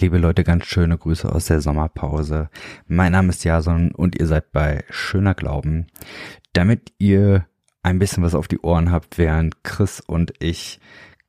liebe 0.00 0.18
Leute, 0.18 0.44
ganz 0.44 0.66
schöne 0.66 0.96
Grüße 0.96 1.30
aus 1.30 1.46
der 1.46 1.60
Sommerpause. 1.60 2.48
Mein 2.86 3.12
Name 3.12 3.28
ist 3.28 3.44
Jason 3.44 3.92
und 3.92 4.18
ihr 4.18 4.26
seid 4.26 4.50
bei 4.52 4.84
Schöner 4.88 5.34
Glauben. 5.34 5.88
Damit 6.54 6.92
ihr 6.98 7.46
ein 7.82 7.98
bisschen 7.98 8.22
was 8.22 8.34
auf 8.34 8.48
die 8.48 8.60
Ohren 8.60 8.90
habt, 8.90 9.18
während 9.18 9.62
Chris 9.62 10.00
und 10.00 10.32
ich 10.38 10.80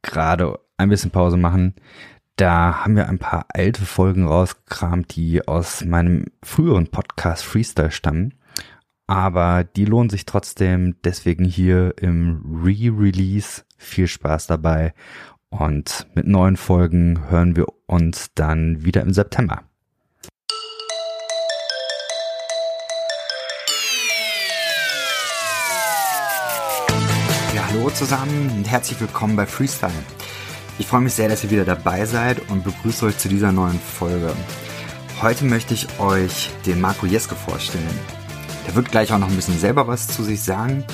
gerade 0.01 0.59
ein 0.77 0.89
bisschen 0.89 1.11
Pause 1.11 1.37
machen, 1.37 1.75
da 2.37 2.83
haben 2.83 2.95
wir 2.95 3.09
ein 3.09 3.19
paar 3.19 3.45
alte 3.49 3.85
Folgen 3.85 4.25
rausgekramt, 4.25 5.15
die 5.15 5.47
aus 5.47 5.83
meinem 5.83 6.25
früheren 6.41 6.87
Podcast 6.87 7.43
Freestyle 7.43 7.91
stammen. 7.91 8.35
Aber 9.05 9.65
die 9.65 9.85
lohnen 9.85 10.09
sich 10.09 10.25
trotzdem, 10.25 10.95
deswegen 11.03 11.43
hier 11.43 11.93
im 11.97 12.61
Re-Release. 12.63 13.63
Viel 13.77 14.07
Spaß 14.07 14.47
dabei 14.47 14.93
und 15.51 16.07
mit 16.15 16.27
neuen 16.27 16.57
Folgen 16.57 17.29
hören 17.29 17.55
wir 17.55 17.67
uns 17.85 18.31
dann 18.33 18.83
wieder 18.83 19.01
im 19.01 19.13
September. 19.13 19.61
Ja, 27.53 27.67
hallo 27.69 27.89
zusammen 27.89 28.49
und 28.55 28.69
herzlich 28.69 28.99
willkommen 28.99 29.35
bei 29.35 29.45
Freestyle. 29.45 29.91
Ich 30.79 30.87
freue 30.87 31.01
mich 31.01 31.13
sehr, 31.13 31.27
dass 31.27 31.43
ihr 31.43 31.51
wieder 31.51 31.65
dabei 31.65 32.05
seid 32.05 32.49
und 32.49 32.63
begrüße 32.63 33.05
euch 33.05 33.17
zu 33.17 33.27
dieser 33.27 33.51
neuen 33.51 33.79
Folge. 33.79 34.33
Heute 35.21 35.45
möchte 35.45 35.73
ich 35.73 35.99
euch 35.99 36.49
den 36.65 36.81
Marco 36.81 37.05
Jeske 37.05 37.35
vorstellen. 37.35 37.99
Der 38.65 38.75
wird 38.75 38.89
gleich 38.89 39.11
auch 39.11 39.19
noch 39.19 39.29
ein 39.29 39.35
bisschen 39.35 39.59
selber 39.59 39.87
was 39.87 40.07
zu 40.07 40.23
sich 40.23 40.41
sagen. 40.41 40.85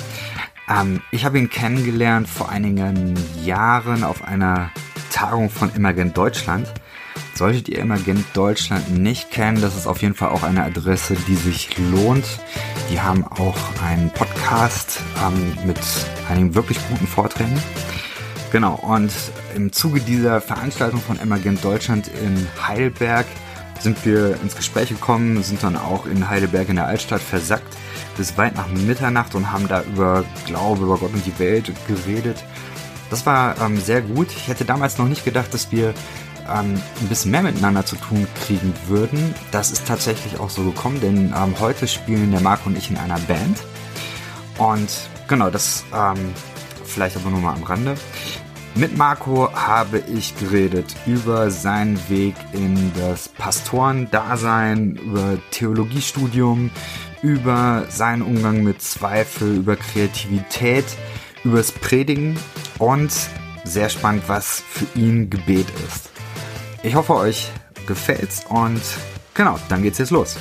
Ähm, 0.68 1.00
ich 1.10 1.24
habe 1.24 1.38
ihn 1.38 1.48
kennengelernt 1.48 2.28
vor 2.28 2.48
einigen 2.48 3.14
Jahren 3.44 4.04
auf 4.04 4.24
einer 4.24 4.70
Tagung 5.10 5.50
von 5.50 5.74
Emergent 5.74 6.16
Deutschland. 6.16 6.72
Solltet 7.34 7.68
ihr 7.68 7.78
Emergent 7.78 8.24
Deutschland 8.34 8.98
nicht 8.98 9.30
kennen, 9.30 9.60
das 9.60 9.76
ist 9.76 9.86
auf 9.86 10.02
jeden 10.02 10.14
Fall 10.14 10.30
auch 10.30 10.42
eine 10.42 10.64
Adresse, 10.64 11.16
die 11.28 11.36
sich 11.36 11.78
lohnt. 11.78 12.26
Die 12.90 13.00
haben 13.00 13.24
auch 13.24 13.56
einen 13.82 14.10
Podcast 14.10 15.00
ähm, 15.24 15.56
mit 15.64 15.78
einigen 16.28 16.54
wirklich 16.54 16.78
guten 16.88 17.06
Vorträgen. 17.06 17.56
Genau, 18.50 18.74
und 18.74 19.12
im 19.54 19.72
Zuge 19.72 20.00
dieser 20.00 20.40
Veranstaltung 20.40 21.00
von 21.00 21.18
Emergent 21.20 21.62
Deutschland 21.62 22.08
in 22.08 22.48
Heidelberg 22.66 23.26
sind 23.78 24.04
wir 24.04 24.40
ins 24.42 24.56
Gespräch 24.56 24.88
gekommen, 24.88 25.42
sind 25.42 25.62
dann 25.62 25.76
auch 25.76 26.06
in 26.06 26.28
Heidelberg 26.28 26.68
in 26.68 26.76
der 26.76 26.86
Altstadt 26.86 27.20
versackt 27.20 27.76
bis 28.18 28.36
weit 28.36 28.56
nach 28.56 28.68
Mitternacht 28.68 29.34
und 29.34 29.50
haben 29.50 29.68
da 29.68 29.82
über 29.82 30.24
Glaube, 30.44 30.84
über 30.84 30.98
Gott 30.98 31.14
und 31.14 31.24
die 31.24 31.38
Welt 31.38 31.72
geredet. 31.86 32.44
Das 33.08 33.24
war 33.24 33.58
ähm, 33.62 33.80
sehr 33.80 34.02
gut. 34.02 34.28
Ich 34.36 34.48
hätte 34.48 34.66
damals 34.66 34.98
noch 34.98 35.08
nicht 35.08 35.24
gedacht, 35.24 35.54
dass 35.54 35.72
wir 35.72 35.94
ähm, 36.46 36.80
ein 37.00 37.08
bisschen 37.08 37.30
mehr 37.30 37.42
miteinander 37.42 37.86
zu 37.86 37.96
tun 37.96 38.26
kriegen 38.44 38.74
würden. 38.86 39.34
Das 39.50 39.70
ist 39.70 39.86
tatsächlich 39.86 40.40
auch 40.40 40.50
so 40.50 40.64
gekommen, 40.64 41.00
denn 41.00 41.32
ähm, 41.34 41.54
heute 41.58 41.88
spielen 41.88 42.32
der 42.32 42.40
Marco 42.40 42.68
und 42.68 42.76
ich 42.76 42.90
in 42.90 42.98
einer 42.98 43.18
Band. 43.20 43.58
Und 44.58 44.90
genau, 45.28 45.48
das 45.48 45.84
ähm, 45.94 46.34
vielleicht 46.84 47.16
aber 47.16 47.30
nur 47.30 47.40
mal 47.40 47.54
am 47.54 47.62
Rande. 47.62 47.94
Mit 48.74 48.96
Marco 48.96 49.52
habe 49.54 49.98
ich 49.98 50.36
geredet 50.38 50.94
über 51.06 51.50
seinen 51.50 51.98
Weg 52.08 52.34
in 52.52 52.92
das 52.94 53.28
Pastorendasein, 53.28 54.96
über 54.96 55.38
Theologiestudium, 55.50 56.70
über 57.22 57.86
seinen 57.88 58.22
Umgang 58.22 58.62
mit 58.62 58.80
Zweifel, 58.82 59.56
über 59.56 59.76
Kreativität, 59.76 60.84
übers 61.44 61.72
Predigen 61.72 62.36
und 62.78 63.12
sehr 63.64 63.88
spannend, 63.88 64.24
was 64.28 64.62
für 64.68 64.86
ihn 64.98 65.30
Gebet 65.30 65.66
ist. 65.86 66.10
Ich 66.82 66.94
hoffe, 66.94 67.14
euch 67.14 67.50
gefällt's 67.86 68.44
und 68.48 68.80
genau, 69.34 69.58
dann 69.68 69.82
geht's 69.82 69.98
jetzt 69.98 70.10
los. 70.10 70.36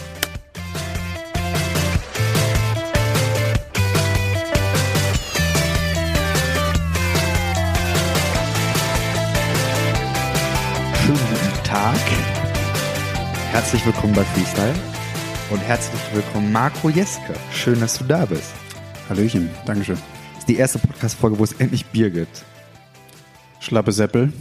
Schönen 11.06 11.18
guten 11.18 11.64
Tag. 11.64 11.96
Herzlich 13.52 13.86
willkommen 13.86 14.14
bei 14.14 14.24
Freestyle 14.24 14.97
und 15.50 15.60
herzlich 15.60 16.02
willkommen 16.14 16.52
Marco 16.52 16.90
Jeske. 16.90 17.34
Schön, 17.54 17.80
dass 17.80 17.98
du 17.98 18.04
da 18.04 18.26
bist. 18.26 18.54
Hallöchen, 19.08 19.50
Dankeschön. 19.66 19.98
Das 20.34 20.40
ist 20.40 20.50
die 20.50 20.58
erste 20.58 20.80
Podcast-Folge, 20.80 21.40
wo 21.40 21.44
es 21.44 21.54
endlich 21.54 21.86
Bier 21.86 22.10
gibt. 22.10 22.44
Schlappe 23.62 23.94
Seppel 23.94 24.34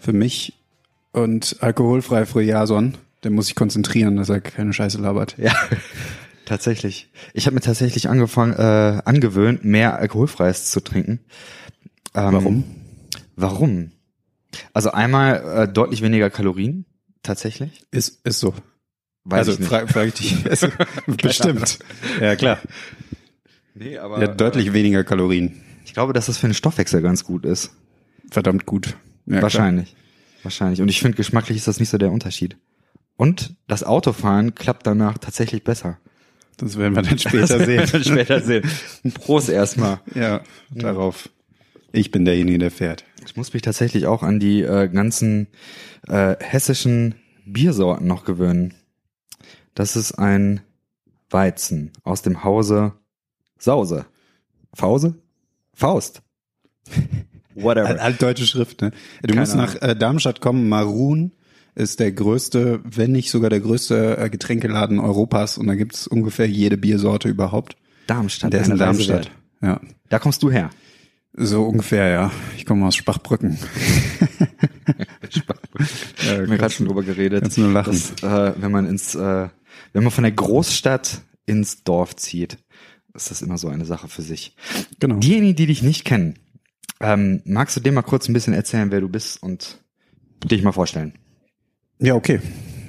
für 0.00 0.14
mich 0.14 0.54
und 1.12 1.56
alkoholfrei 1.60 2.24
für 2.24 2.42
Jason. 2.42 2.96
Der 3.24 3.30
muss 3.30 3.46
sich 3.46 3.56
konzentrieren, 3.56 4.16
dass 4.16 4.30
er 4.30 4.40
keine 4.40 4.72
Scheiße 4.72 4.98
labert. 4.98 5.36
Ja, 5.36 5.52
tatsächlich. 6.46 7.10
Ich 7.34 7.46
habe 7.46 7.54
mir 7.54 7.60
tatsächlich 7.60 8.08
angefangen, 8.08 8.54
äh, 8.54 9.02
angewöhnt, 9.04 9.64
mehr 9.64 9.98
alkoholfreies 9.98 10.70
zu 10.70 10.80
trinken. 10.80 11.20
Ähm, 12.14 12.32
Warum? 12.32 12.64
Warum? 13.36 13.92
Also 14.72 14.92
einmal 14.92 15.64
äh, 15.64 15.68
deutlich 15.72 16.00
weniger 16.00 16.30
Kalorien, 16.30 16.86
tatsächlich. 17.22 17.84
Ist, 17.90 18.24
ist 18.24 18.40
so. 18.40 18.54
Weiß 19.24 19.38
also 19.40 19.52
ich 19.52 19.58
nicht. 19.60 19.68
frage 19.68 19.88
frag 19.92 20.08
ich 20.08 20.14
dich. 20.14 20.46
Also, 20.50 20.68
bestimmt. 21.06 21.78
Ja, 22.20 22.36
klar. 22.36 22.58
Nee, 23.74 23.98
aber 23.98 24.20
Ja, 24.20 24.28
deutlich 24.28 24.72
weniger 24.72 25.02
Kalorien. 25.04 25.60
ich 25.84 25.94
glaube, 25.94 26.12
dass 26.12 26.26
das 26.26 26.38
für 26.38 26.46
den 26.46 26.54
Stoffwechsel 26.54 27.00
ganz 27.02 27.24
gut 27.24 27.44
ist. 27.44 27.72
Verdammt 28.30 28.66
gut. 28.66 28.96
Ja, 29.26 29.42
Wahrscheinlich. 29.42 29.96
Wahrscheinlich. 30.42 30.80
Und 30.82 30.88
ich 30.88 31.00
finde, 31.00 31.16
geschmacklich 31.16 31.56
ist 31.56 31.68
das 31.68 31.80
nicht 31.80 31.88
so 31.88 31.98
der 31.98 32.12
Unterschied. 32.12 32.56
Und 33.16 33.54
das 33.66 33.82
Autofahren 33.84 34.54
klappt 34.54 34.86
danach 34.86 35.18
tatsächlich 35.18 35.64
besser. 35.64 35.92
Klar. 35.94 36.00
Das 36.58 36.78
werden 36.78 36.94
wir 36.94 37.02
dann 37.02 37.18
später 37.18 37.40
Das 37.40 37.50
werden 37.50 37.66
wir 37.68 37.86
sehen. 37.86 37.88
dann 37.92 38.04
später 38.04 38.40
sehen. 38.40 38.62
Prost 39.14 39.48
erstmal. 39.48 40.00
Ja, 40.14 40.42
darauf. 40.70 41.28
Ich 41.90 42.10
bin 42.12 42.24
derjenige, 42.24 42.58
der 42.58 42.70
fährt. 42.70 43.04
Ich 43.26 43.36
muss 43.36 43.52
mich 43.52 43.62
tatsächlich 43.62 44.06
auch 44.06 44.22
an 44.22 44.38
die 44.38 44.62
äh, 44.62 44.88
ganzen 44.88 45.48
äh, 46.06 46.36
hessischen 46.40 47.14
Biersorten 47.46 48.06
noch 48.06 48.24
gewöhnen. 48.24 48.74
Das 49.74 49.96
ist 49.96 50.12
ein 50.12 50.60
Weizen 51.30 51.92
aus 52.02 52.22
dem 52.22 52.44
Hause 52.44 52.92
Sause. 53.58 54.04
Fause? 54.74 55.14
Faust. 55.72 56.22
Whatever. 57.54 58.00
Altdeutsche 58.00 58.46
Schrift, 58.46 58.82
ne? 58.82 58.90
Du 59.22 59.28
Keine 59.28 59.40
musst 59.40 59.56
nach 59.56 59.80
äh, 59.80 59.96
Darmstadt 59.96 60.40
kommen. 60.40 60.68
Maroon 60.68 61.32
ist 61.74 62.00
der 62.00 62.12
größte, 62.12 62.80
wenn 62.84 63.12
nicht 63.12 63.30
sogar 63.30 63.50
der 63.50 63.60
größte 63.60 64.18
äh, 64.18 64.28
Getränkeladen 64.28 64.98
Europas 64.98 65.56
und 65.56 65.66
da 65.66 65.74
gibt's 65.74 66.06
ungefähr 66.06 66.48
jede 66.48 66.76
Biersorte 66.76 67.28
überhaupt. 67.28 67.76
Darmstadt. 68.06 68.52
Der 68.52 68.60
ist 68.60 68.68
in 68.68 68.76
Darmstadt. 68.76 69.30
Ja. 69.62 69.80
Da 70.08 70.18
kommst 70.18 70.42
du 70.42 70.50
her. 70.50 70.70
So 71.32 71.64
ungefähr, 71.64 72.08
ja. 72.08 72.30
Ich 72.56 72.66
komme 72.66 72.86
aus 72.86 72.94
Spachbrücken. 72.94 73.58
Wir 76.18 76.36
haben 76.36 76.58
gerade 76.58 76.74
schon 76.74 76.86
drüber 76.86 77.02
geredet. 77.02 77.42
kannst 77.42 77.58
nur 77.58 77.72
lachen. 77.72 78.00
Dass, 78.20 78.22
äh, 78.22 78.52
wenn 78.56 78.70
man 78.70 78.86
ins, 78.86 79.14
äh, 79.14 79.48
wenn 79.94 80.02
man 80.02 80.12
von 80.12 80.24
der 80.24 80.32
Großstadt 80.32 81.22
ins 81.46 81.84
Dorf 81.84 82.16
zieht, 82.16 82.58
ist 83.14 83.30
das 83.30 83.40
immer 83.40 83.56
so 83.56 83.68
eine 83.68 83.86
Sache 83.86 84.08
für 84.08 84.22
sich. 84.22 84.54
Genau. 85.00 85.16
Diejenigen, 85.16 85.56
die 85.56 85.66
dich 85.66 85.82
nicht 85.82 86.04
kennen, 86.04 86.38
ähm, 87.00 87.40
magst 87.44 87.76
du 87.76 87.80
dir 87.80 87.92
mal 87.92 88.02
kurz 88.02 88.28
ein 88.28 88.32
bisschen 88.32 88.54
erzählen, 88.54 88.90
wer 88.90 89.00
du 89.00 89.08
bist 89.08 89.42
und 89.42 89.78
dich 90.44 90.62
mal 90.62 90.72
vorstellen? 90.72 91.14
Ja, 92.00 92.14
okay. 92.14 92.40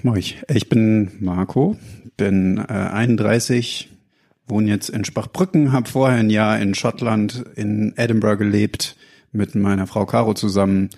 Mach 0.03 0.16
ich. 0.16 0.41
Ich 0.49 0.67
bin 0.67 1.11
Marco, 1.19 1.77
bin 2.17 2.57
äh, 2.57 2.73
31, 2.73 3.89
wohne 4.47 4.69
jetzt 4.69 4.89
in 4.89 5.05
Spachbrücken, 5.05 5.72
habe 5.72 5.89
vorher 5.89 6.19
ein 6.19 6.29
Jahr 6.29 6.59
in 6.59 6.73
Schottland, 6.73 7.45
in 7.55 7.93
Edinburgh 7.97 8.37
gelebt, 8.37 8.95
mit 9.31 9.53
meiner 9.53 9.85
Frau 9.85 10.05
Caro 10.05 10.33
zusammen 10.33 10.89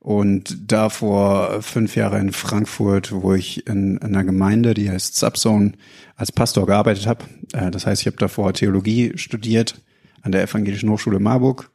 und 0.00 0.72
davor 0.72 1.60
fünf 1.60 1.94
Jahre 1.94 2.18
in 2.18 2.32
Frankfurt, 2.32 3.12
wo 3.12 3.34
ich 3.34 3.66
in, 3.66 3.98
in 3.98 4.02
einer 4.02 4.24
Gemeinde, 4.24 4.72
die 4.72 4.90
heißt 4.90 5.14
Subzone, 5.14 5.72
als 6.16 6.32
Pastor 6.32 6.66
gearbeitet 6.66 7.06
habe. 7.06 7.24
Äh, 7.52 7.70
das 7.70 7.86
heißt, 7.86 8.00
ich 8.00 8.06
habe 8.06 8.16
davor 8.16 8.54
Theologie 8.54 9.12
studiert 9.16 9.80
an 10.22 10.32
der 10.32 10.42
Evangelischen 10.42 10.90
Hochschule 10.90 11.20
Marburg 11.20 11.70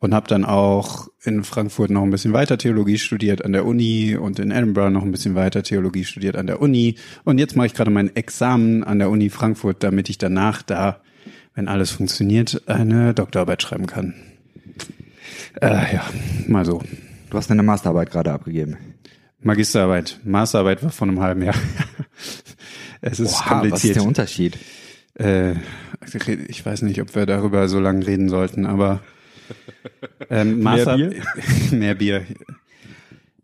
und 0.00 0.12
habe 0.12 0.28
dann 0.28 0.44
auch 0.44 1.08
in 1.22 1.44
Frankfurt 1.44 1.90
noch 1.90 2.02
ein 2.02 2.10
bisschen 2.10 2.34
weiter 2.34 2.58
Theologie 2.58 2.98
studiert 2.98 3.42
an 3.42 3.52
der 3.52 3.64
Uni 3.64 4.16
und 4.16 4.38
in 4.38 4.50
Edinburgh 4.50 4.90
noch 4.90 5.02
ein 5.02 5.12
bisschen 5.12 5.34
weiter 5.34 5.62
Theologie 5.62 6.04
studiert 6.04 6.36
an 6.36 6.46
der 6.46 6.60
Uni. 6.60 6.96
Und 7.24 7.38
jetzt 7.38 7.56
mache 7.56 7.68
ich 7.68 7.74
gerade 7.74 7.90
mein 7.90 8.14
Examen 8.14 8.84
an 8.84 8.98
der 8.98 9.08
Uni 9.08 9.30
Frankfurt, 9.30 9.82
damit 9.82 10.10
ich 10.10 10.18
danach 10.18 10.60
da, 10.60 11.00
wenn 11.54 11.68
alles 11.68 11.90
funktioniert, 11.90 12.68
eine 12.68 13.14
Doktorarbeit 13.14 13.62
schreiben 13.62 13.86
kann. 13.86 14.14
Äh, 15.60 15.94
ja, 15.94 16.04
mal 16.48 16.66
so. 16.66 16.82
Du 17.32 17.38
hast 17.38 17.48
deine 17.48 17.62
Masterarbeit 17.62 18.10
gerade 18.10 18.30
abgegeben. 18.30 18.76
Magisterarbeit, 19.40 20.20
Masterarbeit 20.22 20.82
war 20.82 20.90
von 20.90 21.08
einem 21.08 21.20
halben 21.20 21.40
Jahr. 21.40 21.54
es 23.00 23.20
ist 23.20 23.30
Oha, 23.30 23.30
was 23.30 23.40
ist 23.40 23.48
kompliziert. 23.48 23.96
der 23.96 24.04
Unterschied? 24.04 24.58
Äh, 25.14 25.54
ich 26.48 26.66
weiß 26.66 26.82
nicht, 26.82 27.00
ob 27.00 27.14
wir 27.14 27.24
darüber 27.24 27.70
so 27.70 27.80
lange 27.80 28.06
reden 28.06 28.28
sollten, 28.28 28.66
aber 28.66 29.00
ähm, 30.28 30.60
Master, 30.60 30.96
Bier? 30.96 31.22
mehr 31.70 31.94
Bier. 31.94 32.26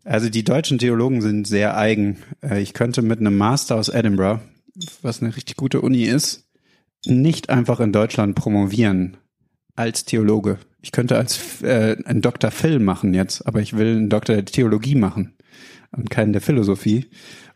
Also 0.03 0.29
die 0.29 0.43
deutschen 0.43 0.77
Theologen 0.77 1.23
sind 1.23 1.47
sehr 1.47 1.75
eigen. 1.75 2.17
Äh, 2.43 2.61
ich 2.61 2.75
könnte 2.75 3.01
mit 3.01 3.19
einem 3.19 3.39
Master 3.39 3.75
aus 3.75 3.89
Edinburgh, 3.89 4.39
was 5.01 5.23
eine 5.23 5.35
richtig 5.35 5.55
gute 5.55 5.81
Uni 5.81 6.03
ist, 6.03 6.47
nicht 7.07 7.49
einfach 7.49 7.79
in 7.79 7.91
Deutschland 7.91 8.35
promovieren 8.35 9.17
als 9.75 10.05
Theologe. 10.05 10.59
Ich 10.81 10.91
könnte 10.91 11.17
als 11.17 11.61
äh, 11.61 11.97
einen 12.05 12.21
Dr. 12.21 12.51
Phil 12.51 12.79
machen 12.79 13.13
jetzt, 13.13 13.45
aber 13.45 13.61
ich 13.61 13.77
will 13.77 13.97
einen 13.97 14.09
Doktor 14.09 14.35
der 14.35 14.45
Theologie 14.45 14.95
machen 14.95 15.33
und 15.91 16.09
keinen 16.09 16.33
der 16.33 16.41
Philosophie. 16.41 17.07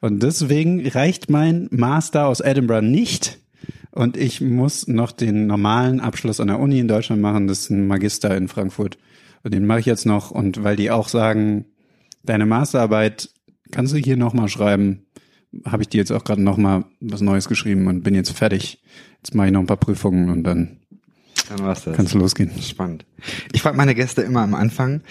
Und 0.01 0.21
deswegen 0.21 0.85
reicht 0.87 1.29
mein 1.29 1.67
Master 1.71 2.27
aus 2.27 2.41
Edinburgh 2.41 2.85
nicht. 2.85 3.39
Und 3.91 4.17
ich 4.17 4.41
muss 4.41 4.87
noch 4.87 5.11
den 5.11 5.47
normalen 5.47 5.99
Abschluss 5.99 6.39
an 6.39 6.47
der 6.47 6.59
Uni 6.59 6.79
in 6.79 6.87
Deutschland 6.87 7.21
machen. 7.21 7.47
Das 7.47 7.59
ist 7.59 7.69
ein 7.69 7.87
Magister 7.87 8.35
in 8.35 8.47
Frankfurt. 8.47 8.97
Und 9.43 9.53
den 9.53 9.65
mache 9.65 9.79
ich 9.79 9.85
jetzt 9.85 10.05
noch. 10.05 10.31
Und 10.31 10.63
weil 10.63 10.75
die 10.75 10.91
auch 10.91 11.07
sagen, 11.07 11.65
deine 12.23 12.45
Masterarbeit 12.45 13.29
kannst 13.71 13.93
du 13.93 13.97
hier 13.97 14.17
nochmal 14.17 14.49
schreiben, 14.49 15.05
habe 15.65 15.83
ich 15.83 15.89
dir 15.89 15.99
jetzt 15.99 16.11
auch 16.11 16.23
gerade 16.23 16.41
nochmal 16.41 16.85
was 16.99 17.21
Neues 17.21 17.47
geschrieben 17.47 17.87
und 17.87 18.01
bin 18.01 18.15
jetzt 18.15 18.31
fertig. 18.31 18.81
Jetzt 19.17 19.35
mache 19.35 19.47
ich 19.47 19.53
noch 19.53 19.59
ein 19.59 19.67
paar 19.67 19.77
Prüfungen 19.77 20.29
und 20.29 20.43
dann 20.43 20.79
dann 21.49 21.59
war's 21.59 21.83
das. 21.83 21.95
Kannst 21.95 22.13
du 22.13 22.19
losgehen. 22.19 22.51
Spannend. 22.61 23.05
Ich 23.51 23.61
frage 23.61 23.77
meine 23.77 23.95
Gäste 23.95 24.21
immer 24.21 24.41
am 24.41 24.55
Anfang, 24.55 25.01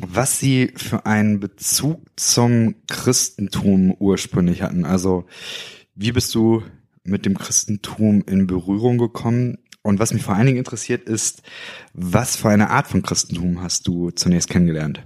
was 0.00 0.38
sie 0.38 0.72
für 0.76 1.06
einen 1.06 1.40
Bezug 1.40 2.00
zum 2.16 2.74
Christentum 2.88 3.94
ursprünglich 3.98 4.62
hatten. 4.62 4.84
Also, 4.84 5.26
wie 5.94 6.12
bist 6.12 6.34
du 6.34 6.62
mit 7.04 7.26
dem 7.26 7.36
Christentum 7.36 8.22
in 8.26 8.46
Berührung 8.46 8.98
gekommen? 8.98 9.58
Und 9.82 9.98
was 9.98 10.14
mich 10.14 10.22
vor 10.22 10.36
allen 10.36 10.46
Dingen 10.46 10.58
interessiert 10.58 11.08
ist, 11.08 11.42
was 11.92 12.36
für 12.36 12.48
eine 12.48 12.70
Art 12.70 12.86
von 12.86 13.02
Christentum 13.02 13.62
hast 13.62 13.88
du 13.88 14.10
zunächst 14.10 14.48
kennengelernt? 14.48 15.02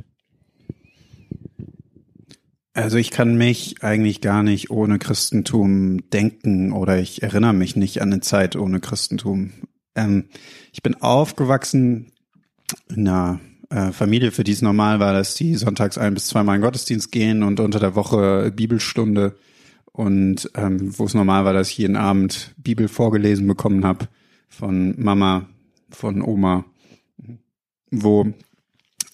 Also 2.76 2.98
ich 2.98 3.10
kann 3.10 3.38
mich 3.38 3.82
eigentlich 3.82 4.20
gar 4.20 4.42
nicht 4.42 4.68
ohne 4.70 4.98
Christentum 4.98 6.10
denken 6.10 6.72
oder 6.72 6.98
ich 6.98 7.22
erinnere 7.22 7.54
mich 7.54 7.74
nicht 7.74 8.02
an 8.02 8.12
eine 8.12 8.20
Zeit 8.20 8.54
ohne 8.54 8.80
Christentum. 8.80 9.52
Ähm, 9.94 10.26
ich 10.76 10.82
bin 10.82 11.00
aufgewachsen 11.00 12.12
in 12.94 13.08
einer 13.08 13.40
äh, 13.70 13.92
Familie, 13.92 14.30
für 14.30 14.44
die 14.44 14.52
es 14.52 14.60
normal 14.60 15.00
war, 15.00 15.14
dass 15.14 15.34
die 15.34 15.54
sonntags 15.54 15.96
ein 15.96 16.12
bis 16.12 16.26
zweimal 16.26 16.56
in 16.56 16.62
Gottesdienst 16.62 17.10
gehen 17.10 17.42
und 17.42 17.60
unter 17.60 17.80
der 17.80 17.94
Woche 17.94 18.52
Bibelstunde 18.54 19.38
und 19.86 20.50
ähm, 20.54 20.98
wo 20.98 21.06
es 21.06 21.14
normal 21.14 21.46
war, 21.46 21.54
dass 21.54 21.70
ich 21.70 21.78
jeden 21.78 21.96
Abend 21.96 22.54
Bibel 22.58 22.88
vorgelesen 22.88 23.46
bekommen 23.46 23.86
habe 23.86 24.08
von 24.50 24.94
Mama, 25.00 25.48
von 25.88 26.20
Oma, 26.20 26.66
wo 27.90 28.34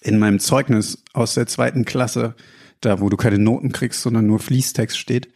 in 0.01 0.19
meinem 0.19 0.39
Zeugnis 0.39 1.01
aus 1.13 1.35
der 1.35 1.47
zweiten 1.47 1.85
Klasse, 1.85 2.35
da 2.81 2.99
wo 2.99 3.07
du 3.07 3.15
keine 3.15 3.39
Noten 3.39 3.71
kriegst, 3.71 4.01
sondern 4.01 4.27
nur 4.27 4.39
Fließtext 4.39 4.97
steht, 4.97 5.29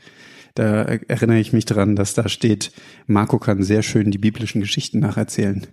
da 0.56 0.84
erinnere 0.84 1.40
ich 1.40 1.54
mich 1.54 1.64
dran, 1.64 1.96
dass 1.96 2.16
da 2.16 2.28
steht, 2.28 2.74
Marco 3.06 3.40
kann 3.40 3.64
sehr 3.64 3.82
schön 3.82 4.12
die 4.12 4.18
biblischen 4.18 4.60
Geschichten 4.60 5.00
nacherzählen. 5.00 5.66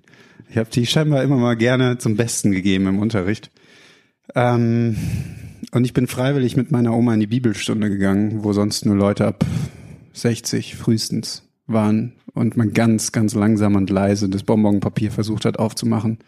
Ich 0.51 0.57
habe 0.57 0.71
die 0.71 0.87
scheinbar 0.87 1.23
immer 1.23 1.37
mal 1.37 1.57
gerne 1.57 1.99
zum 1.99 2.17
Besten 2.17 2.53
gegeben 2.53 2.87
im 2.87 2.99
Unterricht. 2.99 3.51
Ähm, 4.35 4.97
und 5.73 5.85
ich 5.85 5.93
bin 5.93 6.07
freiwillig 6.07 6.57
mit 6.57 6.71
meiner 6.71 6.95
Oma 6.95 7.15
in 7.15 7.21
die 7.21 7.27
Bibelstunde 7.27 7.91
gegangen, 7.91 8.45
wo 8.45 8.53
sonst 8.53 8.87
nur 8.87 8.97
Leute 8.97 9.27
ab 9.27 9.45
60 10.13 10.77
frühestens 10.77 11.43
waren 11.67 12.13
und 12.33 12.57
man 12.57 12.73
ganz, 12.73 13.13
ganz 13.13 13.35
langsam 13.35 13.75
und 13.75 13.91
leise 13.91 14.29
das 14.29 14.43
Bonbonpapier 14.43 15.11
versucht 15.11 15.45
hat 15.45 15.59
aufzumachen. 15.59 16.19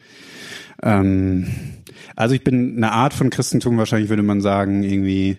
Ähm, 0.82 1.47
also 2.14 2.35
ich 2.35 2.44
bin 2.44 2.76
eine 2.76 2.93
Art 2.93 3.14
von 3.14 3.31
Christentum, 3.31 3.79
wahrscheinlich 3.79 4.08
würde 4.08 4.23
man 4.23 4.41
sagen, 4.41 4.82
irgendwie 4.82 5.38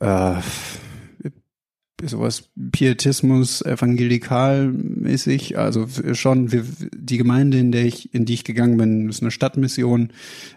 äh, 0.00 0.34
sowas 2.02 2.50
Pietismus, 2.72 3.64
evangelikal-mäßig. 3.64 5.58
Also 5.58 5.86
schon 6.12 6.52
wir, 6.52 6.64
die 6.94 7.18
Gemeinde, 7.18 7.58
in 7.58 7.72
der 7.72 7.84
ich, 7.84 8.14
in 8.14 8.24
die 8.24 8.34
ich 8.34 8.44
gegangen 8.44 8.76
bin, 8.76 9.08
ist 9.08 9.22
eine 9.22 9.30
Stadtmission. 9.30 10.12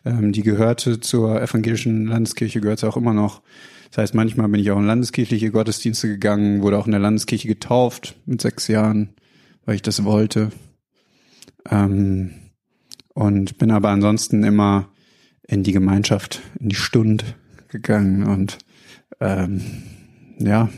Ähm, 0.05 0.31
die 0.31 0.43
gehörte 0.43 0.99
zur 0.99 1.41
evangelischen 1.41 2.07
Landeskirche, 2.07 2.61
gehört 2.61 2.83
auch 2.83 2.97
immer 2.97 3.13
noch. 3.13 3.41
Das 3.89 3.99
heißt, 3.99 4.15
manchmal 4.15 4.49
bin 4.49 4.59
ich 4.59 4.71
auch 4.71 4.79
in 4.79 4.85
landeskirchliche 4.85 5.51
Gottesdienste 5.51 6.07
gegangen, 6.07 6.61
wurde 6.61 6.77
auch 6.77 6.85
in 6.85 6.91
der 6.91 6.99
Landeskirche 6.99 7.47
getauft 7.47 8.15
mit 8.25 8.41
sechs 8.41 8.67
Jahren, 8.67 9.09
weil 9.65 9.75
ich 9.75 9.81
das 9.81 10.03
wollte. 10.03 10.51
Ähm, 11.69 12.31
und 13.13 13.57
bin 13.57 13.71
aber 13.71 13.89
ansonsten 13.89 14.43
immer 14.43 14.89
in 15.47 15.63
die 15.63 15.71
Gemeinschaft, 15.71 16.41
in 16.59 16.69
die 16.69 16.75
Stund 16.75 17.23
gegangen 17.69 18.23
und 18.23 18.57
ähm, 19.19 19.61
ja, 20.39 20.69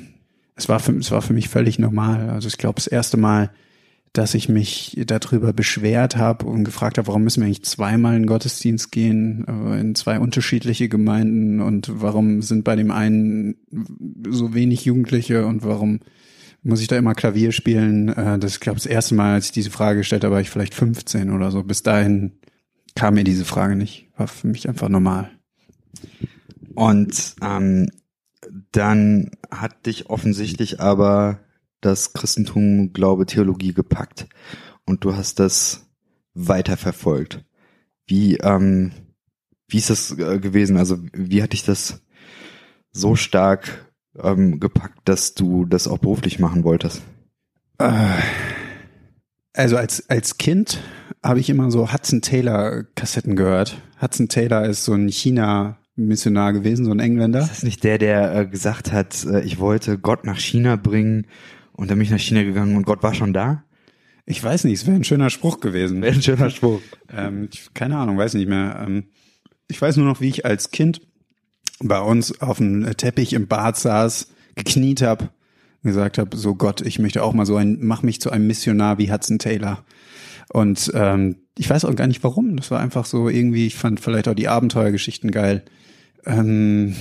es 0.59 0.69
war 0.69 0.79
für, 0.79 0.91
es 0.93 1.11
war 1.11 1.21
für 1.21 1.33
mich 1.33 1.49
völlig 1.49 1.79
normal. 1.79 2.29
Also 2.29 2.47
ich 2.47 2.57
glaube, 2.57 2.75
das 2.75 2.87
erste 2.87 3.17
Mal, 3.17 3.51
dass 4.13 4.33
ich 4.33 4.49
mich 4.49 4.99
darüber 5.05 5.53
beschwert 5.53 6.17
habe 6.17 6.45
und 6.45 6.63
gefragt 6.63 6.97
habe, 6.97 7.07
warum 7.07 7.23
müssen 7.23 7.41
wir 7.41 7.45
eigentlich 7.45 7.63
zweimal 7.63 8.15
in 8.15 8.25
Gottesdienst 8.25 8.91
gehen, 8.91 9.45
äh, 9.47 9.79
in 9.79 9.95
zwei 9.95 10.19
unterschiedliche 10.19 10.89
Gemeinden 10.89 11.61
und 11.61 11.89
warum 12.01 12.41
sind 12.41 12.63
bei 12.63 12.75
dem 12.75 12.91
einen 12.91 13.55
so 14.27 14.53
wenig 14.53 14.85
Jugendliche 14.85 15.45
und 15.45 15.63
warum 15.63 15.99
muss 16.61 16.81
ich 16.81 16.87
da 16.87 16.97
immer 16.97 17.13
Klavier 17.13 17.51
spielen? 17.51 18.09
Äh, 18.09 18.39
das 18.39 18.53
ist, 18.53 18.59
glaube 18.59 18.77
das 18.77 18.85
erste 18.85 19.15
Mal, 19.15 19.35
als 19.35 19.45
ich 19.45 19.51
diese 19.51 19.71
Frage 19.71 19.99
gestellt 19.99 20.23
habe, 20.23 20.33
war 20.33 20.41
ich 20.41 20.49
vielleicht 20.49 20.73
15 20.73 21.31
oder 21.31 21.51
so. 21.51 21.63
Bis 21.63 21.83
dahin 21.83 22.33
kam 22.95 23.13
mir 23.13 23.23
diese 23.23 23.45
Frage 23.45 23.75
nicht. 23.75 24.09
War 24.17 24.27
für 24.27 24.47
mich 24.47 24.67
einfach 24.67 24.89
normal. 24.89 25.29
Und 26.73 27.35
ähm, 27.41 27.89
dann 28.71 29.31
hat 29.51 29.85
dich 29.85 30.09
offensichtlich 30.09 30.79
aber 30.79 31.39
das 31.81 32.13
Christentum, 32.13 32.93
Glaube, 32.93 33.25
Theologie 33.25 33.73
gepackt 33.73 34.27
und 34.85 35.03
du 35.03 35.15
hast 35.15 35.39
das 35.39 35.89
weiterverfolgt. 36.33 37.43
Wie, 38.05 38.37
ähm, 38.37 38.91
wie 39.67 39.77
ist 39.77 39.89
das 39.89 40.17
äh, 40.17 40.39
gewesen? 40.39 40.77
Also 40.77 40.97
wie 41.13 41.43
hat 41.43 41.53
dich 41.53 41.63
das 41.63 42.01
so 42.91 43.15
stark 43.15 43.91
ähm, 44.17 44.59
gepackt, 44.59 44.99
dass 45.05 45.35
du 45.35 45.65
das 45.65 45.87
auch 45.87 45.99
beruflich 45.99 46.39
machen 46.39 46.63
wolltest? 46.63 47.01
Äh, 47.77 48.17
also 49.53 49.77
als, 49.77 50.09
als 50.09 50.37
Kind 50.37 50.79
habe 51.23 51.39
ich 51.39 51.49
immer 51.49 51.71
so 51.71 51.91
Hudson 51.93 52.21
Taylor 52.21 52.83
Kassetten 52.95 53.35
gehört. 53.35 53.81
Hudson 54.01 54.29
Taylor 54.29 54.65
ist 54.65 54.85
so 54.85 54.93
ein 54.93 55.09
China 55.09 55.77
Missionar 56.07 56.53
gewesen, 56.53 56.85
so 56.85 56.91
ein 56.91 56.99
Engländer. 56.99 57.41
Ist 57.41 57.51
das 57.51 57.63
nicht 57.63 57.83
der, 57.83 57.97
der 57.97 58.35
äh, 58.35 58.45
gesagt 58.45 58.91
hat, 58.91 59.25
äh, 59.25 59.41
ich 59.41 59.59
wollte 59.59 59.97
Gott 59.97 60.25
nach 60.25 60.39
China 60.39 60.75
bringen 60.75 61.27
und 61.73 61.89
dann 61.89 61.97
bin 61.97 62.05
ich 62.05 62.11
nach 62.11 62.19
China 62.19 62.43
gegangen 62.43 62.75
und 62.75 62.85
Gott 62.85 63.03
war 63.03 63.13
schon 63.13 63.33
da? 63.33 63.63
Ich 64.25 64.43
weiß 64.43 64.65
nicht, 64.65 64.81
es 64.81 64.85
wäre 64.85 64.95
ein 64.95 65.03
schöner 65.03 65.29
Spruch 65.29 65.59
gewesen. 65.59 66.01
Wäre 66.01 66.13
ein 66.13 66.21
schöner 66.21 66.49
Spruch. 66.49 66.81
ähm, 67.11 67.49
keine 67.73 67.97
Ahnung, 67.97 68.17
weiß 68.17 68.35
nicht 68.35 68.47
mehr. 68.47 68.83
Ähm, 68.85 69.05
ich 69.67 69.81
weiß 69.81 69.97
nur 69.97 70.05
noch, 70.05 70.21
wie 70.21 70.29
ich 70.29 70.45
als 70.45 70.71
Kind 70.71 71.01
bei 71.79 71.99
uns 71.99 72.41
auf 72.41 72.57
dem 72.57 72.85
Teppich 72.97 73.33
im 73.33 73.47
Bad 73.47 73.77
saß, 73.77 74.31
gekniet 74.55 75.01
habe, 75.01 75.29
gesagt 75.83 76.17
habe, 76.17 76.35
so 76.35 76.55
Gott, 76.55 76.81
ich 76.81 76.99
möchte 76.99 77.23
auch 77.23 77.33
mal 77.33 77.45
so 77.45 77.55
ein, 77.55 77.77
mach 77.81 78.03
mich 78.03 78.21
zu 78.21 78.29
einem 78.29 78.47
Missionar 78.47 78.97
wie 78.97 79.11
Hudson 79.11 79.39
Taylor. 79.39 79.83
Und 80.51 80.91
ähm, 80.93 81.37
ich 81.57 81.69
weiß 81.69 81.85
auch 81.85 81.95
gar 81.95 82.07
nicht 82.07 82.23
warum. 82.23 82.57
Das 82.57 82.71
war 82.71 82.79
einfach 82.79 83.05
so 83.05 83.29
irgendwie, 83.29 83.67
ich 83.67 83.75
fand 83.75 83.99
vielleicht 83.99 84.27
auch 84.27 84.33
die 84.33 84.47
Abenteuergeschichten 84.47 85.31
geil. 85.31 85.63
Ähm, 86.29 86.95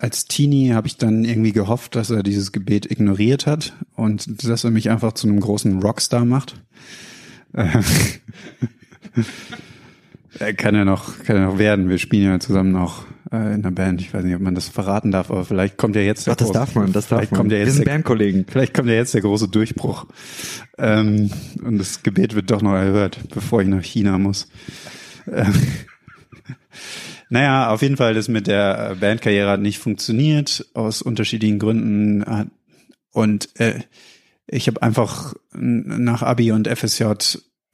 als 0.00 0.24
Teenie 0.24 0.72
habe 0.72 0.88
ich 0.88 0.96
dann 0.96 1.24
irgendwie 1.24 1.52
gehofft, 1.52 1.94
dass 1.94 2.10
er 2.10 2.24
dieses 2.24 2.50
Gebet 2.50 2.90
ignoriert 2.90 3.46
hat 3.46 3.74
und 3.94 4.48
dass 4.48 4.64
er 4.64 4.70
mich 4.70 4.90
einfach 4.90 5.12
zu 5.12 5.28
einem 5.28 5.38
großen 5.38 5.80
Rockstar 5.80 6.24
macht. 6.24 6.60
Äh, 7.52 7.80
kann 10.56 10.74
er 10.74 10.84
noch, 10.84 11.22
kann 11.22 11.36
er 11.36 11.46
noch 11.46 11.58
werden. 11.58 11.88
Wir 11.88 11.98
spielen 11.98 12.24
ja 12.24 12.40
zusammen 12.40 12.72
noch 12.72 13.04
äh, 13.30 13.54
in 13.54 13.62
der 13.62 13.70
Band. 13.70 14.00
Ich 14.00 14.12
weiß 14.12 14.24
nicht, 14.24 14.34
ob 14.34 14.42
man 14.42 14.56
das 14.56 14.68
verraten 14.68 15.12
darf, 15.12 15.30
aber 15.30 15.44
vielleicht 15.44 15.76
kommt 15.76 15.94
ja 15.94 16.02
jetzt 16.02 16.26
der 16.26 16.34
Doch, 16.34 16.38
das 16.38 16.48
große, 16.48 16.58
darf 16.58 16.74
man, 16.74 16.92
das 16.92 17.06
darf 17.06 17.30
man. 17.30 17.50
Wir 17.50 17.70
sind 17.70 17.86
der, 17.86 17.92
Bandkollegen. 17.92 18.46
Vielleicht 18.48 18.74
kommt 18.74 18.88
ja 18.88 18.94
jetzt 18.94 19.14
der 19.14 19.20
große 19.20 19.46
Durchbruch. 19.46 20.06
Ähm, 20.78 21.30
und 21.62 21.78
das 21.78 22.02
Gebet 22.02 22.34
wird 22.34 22.50
doch 22.50 22.62
noch 22.62 22.74
erhört, 22.74 23.20
bevor 23.32 23.62
ich 23.62 23.68
nach 23.68 23.84
China 23.84 24.18
muss. 24.18 24.48
Ähm, 25.30 25.54
naja, 27.32 27.70
auf 27.70 27.80
jeden 27.80 27.96
Fall, 27.96 28.12
das 28.12 28.28
mit 28.28 28.46
der 28.46 28.94
Bandkarriere 29.00 29.48
hat 29.48 29.60
nicht 29.60 29.78
funktioniert, 29.78 30.66
aus 30.74 31.00
unterschiedlichen 31.00 31.58
Gründen. 31.58 32.50
Und 33.10 33.58
äh, 33.58 33.80
ich 34.46 34.66
habe 34.66 34.82
einfach 34.82 35.32
nach 35.54 36.20
Abi 36.20 36.52
und 36.52 36.68
FSJ 36.68 37.04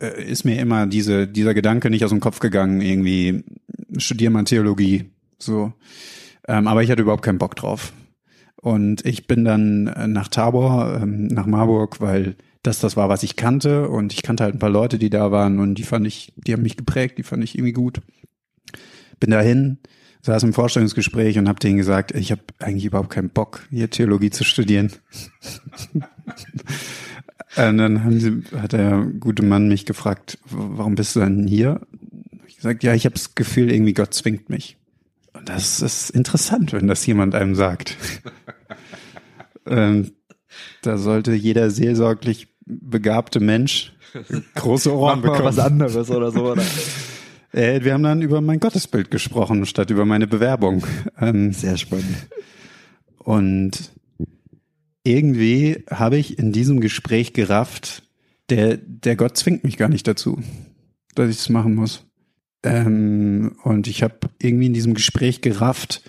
äh, 0.01 0.23
ist 0.23 0.45
mir 0.45 0.61
immer 0.61 0.87
diese, 0.87 1.27
dieser 1.27 1.55
Gedanke 1.55 1.91
nicht 1.91 2.05
aus 2.05 2.11
dem 2.11 2.21
Kopf 2.21 2.39
gegangen, 2.39 2.81
irgendwie 2.81 3.43
studier 3.97 4.31
mal 4.31 4.45
Theologie. 4.45 5.11
So. 5.41 5.73
Ähm, 6.47 6.69
aber 6.69 6.85
ich 6.85 6.91
hatte 6.93 7.03
überhaupt 7.03 7.25
keinen 7.25 7.39
Bock 7.39 7.57
drauf. 7.57 7.93
Und 8.63 9.05
ich 9.05 9.27
bin 9.27 9.45
dann 9.45 9.89
äh, 9.89 10.07
nach 10.07 10.29
Tabor, 10.29 11.01
ähm, 11.03 11.27
nach 11.27 11.47
Marburg, 11.47 12.01
weil 12.01 12.37
das 12.63 12.79
das 12.79 12.97
war, 12.97 13.09
was 13.09 13.25
ich 13.25 13.35
kannte. 13.35 13.89
Und 13.89 14.13
ich 14.13 14.23
kannte 14.23 14.45
halt 14.45 14.55
ein 14.55 14.61
paar 14.61 14.71
Leute, 14.71 15.01
die 15.01 15.11
da 15.11 15.33
waren 15.33 15.59
und 15.59 15.75
die 15.75 15.83
fand 15.83 16.07
ich, 16.07 16.33
die 16.37 16.53
haben 16.53 16.63
mich 16.63 16.77
geprägt, 16.77 17.19
die 17.19 17.25
fand 17.25 17.43
ich 17.43 17.57
irgendwie 17.57 17.73
gut 17.73 18.01
bin 19.19 19.31
dahin. 19.31 19.79
saß 20.23 20.43
im 20.43 20.53
Vorstellungsgespräch 20.53 21.39
und 21.39 21.49
habe 21.49 21.61
denen 21.61 21.77
gesagt, 21.77 22.13
ich 22.13 22.31
habe 22.31 22.43
eigentlich 22.59 22.85
überhaupt 22.85 23.11
keinen 23.11 23.31
Bock, 23.31 23.67
hier 23.71 23.91
Theologie 23.91 24.31
zu 24.31 24.45
studieren. 24.45 24.93
und 27.57 27.79
dann 27.79 28.05
haben 28.05 28.21
sie, 28.21 28.43
hat 28.57 28.73
der 28.73 29.07
gute 29.19 29.43
Mann 29.43 29.69
mich 29.69 29.87
gefragt, 29.87 30.39
warum 30.45 30.95
bist 30.95 31.17
du 31.17 31.21
denn 31.21 31.47
hier? 31.47 31.81
Ich 32.47 32.57
gesagt, 32.57 32.83
ja, 32.83 32.95
ich 32.95 33.05
habe 33.05 33.15
das 33.15 33.35
Gefühl, 33.35 33.71
irgendwie 33.73 33.95
Gott 33.95 34.15
zwingt 34.15 34.49
mich. 34.49 34.77
Und 35.33 35.49
das 35.49 35.81
ist 35.81 36.11
interessant, 36.11 36.73
wenn 36.73 36.89
das 36.89 37.07
jemand 37.07 37.35
einem 37.35 37.55
sagt. 37.55 37.97
ähm, 39.67 40.13
da 40.83 40.99
sollte 40.99 41.33
jeder 41.33 41.71
seelsorglich 41.71 42.49
begabte 42.67 43.41
Mensch 43.41 43.93
große 44.55 44.93
Ohren 44.93 45.23
bekommen. 45.23 45.45
was 45.45 45.59
anderes 45.59 46.11
oder 46.11 46.31
so. 46.31 46.53
Oder? 46.53 46.65
Äh, 47.53 47.83
wir 47.83 47.95
haben 47.95 48.03
dann 48.03 48.23
über 48.23 48.41
mein 48.41 48.61
Gottesbild 48.61 49.11
gesprochen, 49.11 49.67
statt 49.67 49.91
über 49.91 50.05
meine 50.05 50.27
Bewerbung. 50.27 50.85
Ähm, 51.21 51.53
Sehr 51.53 51.77
spannend. 51.77 52.29
Und 53.19 53.93
irgendwie 55.05 55.85
habe 55.91 56.19
ich 56.19 56.39
in 56.39 56.53
diesem 56.53 56.81
Gespräch 56.81 57.33
gerafft, 57.33 58.03
der, 58.51 58.77
der 58.77 59.17
Gott 59.17 59.37
zwingt 59.37 59.65
mich 59.65 59.77
gar 59.77 59.89
nicht 59.89 60.07
dazu, 60.07 60.41
dass 61.15 61.31
ich 61.31 61.39
es 61.39 61.49
machen 61.49 61.75
muss. 61.75 62.05
Ähm, 62.63 63.57
und 63.63 63.87
ich 63.87 64.03
habe 64.03 64.19
irgendwie 64.41 64.67
in 64.67 64.75
diesem 64.75 64.95
Gespräch 64.95 65.41
gerafft, 65.41 66.03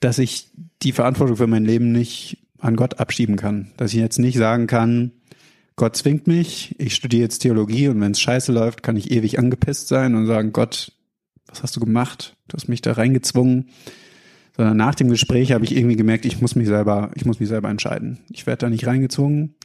dass 0.00 0.18
ich 0.18 0.50
die 0.82 0.92
Verantwortung 0.92 1.36
für 1.36 1.46
mein 1.46 1.64
Leben 1.64 1.92
nicht 1.92 2.38
an 2.58 2.76
Gott 2.76 2.98
abschieben 3.00 3.36
kann. 3.36 3.70
Dass 3.76 3.92
ich 3.92 4.00
jetzt 4.00 4.18
nicht 4.18 4.36
sagen 4.36 4.66
kann, 4.66 5.12
Gott 5.76 5.96
zwingt 5.96 6.26
mich, 6.26 6.76
ich 6.78 6.94
studiere 6.94 7.22
jetzt 7.22 7.40
Theologie 7.40 7.88
und 7.88 8.00
wenn 8.00 8.12
es 8.12 8.20
scheiße 8.20 8.52
läuft, 8.52 8.82
kann 8.82 8.96
ich 8.96 9.10
ewig 9.10 9.38
angepisst 9.38 9.88
sein 9.88 10.14
und 10.14 10.26
sagen, 10.26 10.52
Gott, 10.52 10.92
was 11.46 11.62
hast 11.62 11.76
du 11.76 11.80
gemacht? 11.80 12.36
Du 12.48 12.56
hast 12.56 12.68
mich 12.68 12.80
da 12.80 12.92
reingezwungen. 12.92 13.70
Sondern 14.56 14.76
nach 14.76 14.94
dem 14.94 15.08
Gespräch 15.08 15.50
habe 15.50 15.64
ich 15.64 15.76
irgendwie 15.76 15.96
gemerkt, 15.96 16.24
ich 16.24 16.40
muss 16.40 16.54
mich 16.54 16.68
selber, 16.68 17.10
ich 17.16 17.24
muss 17.24 17.40
mich 17.40 17.48
selber 17.48 17.70
entscheiden. 17.70 18.20
Ich 18.30 18.46
werde 18.46 18.66
da 18.66 18.70
nicht 18.70 18.86
reingezwungen. 18.86 19.56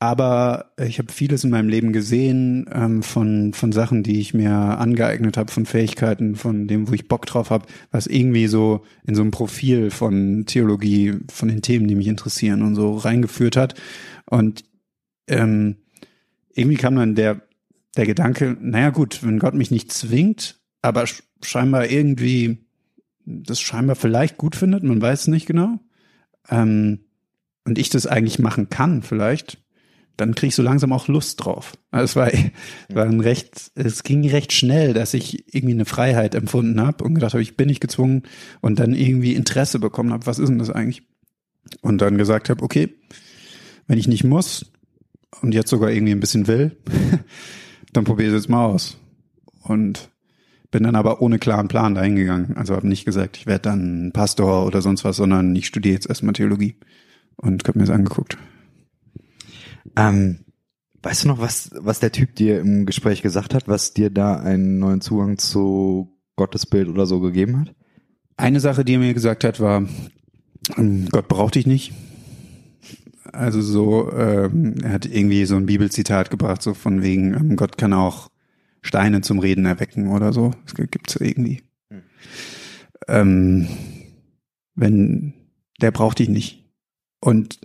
Aber 0.00 0.72
ich 0.84 0.98
habe 0.98 1.12
vieles 1.12 1.44
in 1.44 1.50
meinem 1.50 1.68
Leben 1.68 1.92
gesehen 1.92 2.68
ähm, 2.74 3.04
von, 3.04 3.54
von 3.54 3.70
Sachen, 3.70 4.02
die 4.02 4.18
ich 4.18 4.34
mir 4.34 4.50
angeeignet 4.50 5.36
habe, 5.36 5.52
von 5.52 5.64
Fähigkeiten, 5.64 6.34
von 6.34 6.66
dem, 6.66 6.88
wo 6.88 6.92
ich 6.92 7.06
Bock 7.06 7.24
drauf 7.24 7.50
habe, 7.50 7.66
was 7.92 8.08
irgendwie 8.08 8.48
so 8.48 8.82
in 9.06 9.14
so 9.14 9.22
ein 9.22 9.30
Profil 9.30 9.92
von 9.92 10.44
Theologie, 10.44 11.20
von 11.30 11.46
den 11.46 11.62
Themen, 11.62 11.86
die 11.86 11.94
mich 11.94 12.08
interessieren 12.08 12.62
und 12.62 12.74
so 12.74 12.96
reingeführt 12.96 13.56
hat. 13.56 13.80
Und 14.26 14.64
ähm, 15.26 15.76
irgendwie 16.54 16.76
kam 16.76 16.96
dann 16.96 17.14
der, 17.14 17.42
der 17.96 18.06
Gedanke, 18.06 18.56
naja 18.60 18.90
gut, 18.90 19.22
wenn 19.22 19.38
Gott 19.38 19.54
mich 19.54 19.70
nicht 19.70 19.92
zwingt, 19.92 20.60
aber 20.80 21.04
scheinbar 21.42 21.90
irgendwie 21.90 22.64
das 23.24 23.60
scheinbar 23.60 23.96
vielleicht 23.96 24.36
gut 24.36 24.56
findet, 24.56 24.82
man 24.82 25.00
weiß 25.00 25.22
es 25.22 25.26
nicht 25.28 25.46
genau, 25.46 25.78
ähm, 26.50 27.00
und 27.64 27.78
ich 27.78 27.90
das 27.90 28.06
eigentlich 28.06 28.38
machen 28.38 28.68
kann 28.68 29.02
vielleicht, 29.02 29.58
dann 30.16 30.34
kriege 30.34 30.48
ich 30.48 30.54
so 30.54 30.62
langsam 30.62 30.92
auch 30.92 31.08
Lust 31.08 31.44
drauf. 31.44 31.72
Also 31.90 32.04
es 32.04 32.16
war, 32.16 32.30
war 32.94 33.06
ein 33.06 33.20
recht, 33.20 33.70
es 33.74 34.02
ging 34.02 34.28
recht 34.28 34.52
schnell, 34.52 34.92
dass 34.92 35.14
ich 35.14 35.54
irgendwie 35.54 35.74
eine 35.74 35.84
Freiheit 35.84 36.34
empfunden 36.34 36.80
habe 36.80 37.04
und 37.04 37.14
gedacht 37.14 37.34
habe, 37.34 37.42
ich 37.42 37.56
bin 37.56 37.68
nicht 37.68 37.80
gezwungen 37.80 38.24
und 38.60 38.78
dann 38.78 38.94
irgendwie 38.94 39.34
Interesse 39.34 39.78
bekommen 39.78 40.12
habe, 40.12 40.26
was 40.26 40.38
ist 40.38 40.48
denn 40.48 40.58
das 40.58 40.70
eigentlich? 40.70 41.02
Und 41.80 41.98
dann 42.02 42.18
gesagt 42.18 42.50
habe, 42.50 42.62
okay, 42.62 42.94
wenn 43.86 43.98
ich 43.98 44.08
nicht 44.08 44.24
muss, 44.24 44.72
und 45.40 45.54
jetzt 45.54 45.70
sogar 45.70 45.90
irgendwie 45.90 46.12
ein 46.12 46.20
bisschen 46.20 46.46
will, 46.46 46.76
dann 47.92 48.04
probiere 48.04 48.28
ich 48.28 48.34
es 48.34 48.42
jetzt 48.42 48.50
mal 48.50 48.66
aus. 48.66 48.98
Und 49.62 50.10
bin 50.72 50.82
dann 50.82 50.96
aber 50.96 51.20
ohne 51.20 51.38
klaren 51.38 51.68
Plan 51.68 51.94
dahingegangen. 51.94 52.56
Also 52.56 52.74
habe 52.74 52.88
nicht 52.88 53.04
gesagt, 53.04 53.36
ich 53.36 53.46
werde 53.46 53.62
dann 53.62 54.10
Pastor 54.12 54.66
oder 54.66 54.82
sonst 54.82 55.04
was, 55.04 55.16
sondern 55.16 55.54
ich 55.54 55.66
studiere 55.66 55.94
jetzt 55.94 56.08
erstmal 56.08 56.32
Theologie 56.32 56.76
und 57.36 57.68
habe 57.68 57.78
mir 57.78 57.84
das 57.84 57.94
angeguckt. 57.94 58.38
Ähm, 59.96 60.40
weißt 61.02 61.24
du 61.24 61.28
noch, 61.28 61.38
was, 61.38 61.70
was 61.78 62.00
der 62.00 62.10
Typ 62.10 62.34
dir 62.34 62.60
im 62.60 62.86
Gespräch 62.86 63.22
gesagt 63.22 63.54
hat, 63.54 63.68
was 63.68 63.92
dir 63.92 64.10
da 64.10 64.36
einen 64.36 64.78
neuen 64.78 65.02
Zugang 65.02 65.38
zu 65.38 66.18
Gottesbild 66.36 66.88
oder 66.88 67.06
so 67.06 67.20
gegeben 67.20 67.60
hat? 67.60 67.74
Eine 68.38 68.60
Sache, 68.60 68.84
die 68.84 68.94
er 68.94 68.98
mir 68.98 69.14
gesagt 69.14 69.44
hat, 69.44 69.60
war, 69.60 69.86
ähm, 70.76 71.08
Gott 71.10 71.28
braucht 71.28 71.54
dich 71.54 71.66
nicht. 71.66 71.92
Also 73.30 73.60
so, 73.60 74.12
ähm, 74.12 74.76
er 74.82 74.92
hat 74.92 75.06
irgendwie 75.06 75.44
so 75.44 75.56
ein 75.56 75.66
Bibelzitat 75.66 76.30
gebracht, 76.30 76.62
so 76.62 76.74
von 76.74 77.02
wegen, 77.02 77.34
ähm, 77.34 77.56
Gott 77.56 77.78
kann 77.78 77.92
auch 77.92 78.30
Steine 78.82 79.20
zum 79.20 79.38
Reden 79.38 79.64
erwecken 79.64 80.08
oder 80.08 80.32
so. 80.32 80.52
Das 80.64 80.74
gibt's 80.74 81.16
irgendwie. 81.16 81.62
Hm. 81.90 82.02
Ähm, 83.08 83.68
wenn, 84.74 85.34
der 85.80 85.92
braucht 85.92 86.18
dich 86.18 86.28
nicht. 86.28 86.64
Und 87.20 87.60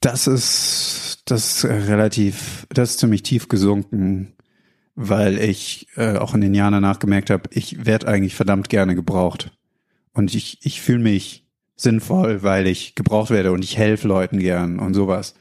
das 0.00 0.26
ist, 0.26 1.22
das 1.26 1.64
ist 1.64 1.64
relativ, 1.64 2.66
das 2.70 2.90
ist 2.90 2.98
ziemlich 3.00 3.22
tief 3.22 3.48
gesunken, 3.48 4.34
weil 4.94 5.38
ich 5.38 5.88
äh, 5.96 6.16
auch 6.16 6.34
in 6.34 6.40
den 6.40 6.54
Jahren 6.54 6.72
danach 6.72 6.98
gemerkt 6.98 7.30
habe, 7.30 7.48
ich 7.52 7.86
werde 7.86 8.08
eigentlich 8.08 8.34
verdammt 8.34 8.68
gerne 8.68 8.94
gebraucht. 8.94 9.52
Und 10.12 10.34
ich, 10.34 10.58
ich 10.62 10.80
fühle 10.80 11.00
mich 11.00 11.43
sinnvoll, 11.84 12.42
weil 12.42 12.66
ich 12.66 12.96
gebraucht 12.96 13.30
werde 13.30 13.52
und 13.52 13.62
ich 13.62 13.78
helfe 13.78 14.08
Leuten 14.08 14.40
gern 14.40 14.80
und 14.80 14.94
sowas. 14.94 15.34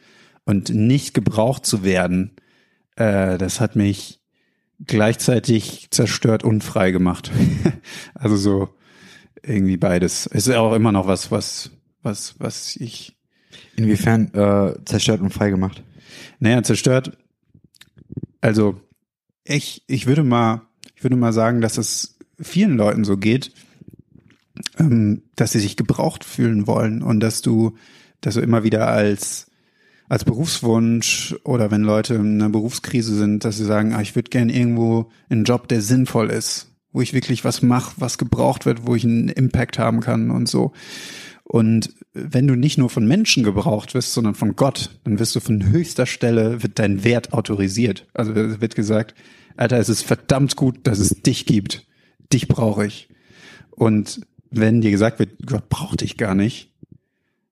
Und 0.46 0.70
nicht 0.70 1.14
gebraucht 1.14 1.66
zu 1.66 1.84
werden, 1.84 2.36
äh, 2.96 3.38
das 3.38 3.60
hat 3.60 3.76
mich 3.76 4.20
gleichzeitig 4.86 5.88
zerstört 5.90 6.44
und 6.44 6.64
frei 6.64 6.92
gemacht. 6.92 7.32
also 8.14 8.36
so 8.36 8.70
irgendwie 9.42 9.78
beides. 9.78 10.28
Es 10.28 10.48
ist 10.48 10.56
auch 10.56 10.74
immer 10.74 10.92
noch 10.92 11.08
was, 11.08 11.32
was, 11.32 11.72
was, 12.02 12.36
was 12.40 12.76
ich. 12.76 13.18
Inwiefern 13.76 14.34
äh, 14.34 14.76
zerstört 14.86 15.22
und 15.22 15.34
frei 15.34 15.50
gemacht? 15.50 15.84
Naja, 16.40 16.62
zerstört. 16.62 17.18
Also 18.42 18.82
ich, 19.44 19.84
ich 19.88 20.06
würde 20.06 20.24
mal, 20.24 20.62
ich 20.96 21.04
würde 21.04 21.16
mal 21.16 21.34
sagen, 21.34 21.62
dass 21.62 21.78
es 21.78 22.18
vielen 22.40 22.78
Leuten 22.78 23.04
so 23.04 23.18
geht, 23.18 23.52
ähm, 24.80 25.24
dass 25.36 25.52
sie 25.52 25.60
sich 25.60 25.78
gebraucht 25.78 26.24
fühlen 26.24 26.68
wollen 26.68 27.02
und 27.02 27.20
dass 27.20 27.42
du, 27.42 27.76
dass 28.22 28.36
du 28.36 28.42
immer 28.42 28.64
wieder 28.64 28.88
als 28.88 29.48
als 30.10 30.26
Berufswunsch 30.26 31.36
oder 31.44 31.72
wenn 31.72 31.82
Leute 31.82 32.16
in 32.16 32.42
einer 32.42 32.50
Berufskrise 32.50 33.16
sind, 33.16 33.46
dass 33.46 33.58
sie 33.58 33.66
sagen, 33.66 33.94
ah, 33.94 34.02
ich 34.02 34.16
würde 34.16 34.30
gern 34.30 34.50
irgendwo 34.50 35.10
einen 35.30 35.44
Job, 35.44 35.68
der 35.68 35.82
sinnvoll 35.82 36.30
ist, 36.30 36.72
wo 36.92 37.02
ich 37.02 37.14
wirklich 37.14 37.44
was 37.46 37.62
mache, 37.62 37.96
was 37.98 38.18
gebraucht 38.18 38.66
wird, 38.66 38.86
wo 38.86 38.96
ich 38.96 39.06
einen 39.06 39.30
Impact 39.30 39.80
haben 39.80 40.02
kann 40.02 40.30
und 40.30 40.48
so. 40.48 40.74
Und 41.46 41.94
wenn 42.14 42.48
du 42.48 42.56
nicht 42.56 42.78
nur 42.78 42.90
von 42.90 43.08
Menschen 43.08 43.44
gebraucht 43.44 43.94
wirst, 43.94 44.14
sondern 44.14 44.36
von 44.36 44.56
Gott, 44.56 44.92
dann 45.04 45.20
wirst 45.20 45.36
du 45.36 45.40
von 45.40 45.72
höchster 45.72 46.06
Stelle, 46.06 46.64
wird 46.64 46.80
dein 46.80 47.04
Wert 47.04 47.34
autorisiert. 47.34 48.08
Also 48.14 48.36
wird 48.36 48.76
gesagt, 48.76 49.16
Alter, 49.58 49.78
es 49.78 49.90
ist 49.90 50.04
verdammt 50.04 50.56
gut, 50.56 50.80
dass 50.84 51.00
es 51.00 51.22
dich 51.22 51.46
gibt. 51.46 51.86
Dich 52.32 52.48
brauche 52.48 52.86
ich. 52.86 53.10
Und 53.72 54.22
wenn 54.60 54.82
dir 54.82 54.92
gesagt 54.92 55.20
wird, 55.20 55.32
Gott 55.46 55.70
braucht 55.70 56.02
dich 56.02 56.18
gar 56.18 56.36
nicht, 56.36 56.74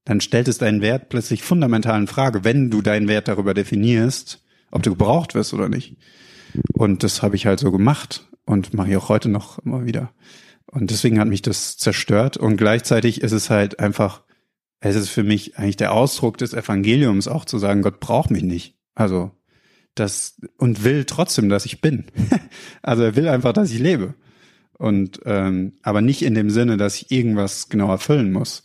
dann 0.05 0.22
stellt 0.22 0.48
es 0.48 0.58
deinen 0.58 0.81
Wert 0.81 1.10
plötzlich 1.10 1.43
fundamental 1.43 2.00
in 2.00 2.08
Frage, 2.08 2.43
wenn 2.43 2.70
du 2.70 2.81
deinen 2.81 3.08
Wert 3.08 3.27
darüber 3.27 3.53
definierst, 3.53 4.43
ob 4.72 4.84
du 4.84 4.91
gebraucht 4.91 5.36
wirst 5.36 5.53
oder 5.53 5.70
nicht. 5.70 5.98
Und 6.74 7.03
das 7.03 7.22
habe 7.22 7.36
ich 7.36 7.46
halt 7.46 7.60
so 7.60 7.72
gemacht 7.72 8.27
und 8.46 8.74
mache 8.74 8.89
ich 8.89 8.98
auch 8.98 9.10
heute 9.10 9.29
noch 9.29 9.60
immer 9.60 9.86
wieder. 9.86 10.12
Und 10.65 10.89
deswegen 10.89 11.20
hat 11.20 11.27
mich 11.27 11.41
das 11.41 11.77
zerstört 11.77 12.38
und 12.38 12.58
gleichzeitig 12.58 13.22
ist 13.22 13.34
es 13.34 13.50
halt 13.50 13.79
einfach, 13.79 14.24
es 14.79 14.96
ist 14.96 15.10
für 15.10 15.24
mich 15.24 15.58
eigentlich 15.58 15.77
der 15.77 15.93
Ausdruck 15.93 16.38
des 16.38 16.53
Evangeliums 16.53 17.27
auch 17.27 17.46
zu 17.46 17.60
sagen, 17.60 17.81
Gott 17.81 18.00
braucht 18.00 18.31
mich 18.31 18.43
nicht. 18.43 18.77
Also 18.96 19.31
das 19.96 20.39
und 20.58 20.84
will 20.84 21.05
trotzdem, 21.05 21.50
dass 21.50 21.65
ich 21.65 21.81
bin. 21.81 22.05
also 22.81 23.03
er 23.03 23.15
will 23.15 23.27
einfach, 23.27 23.53
dass 23.53 23.72
ich 23.72 23.79
lebe. 23.79 24.15
Und 24.81 25.19
ähm, 25.25 25.73
aber 25.83 26.01
nicht 26.01 26.23
in 26.23 26.33
dem 26.33 26.50
Sinne, 26.50 26.75
dass 26.75 26.95
ich 26.95 27.11
irgendwas 27.11 27.69
genau 27.69 27.91
erfüllen 27.91 28.31
muss. 28.31 28.63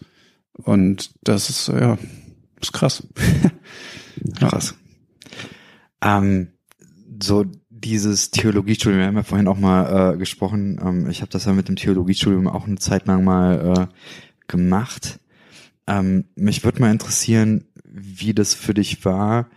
Und 0.54 1.10
das 1.22 1.50
ist 1.50 1.68
ja 1.68 1.98
ist 2.58 2.72
krass. 2.72 3.06
krass. 4.38 4.74
Ähm, 6.00 6.48
so 7.22 7.44
dieses 7.68 8.30
Theologiestudium, 8.30 9.00
wir 9.00 9.06
haben 9.08 9.16
ja 9.16 9.24
vorhin 9.24 9.46
auch 9.46 9.58
mal 9.58 10.14
äh, 10.14 10.16
gesprochen, 10.16 10.80
ähm, 10.82 11.10
ich 11.10 11.20
habe 11.20 11.30
das 11.30 11.44
ja 11.44 11.52
mit 11.52 11.68
dem 11.68 11.76
Theologiestudium 11.76 12.48
auch 12.48 12.66
eine 12.66 12.78
Zeit 12.78 13.06
lang 13.06 13.22
mal 13.22 13.74
äh, 13.76 13.86
gemacht. 14.48 15.20
Ähm, 15.86 16.24
mich 16.34 16.64
würde 16.64 16.80
mal 16.80 16.92
interessieren, 16.92 17.66
wie 17.84 18.32
das 18.32 18.54
für 18.54 18.72
dich 18.72 19.04
war. 19.04 19.50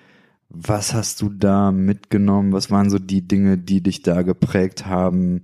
Was 0.49 0.93
hast 0.93 1.21
du 1.21 1.29
da 1.29 1.71
mitgenommen? 1.71 2.51
Was 2.51 2.69
waren 2.69 2.89
so 2.89 2.99
die 2.99 3.25
Dinge, 3.25 3.57
die 3.57 3.81
dich 3.81 4.01
da 4.01 4.23
geprägt 4.23 4.87
haben? 4.87 5.43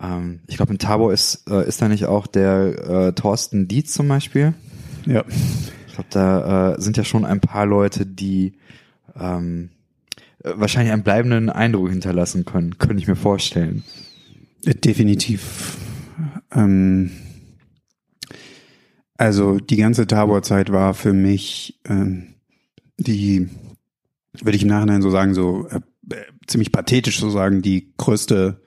Ähm, 0.00 0.40
ich 0.46 0.56
glaube, 0.56 0.72
in 0.72 0.78
Tabor 0.78 1.12
ist, 1.12 1.48
äh, 1.48 1.66
ist 1.66 1.82
da 1.82 1.88
nicht 1.88 2.06
auch 2.06 2.26
der 2.26 2.88
äh, 2.88 3.12
Thorsten 3.12 3.68
Dietz 3.68 3.92
zum 3.92 4.08
Beispiel? 4.08 4.54
Ja. 5.06 5.24
Ich 5.86 5.94
glaube, 5.94 6.10
da 6.10 6.74
äh, 6.74 6.80
sind 6.80 6.96
ja 6.96 7.04
schon 7.04 7.24
ein 7.24 7.40
paar 7.40 7.66
Leute, 7.66 8.06
die 8.06 8.54
ähm, 9.16 9.70
wahrscheinlich 10.42 10.92
einen 10.92 11.02
bleibenden 11.04 11.50
Eindruck 11.50 11.90
hinterlassen 11.90 12.44
können, 12.44 12.78
könnte 12.78 12.98
ich 12.98 13.08
mir 13.08 13.16
vorstellen. 13.16 13.84
Definitiv. 14.64 15.78
Ähm, 16.52 17.10
also 19.16 19.58
die 19.58 19.76
ganze 19.76 20.06
Tabor-Zeit 20.06 20.72
war 20.72 20.94
für 20.94 21.12
mich 21.12 21.80
ähm, 21.86 22.34
die, 22.98 23.48
würde 24.42 24.56
ich 24.56 24.62
im 24.62 24.68
Nachhinein 24.68 25.02
so 25.02 25.10
sagen, 25.10 25.34
so 25.34 25.68
äh, 25.68 25.80
äh, 26.10 26.24
ziemlich 26.46 26.72
pathetisch 26.72 27.20
so 27.20 27.30
sagen, 27.30 27.62
die 27.62 27.92
größte 27.96 28.60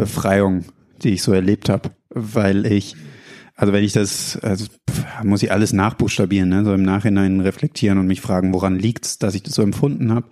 Befreiung, 0.00 0.64
die 1.02 1.10
ich 1.10 1.22
so 1.22 1.32
erlebt 1.34 1.68
habe, 1.68 1.90
weil 2.08 2.64
ich, 2.64 2.96
also 3.54 3.74
wenn 3.74 3.84
ich 3.84 3.92
das, 3.92 4.38
also 4.38 4.64
muss 5.22 5.42
ich 5.42 5.52
alles 5.52 5.74
nachbuchstabieren, 5.74 6.48
ne? 6.48 6.64
so 6.64 6.72
im 6.72 6.82
Nachhinein 6.82 7.40
reflektieren 7.40 7.98
und 7.98 8.06
mich 8.06 8.22
fragen, 8.22 8.54
woran 8.54 8.78
liegt's, 8.78 9.18
dass 9.18 9.34
ich 9.34 9.42
das 9.42 9.54
so 9.54 9.62
empfunden 9.62 10.14
habe. 10.14 10.26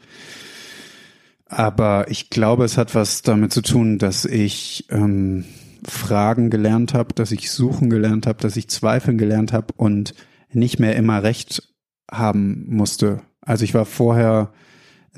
Aber 1.44 2.10
ich 2.10 2.30
glaube, 2.30 2.64
es 2.64 2.78
hat 2.78 2.94
was 2.94 3.20
damit 3.20 3.52
zu 3.52 3.60
tun, 3.60 3.98
dass 3.98 4.24
ich 4.24 4.86
ähm, 4.88 5.44
Fragen 5.86 6.48
gelernt 6.48 6.94
habe, 6.94 7.12
dass 7.14 7.30
ich 7.30 7.50
suchen 7.50 7.90
gelernt 7.90 8.26
habe, 8.26 8.40
dass 8.40 8.56
ich 8.56 8.68
zweifeln 8.68 9.18
gelernt 9.18 9.52
habe 9.52 9.74
und 9.76 10.14
nicht 10.50 10.78
mehr 10.78 10.96
immer 10.96 11.22
recht 11.22 11.62
haben 12.10 12.64
musste. 12.68 13.20
Also 13.42 13.64
ich 13.64 13.74
war 13.74 13.84
vorher 13.84 14.50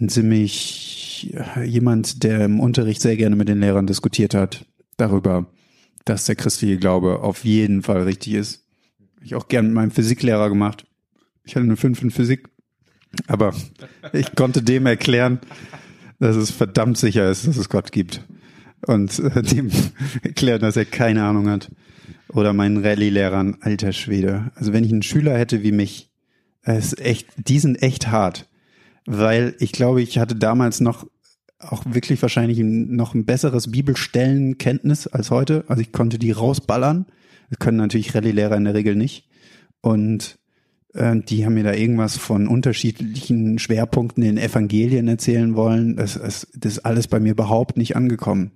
ein 0.01 0.09
ziemlich 0.09 1.00
jemand, 1.65 2.23
der 2.23 2.45
im 2.45 2.61
Unterricht 2.61 3.01
sehr 3.01 3.17
gerne 3.17 3.37
mit 3.37 3.49
den 3.49 3.61
Lehrern 3.61 3.87
diskutiert 3.87 4.35
hat 4.35 4.67
darüber, 4.97 5.47
dass 6.05 6.27
der 6.27 6.37
christliche 6.37 6.79
Glaube 6.79 7.21
auf 7.21 7.45
jeden 7.45 7.83
Fall 7.83 8.03
richtig 8.03 8.35
ist. 8.35 8.67
Ich 9.23 9.35
auch 9.35 9.49
gern 9.49 9.67
mit 9.67 9.75
meinem 9.75 9.91
Physiklehrer 9.91 10.49
gemacht. 10.49 10.87
Ich 11.45 11.55
hatte 11.55 11.65
eine 11.65 11.77
5 11.77 12.03
in 12.03 12.11
Physik, 12.11 12.49
aber 13.27 13.55
ich 14.13 14.35
konnte 14.35 14.63
dem 14.63 14.87
erklären, 14.87 15.41
dass 16.19 16.37
es 16.37 16.51
verdammt 16.51 16.99
sicher 16.99 17.31
ist, 17.31 17.47
dass 17.47 17.57
es 17.57 17.69
Gott 17.69 17.93
gibt. 17.93 18.23
Und 18.87 19.19
äh, 19.19 19.43
dem 19.43 19.71
erklären, 20.23 20.61
dass 20.61 20.77
er 20.77 20.85
keine 20.85 21.25
Ahnung 21.25 21.49
hat. 21.49 21.71
Oder 22.29 22.53
meinen 22.53 22.85
Rallye-Lehrern, 22.85 23.59
alter 23.61 23.93
Schwede. 23.93 24.53
Also 24.55 24.73
wenn 24.73 24.85
ich 24.85 24.93
einen 24.93 25.03
Schüler 25.03 25.37
hätte 25.37 25.63
wie 25.63 25.73
mich, 25.73 26.11
es 26.63 26.97
echt, 26.97 27.27
die 27.37 27.59
sind 27.59 27.83
echt 27.83 28.09
hart. 28.09 28.49
Weil 29.07 29.55
ich 29.59 29.73
glaube, 29.73 30.03
ich 30.03 30.19
hatte 30.19 30.37
damals 30.37 30.81
noch 30.81 31.07
auch 31.59 31.85
wirklich 31.87 32.21
wahrscheinlich 32.23 32.59
noch 32.61 33.15
ein 33.15 33.27
besseres 33.27 33.71
Bibelstellenkenntnis 33.71 35.07
als 35.07 35.31
heute. 35.31 35.65
Also 35.69 35.83
ich 35.83 35.93
konnte 35.93 36.19
die 36.19 36.31
rausballern. 36.31 37.07
Das 37.51 37.59
können 37.59 37.77
natürlich 37.77 38.15
Rallye-Lehrer 38.15 38.57
in 38.57 38.65
der 38.65 38.75
Regel 38.75 38.97
nicht. 38.97 39.29
Und 39.83 40.39
äh, 40.95 41.17
die 41.17 41.45
haben 41.45 41.55
mir 41.55 41.65
da 41.65 41.75
irgendwas 41.75 42.17
von 42.17 42.49
unterschiedlichen 42.49 43.59
Schwerpunkten 43.59 44.23
in 44.23 44.39
Evangelien 44.39 45.09
erzählen 45.09 45.55
wollen. 45.55 45.97
Das, 45.97 46.15
das, 46.15 46.49
das 46.55 46.73
ist 46.73 46.79
alles 46.81 47.09
bei 47.09 47.21
mir 47.21 47.33
überhaupt 47.33 47.77
nicht 47.77 47.97
angekommen. 47.97 48.53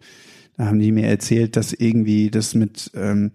Da 0.57 0.67
haben 0.67 0.79
die 0.79 0.93
mir 0.93 1.07
erzählt, 1.07 1.57
dass 1.57 1.73
irgendwie 1.73 2.31
das 2.31 2.55
mit, 2.55 2.91
ähm, 2.95 3.33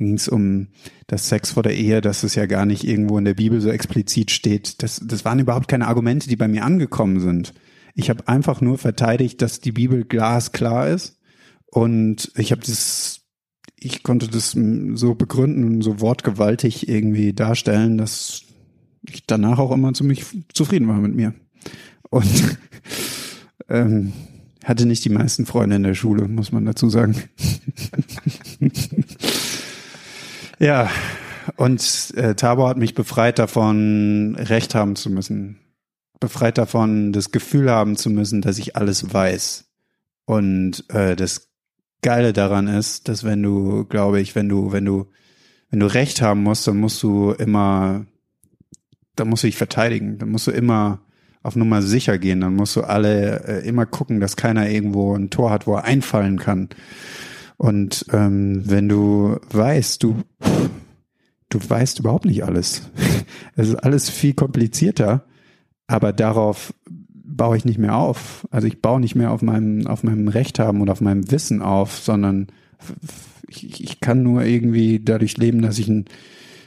da 0.00 0.04
ging 0.04 0.14
es 0.14 0.28
um 0.28 0.68
das 1.06 1.28
Sex 1.28 1.50
vor 1.50 1.62
der 1.62 1.76
Ehe, 1.76 2.00
dass 2.00 2.22
es 2.22 2.34
ja 2.34 2.46
gar 2.46 2.64
nicht 2.64 2.84
irgendwo 2.84 3.18
in 3.18 3.24
der 3.26 3.34
Bibel 3.34 3.60
so 3.60 3.68
explizit 3.68 4.30
steht. 4.30 4.82
Das, 4.82 5.00
das 5.04 5.24
waren 5.24 5.38
überhaupt 5.38 5.68
keine 5.68 5.86
Argumente, 5.86 6.28
die 6.28 6.36
bei 6.36 6.48
mir 6.48 6.64
angekommen 6.64 7.20
sind. 7.20 7.52
Ich 7.94 8.08
habe 8.08 8.26
einfach 8.26 8.60
nur 8.60 8.78
verteidigt, 8.78 9.42
dass 9.42 9.60
die 9.60 9.72
Bibel 9.72 10.04
glasklar 10.04 10.88
ist 10.88 11.18
und 11.66 12.32
ich 12.36 12.50
habe 12.50 12.62
das 12.62 13.18
ich 13.82 14.02
konnte 14.02 14.28
das 14.28 14.56
so 14.94 15.14
begründen, 15.14 15.80
so 15.80 16.00
wortgewaltig 16.00 16.88
irgendwie 16.88 17.32
darstellen, 17.32 17.96
dass 17.96 18.42
ich 19.08 19.24
danach 19.26 19.58
auch 19.58 19.72
immer 19.72 19.94
ziemlich 19.94 20.24
zufrieden 20.52 20.86
war 20.88 20.98
mit 20.98 21.14
mir. 21.14 21.34
Und 22.10 22.58
ähm, 23.68 24.12
hatte 24.64 24.84
nicht 24.84 25.04
die 25.04 25.10
meisten 25.10 25.46
Freunde 25.46 25.76
in 25.76 25.82
der 25.82 25.94
Schule, 25.94 26.28
muss 26.28 26.52
man 26.52 26.66
dazu 26.66 26.90
sagen. 26.90 27.16
ja, 30.60 30.90
und 31.56 32.12
äh, 32.16 32.34
Tabor 32.34 32.68
hat 32.68 32.76
mich 32.76 32.94
befreit 32.94 33.38
davon, 33.38 34.36
Recht 34.38 34.74
haben 34.74 34.94
zu 34.96 35.10
müssen. 35.10 35.58
Befreit 36.20 36.58
davon, 36.58 37.12
das 37.12 37.32
Gefühl 37.32 37.70
haben 37.70 37.96
zu 37.96 38.10
müssen, 38.10 38.42
dass 38.42 38.58
ich 38.58 38.76
alles 38.76 39.12
weiß. 39.12 39.64
Und 40.26 40.84
äh, 40.90 41.16
das 41.16 41.48
Geile 42.02 42.32
daran 42.32 42.68
ist, 42.68 43.08
dass 43.08 43.24
wenn 43.24 43.42
du, 43.42 43.84
glaube 43.84 44.20
ich, 44.20 44.34
wenn 44.34 44.48
du, 44.48 44.72
wenn 44.72 44.84
du, 44.84 45.06
wenn 45.70 45.80
du 45.80 45.86
Recht 45.86 46.22
haben 46.22 46.42
musst, 46.42 46.66
dann 46.66 46.78
musst 46.78 47.02
du 47.02 47.32
immer, 47.32 48.06
dann 49.16 49.28
musst 49.28 49.42
du 49.42 49.48
dich 49.48 49.56
verteidigen, 49.56 50.18
dann 50.18 50.30
musst 50.30 50.46
du 50.46 50.50
immer 50.50 51.00
auf 51.42 51.56
Nummer 51.56 51.80
sicher 51.82 52.18
gehen, 52.18 52.42
dann 52.42 52.54
musst 52.54 52.76
du 52.76 52.82
alle 52.82 53.44
äh, 53.46 53.66
immer 53.66 53.86
gucken, 53.86 54.20
dass 54.20 54.36
keiner 54.36 54.68
irgendwo 54.68 55.14
ein 55.14 55.30
Tor 55.30 55.50
hat, 55.50 55.66
wo 55.66 55.74
er 55.74 55.84
einfallen 55.84 56.38
kann. 56.38 56.68
Und 57.60 58.06
ähm, 58.10 58.62
wenn 58.64 58.88
du 58.88 59.36
weißt, 59.50 60.02
du, 60.02 60.22
du 61.50 61.58
weißt 61.68 61.98
überhaupt 61.98 62.24
nicht 62.24 62.42
alles. 62.42 62.88
Es 63.54 63.68
ist 63.68 63.74
alles 63.74 64.08
viel 64.08 64.32
komplizierter, 64.32 65.26
aber 65.86 66.14
darauf 66.14 66.72
baue 66.88 67.58
ich 67.58 67.66
nicht 67.66 67.78
mehr 67.78 67.96
auf. 67.96 68.48
Also 68.50 68.66
ich 68.66 68.80
baue 68.80 68.98
nicht 69.00 69.14
mehr 69.14 69.30
auf 69.30 69.42
meinem, 69.42 69.86
auf 69.86 70.02
meinem 70.02 70.28
Recht 70.28 70.58
haben 70.58 70.80
und 70.80 70.88
auf 70.88 71.02
meinem 71.02 71.30
Wissen 71.30 71.60
auf, 71.60 71.98
sondern 71.98 72.46
ich, 73.46 73.84
ich 73.84 74.00
kann 74.00 74.22
nur 74.22 74.44
irgendwie 74.44 74.98
dadurch 74.98 75.36
leben, 75.36 75.60
dass 75.60 75.78
ich 75.78 75.88
ein, 75.88 76.06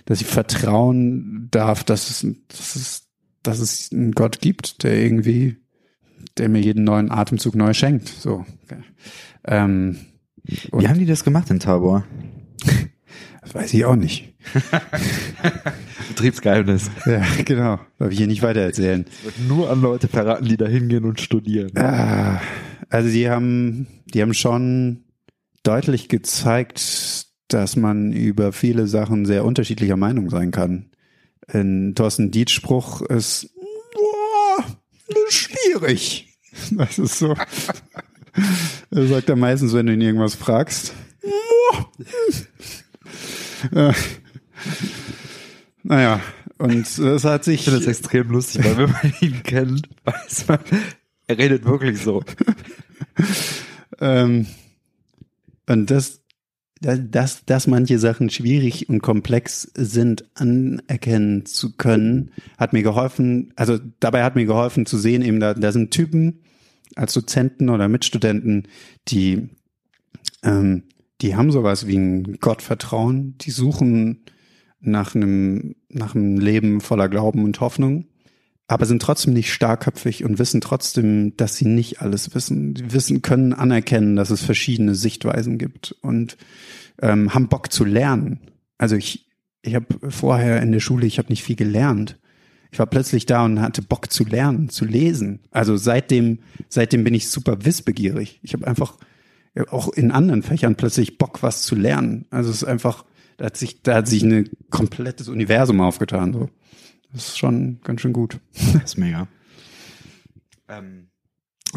dass 0.06 0.21
ich 0.21 0.27
vertrauen 0.27 1.47
darf, 1.49 1.84
dass 1.84 2.12
es, 2.12 2.36
dass 2.49 2.75
es, 2.75 3.08
dass 3.41 3.60
es 3.60 3.91
einen 3.91 4.12
Gott 4.12 4.41
gibt, 4.41 4.84
der 4.84 5.01
irgendwie, 5.01 5.58
der 6.38 6.49
mir 6.49 6.62
jeden 6.62 6.84
neuen 6.84 7.10
Atemzug 7.10 7.56
neu 7.56 7.73
schenkt. 7.73 8.10
So. 8.10 8.45
Ähm, 9.43 9.97
Wie 10.43 10.88
haben 10.88 10.99
die 10.99 11.06
das 11.06 11.23
gemacht 11.23 11.49
in 11.49 11.60
Tabor? 11.60 12.06
Das 13.41 13.53
weiß 13.56 13.73
ich 13.73 13.86
auch 13.86 13.95
nicht. 13.95 14.34
Betriebsgeheimnis. 16.10 16.89
Ja, 17.06 17.23
genau. 17.43 17.79
Darf 17.97 18.12
ich 18.12 18.17
hier 18.17 18.27
nicht 18.27 18.41
weiter 18.41 18.62
erzählen. 18.62 19.06
Nur 19.47 19.69
an 19.69 19.82
Leute 19.82 20.08
verraten, 20.08 20.45
die 20.45 20.58
da 20.58 20.65
hingehen 20.65 21.03
und 21.03 21.19
studieren. 21.19 21.71
Ah, 21.77 22.41
also 22.89 23.10
die 23.10 23.29
haben, 23.29 23.88
die 24.13 24.21
haben 24.21 24.34
schon 24.34 25.03
deutlich 25.63 26.10
gezeigt, 26.10 27.27
dass 27.47 27.75
man 27.75 28.13
über 28.13 28.51
viele 28.51 28.88
Sachen 28.88 29.25
sehr 29.25 29.45
unterschiedlicher 29.45 29.97
Meinung 29.97 30.29
sein 30.29 30.51
kann. 30.51 30.91
Ein 31.47 31.93
Thorsten 31.95 32.32
Dietz 32.32 32.51
Spruch 32.51 33.01
ist 33.01 33.49
boah, 33.93 34.65
schwierig. 35.29 36.29
Das 36.71 36.99
ist 36.99 37.17
so. 37.17 37.36
Er 38.91 39.08
sagt 39.08 39.30
er 39.30 39.36
meistens, 39.36 39.74
wenn 39.74 39.86
du 39.86 39.93
ihn 39.93 40.02
irgendwas 40.02 40.36
fragst. 40.36 40.93
Äh, 43.72 43.93
naja, 45.84 46.19
und 46.58 46.86
es 47.00 47.24
hat 47.24 47.43
sich. 47.43 47.56
Ich 47.56 47.63
finde 47.63 47.80
das 47.80 47.88
extrem 47.88 48.30
lustig, 48.30 48.63
weil 48.65 48.78
wenn 48.78 48.91
man 48.91 49.13
ihn 49.22 49.43
kennt, 49.43 49.89
weiß 50.04 50.48
man, 50.48 50.60
er 51.28 51.38
redet 51.38 51.65
wirklich 51.65 52.02
so. 52.02 52.24
ähm, 54.00 54.48
und 55.67 55.91
das, 55.91 56.22
dass, 56.82 57.46
dass 57.46 57.67
manche 57.67 58.00
Sachen 58.00 58.30
schwierig 58.30 58.89
und 58.89 59.02
komplex 59.02 59.72
sind, 59.76 60.26
anerkennen 60.36 61.46
zu 61.46 61.76
können, 61.78 62.32
hat 62.58 62.74
mir 62.74 62.84
geholfen, 62.84 63.54
also 63.56 63.80
dabei 64.00 64.24
hat 64.24 64.36
mir 64.36 64.46
geholfen 64.46 64.86
zu 64.86 64.98
sehen, 64.98 65.22
eben 65.22 65.39
da, 65.39 65.54
da 65.54 65.72
sind 65.72 65.91
Typen 65.91 66.42
als 66.95 67.13
Dozenten 67.13 67.69
oder 67.69 67.88
Mitstudenten, 67.88 68.67
die 69.08 69.49
ähm, 70.43 70.84
die 71.21 71.36
haben 71.36 71.51
sowas 71.51 71.88
wie 71.88 71.97
ein 71.97 72.38
Gottvertrauen, 72.39 73.38
die 73.39 73.51
suchen 73.51 74.25
nach 74.82 75.15
einem, 75.15 75.75
nach 75.88 76.15
einem 76.15 76.38
Leben 76.38 76.82
voller 76.82 77.08
Glauben 77.08 77.45
und 77.45 77.62
Hoffnung, 77.62 78.06
aber 78.67 78.86
sind 78.86 79.01
trotzdem 79.01 79.34
nicht 79.34 79.53
starkköpfig 79.53 80.25
und 80.25 80.38
wissen 80.38 80.60
trotzdem, 80.60 81.38
dass 81.38 81.56
sie 81.56 81.65
nicht 81.65 82.01
alles 82.01 82.36
wissen. 82.36 82.73
Die 82.73 82.91
wissen, 82.91 83.21
können 83.21 83.53
anerkennen, 83.53 84.17
dass 84.17 84.32
es 84.32 84.43
verschiedene 84.43 84.95
Sichtweisen 84.95 85.58
gibt 85.58 85.95
und 86.01 86.38
ähm, 87.01 87.34
haben 87.34 87.47
Bock 87.47 87.71
zu 87.71 87.86
lernen. 87.86 88.51
Also 88.77 88.97
ich, 88.97 89.29
ich 89.62 89.75
habe 89.75 90.10
vorher 90.10 90.62
in 90.62 90.73
der 90.73 90.82
Schule, 90.82 91.06
ich 91.06 91.19
habe 91.19 91.29
nicht 91.29 91.43
viel 91.43 91.56
gelernt. 91.56 92.19
Ich 92.74 92.80
war 92.80 92.88
plötzlich 92.88 93.28
da 93.28 93.46
und 93.46 93.62
hatte 93.62 93.84
Bock 93.84 94.12
zu 94.12 94.26
lernen, 94.26 94.68
zu 94.68 94.84
lesen. 94.84 95.42
Also 95.52 95.78
seitdem, 95.78 96.40
seitdem 96.70 97.04
bin 97.04 97.14
ich 97.14 97.30
super 97.30 97.66
wissbegierig. 97.66 98.40
Ich 98.42 98.54
habe 98.54 98.66
einfach 98.66 98.98
auch 99.70 99.90
in 99.90 100.10
anderen 100.10 100.42
Fächern 100.42 100.76
plötzlich 100.76 101.20
Bock, 101.20 101.44
was 101.44 101.62
zu 101.62 101.76
lernen. 101.76 102.26
Also 102.32 102.50
es 102.50 102.64
ist 102.64 102.64
einfach, 102.64 103.06
da 103.38 103.46
hat 103.46 103.58
sich, 103.58 103.84
da 103.84 103.98
hat 103.98 104.08
sich 104.08 104.24
ein 104.24 104.50
komplettes 104.72 105.30
Universum 105.30 105.82
aufgetan. 105.82 106.34
So. 106.34 106.50
Das 107.12 107.28
ist 107.28 107.38
schon 107.38 107.80
ganz 107.84 108.02
schön 108.02 108.12
gut. 108.12 108.40
Das 108.74 108.84
ist 108.86 108.98
mega. 108.98 109.28
Ähm, 110.68 111.10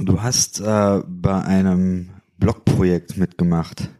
du 0.00 0.22
hast 0.22 0.60
äh, 0.60 1.02
bei 1.06 1.42
einem 1.42 2.08
Blogprojekt 2.38 3.18
mitgemacht, 3.18 3.90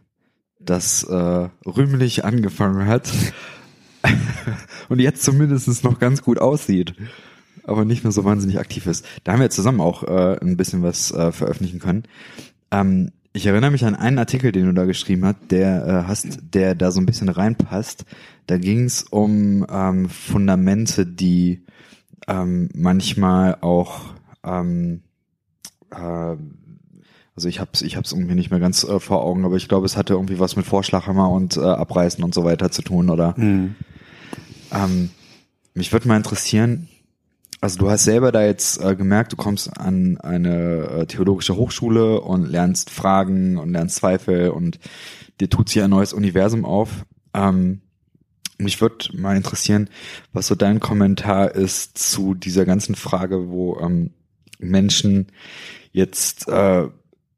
das 0.59 1.03
äh, 1.03 1.49
rühmlich 1.63 2.25
angefangen 2.25 2.87
hat 2.87 3.07
und 4.89 4.99
jetzt 4.99 5.23
zumindest 5.23 5.83
noch 5.83 5.99
ganz 5.99 6.21
gut 6.21 6.39
aussieht, 6.39 6.93
aber 7.63 7.85
nicht 7.85 8.03
mehr 8.03 8.11
so 8.11 8.23
wahnsinnig 8.23 8.59
aktiv 8.59 8.87
ist. 8.87 9.05
Da 9.23 9.33
haben 9.33 9.41
wir 9.41 9.49
zusammen 9.49 9.81
auch 9.81 10.03
äh, 10.03 10.37
ein 10.41 10.57
bisschen 10.57 10.83
was 10.83 11.11
äh, 11.11 11.31
veröffentlichen 11.31 11.79
können. 11.79 12.03
Ähm, 12.71 13.11
Ich 13.33 13.45
erinnere 13.45 13.71
mich 13.71 13.85
an 13.85 13.95
einen 13.95 14.17
Artikel, 14.19 14.51
den 14.51 14.65
du 14.65 14.73
da 14.73 14.85
geschrieben 14.85 15.25
hast, 15.25 15.37
der 15.51 15.85
äh, 15.85 16.07
hast, 16.07 16.39
der 16.53 16.73
da 16.75 16.91
so 16.91 16.99
ein 16.99 17.05
bisschen 17.05 17.29
reinpasst. 17.29 18.05
Da 18.47 18.57
ging 18.57 18.85
es 18.85 19.03
um 19.03 19.65
ähm, 19.69 20.09
Fundamente, 20.09 21.05
die 21.05 21.65
ähm, 22.27 22.69
manchmal 22.73 23.57
auch 23.61 24.05
ähm, 24.43 25.01
äh, 25.91 26.35
also 27.35 27.49
ich 27.49 27.59
hab's, 27.59 27.83
ich 27.83 27.95
hab's 27.97 28.13
irgendwie 28.13 28.33
nicht 28.33 28.49
mehr 28.49 28.59
ganz 28.59 28.83
äh, 28.83 28.99
vor 28.99 29.23
Augen, 29.23 29.45
aber 29.45 29.57
ich 29.57 29.67
glaube, 29.67 29.85
es 29.85 29.95
hatte 29.95 30.13
irgendwie 30.13 30.39
was 30.39 30.55
mit 30.55 30.65
Vorschlaghammer 30.65 31.29
und 31.29 31.55
äh, 31.55 31.61
Abreißen 31.61 32.23
und 32.23 32.33
so 32.33 32.43
weiter 32.43 32.71
zu 32.71 32.81
tun, 32.81 33.11
oder? 33.11 33.35
Mhm. 33.37 33.75
Ähm, 34.71 35.09
mich 35.73 35.91
würde 35.93 36.07
mal 36.07 36.17
interessieren, 36.17 36.89
also 37.59 37.79
du 37.79 37.89
hast 37.89 38.03
selber 38.03 38.31
da 38.31 38.43
jetzt 38.45 38.81
äh, 38.81 38.95
gemerkt, 38.95 39.33
du 39.33 39.35
kommst 39.35 39.77
an 39.77 40.17
eine 40.19 40.83
äh, 40.83 41.05
theologische 41.07 41.55
Hochschule 41.55 42.21
und 42.21 42.47
lernst 42.47 42.89
Fragen 42.89 43.57
und 43.57 43.71
lernst 43.71 43.97
Zweifel 43.97 44.49
und 44.49 44.79
dir 45.39 45.49
tut 45.49 45.69
sich 45.69 45.81
ein 45.81 45.89
neues 45.89 46.13
Universum 46.13 46.65
auf. 46.65 47.05
Ähm, 47.33 47.81
mich 48.59 48.81
würde 48.81 49.09
mal 49.17 49.37
interessieren, 49.37 49.89
was 50.33 50.47
so 50.47 50.55
dein 50.55 50.79
Kommentar 50.79 51.51
ist 51.51 51.97
zu 51.97 52.33
dieser 52.33 52.65
ganzen 52.65 52.95
Frage, 52.95 53.49
wo 53.49 53.79
ähm, 53.79 54.11
Menschen 54.59 55.27
jetzt 55.91 56.47
äh, 56.47 56.87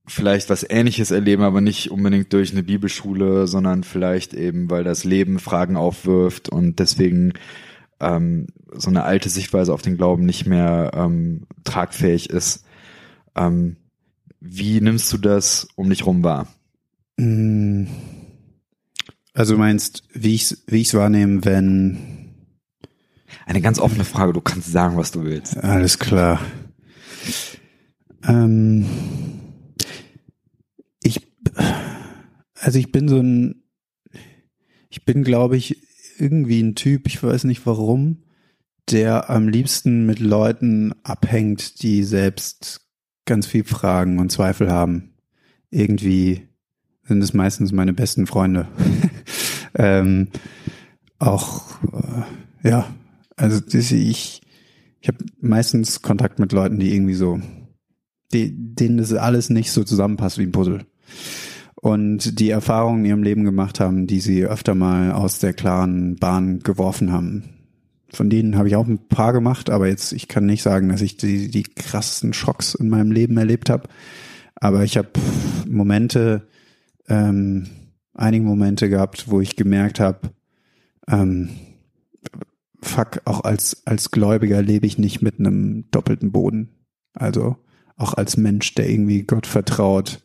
vielleicht 0.10 0.50
was 0.50 0.66
Ähnliches 0.68 1.12
erleben, 1.12 1.44
aber 1.44 1.62
nicht 1.62 1.92
unbedingt 1.92 2.34
durch 2.34 2.52
eine 2.52 2.64
Bibelschule, 2.64 3.48
sondern 3.48 3.84
vielleicht 3.84 4.34
eben, 4.34 4.70
weil 4.70 4.84
das 4.84 5.04
Leben 5.04 5.40
Fragen 5.40 5.78
aufwirft 5.78 6.50
und 6.50 6.80
deswegen 6.80 7.34
ähm, 8.00 8.48
so 8.74 8.90
eine 8.90 9.04
alte 9.04 9.30
Sichtweise 9.30 9.74
auf 9.74 9.82
den 9.82 9.98
Glauben 9.98 10.26
nicht 10.26 10.46
mehr 10.46 10.92
ähm, 10.94 11.48
tragfähig 11.64 12.30
ist. 12.30 12.66
Ähm, 13.36 13.78
wie 14.40 14.82
nimmst 14.82 15.14
du 15.14 15.18
das 15.18 15.68
um 15.76 15.90
dich 15.90 16.06
rum 16.06 16.24
wahr? 16.24 16.48
Mm. 17.18 17.86
Also 19.34 19.58
meinst, 19.58 20.04
wie 20.14 20.34
ich 20.34 20.44
es 20.44 20.64
wie 20.68 20.82
ich's 20.82 20.94
wahrnehme, 20.94 21.46
wenn... 21.46 21.98
Eine 23.46 23.62
ganz 23.62 23.80
offene 23.80 24.06
Frage, 24.06 24.34
du 24.34 24.42
kannst 24.42 24.72
sagen, 24.72 24.96
was 24.96 25.10
du 25.12 25.24
willst. 25.24 25.58
Alles 25.58 25.98
klar. 25.98 26.40
Ähm, 28.28 28.86
ich, 31.02 31.28
also 32.60 32.80
ich 32.80 32.92
bin 32.92 33.08
so 33.08 33.20
ein, 33.20 33.64
ich 34.90 35.06
bin, 35.06 35.24
glaube 35.24 35.58
ich, 35.58 35.82
irgendwie 36.18 36.62
ein 36.62 36.76
Typ, 36.76 37.08
ich 37.08 37.22
weiß 37.22 37.46
nicht 37.46 37.66
warum, 37.66 38.24
der 38.90 39.30
am 39.30 39.48
liebsten 39.48 40.06
mit 40.06 40.20
Leuten 40.20 40.94
abhängt, 41.04 41.82
die 41.82 42.04
selbst 42.04 42.82
ganz 43.26 43.48
viel 43.48 43.64
Fragen 43.64 44.20
und 44.20 44.32
Zweifel 44.32 44.72
haben. 44.72 45.14
Irgendwie 45.70 46.48
sind 47.04 47.22
es 47.22 47.34
meistens 47.34 47.72
meine 47.72 47.94
besten 47.94 48.28
Freunde. 48.28 48.68
ähm, 49.76 50.30
auch, 51.20 51.82
äh, 51.94 52.70
ja, 52.70 52.94
also 53.36 53.60
das, 53.60 53.92
ich, 53.92 54.42
ich 55.00 55.08
habe 55.08 55.24
meistens 55.40 56.02
Kontakt 56.02 56.40
mit 56.40 56.52
Leuten, 56.52 56.80
die 56.80 56.94
irgendwie 56.94 57.14
so, 57.14 57.40
die, 58.34 58.54
denen 58.56 58.98
das 58.98 59.14
alles 59.14 59.50
nicht 59.50 59.72
so 59.72 59.84
zusammenpasst 59.84 60.38
wie 60.40 60.44
ein 60.44 60.52
Puzzle 60.52 60.86
und 61.82 62.40
die 62.40 62.50
Erfahrungen 62.50 63.00
in 63.00 63.10
ihrem 63.10 63.24
Leben 63.24 63.44
gemacht 63.46 63.80
haben, 63.80 64.06
die 64.06 64.20
sie 64.20 64.46
öfter 64.46 64.76
mal 64.76 65.14
aus 65.14 65.40
der 65.40 65.54
klaren 65.54 66.18
Bahn 66.18 66.60
geworfen 66.60 67.12
haben. 67.12 67.44
Von 68.12 68.30
denen 68.30 68.58
habe 68.58 68.68
ich 68.68 68.76
auch 68.76 68.88
ein 68.88 69.08
paar 69.08 69.32
gemacht, 69.32 69.70
aber 69.70 69.88
jetzt, 69.88 70.12
ich 70.12 70.28
kann 70.28 70.46
nicht 70.46 70.62
sagen, 70.62 70.90
dass 70.90 71.02
ich 71.02 71.16
die, 71.16 71.50
die 71.50 71.64
krassesten 71.64 72.34
Schocks 72.34 72.76
in 72.76 72.90
meinem 72.90 73.12
Leben 73.12 73.38
erlebt 73.38 73.70
habe. 73.70 73.88
Aber 74.56 74.84
ich 74.84 74.98
habe 74.98 75.10
Momente, 75.70 76.48
ähm, 77.08 77.68
einige 78.14 78.44
Momente 78.44 78.90
gehabt, 78.90 79.30
wo 79.30 79.40
ich 79.40 79.56
gemerkt 79.56 80.02
habe, 80.02 80.32
ähm, 81.08 81.50
fuck, 82.82 83.22
auch 83.24 83.42
als, 83.42 83.84
als 83.86 84.12
Gläubiger 84.12 84.62
lebe 84.62 84.86
ich 84.86 84.98
nicht 84.98 85.22
mit 85.22 85.40
einem 85.40 85.86
doppelten 85.92 86.32
Boden. 86.32 86.70
Also 87.14 87.56
auch 87.96 88.16
als 88.16 88.36
Mensch, 88.36 88.76
der 88.76 88.90
irgendwie 88.90 89.24
Gott 89.24 89.48
vertraut, 89.48 90.22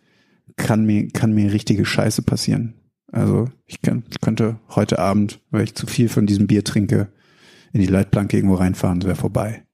kann 0.56 0.84
mir, 0.84 1.08
kann 1.08 1.32
mir 1.32 1.52
richtige 1.52 1.84
Scheiße 1.84 2.22
passieren. 2.22 2.74
Also 3.10 3.48
ich, 3.66 3.80
könnte 3.80 4.58
heute 4.70 4.98
Abend, 4.98 5.40
weil 5.50 5.64
ich 5.64 5.74
zu 5.74 5.86
viel 5.86 6.08
von 6.08 6.26
diesem 6.26 6.46
Bier 6.46 6.64
trinke, 6.64 7.12
in 7.72 7.80
die 7.80 7.86
Leitplanke 7.86 8.36
irgendwo 8.36 8.56
reinfahren, 8.56 8.98
es 8.98 9.06
wäre 9.06 9.16
vorbei. 9.16 9.64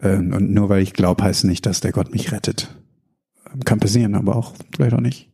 Ähm, 0.00 0.32
und 0.32 0.52
nur 0.52 0.68
weil 0.68 0.82
ich 0.82 0.92
glaube, 0.92 1.24
heißt 1.24 1.44
nicht, 1.44 1.66
dass 1.66 1.80
der 1.80 1.92
Gott 1.92 2.12
mich 2.12 2.32
rettet. 2.32 2.74
Ähm, 3.52 3.60
kann 3.64 3.80
passieren, 3.80 4.14
aber 4.14 4.36
auch 4.36 4.54
vielleicht 4.74 4.94
auch 4.94 5.00
nicht. 5.00 5.30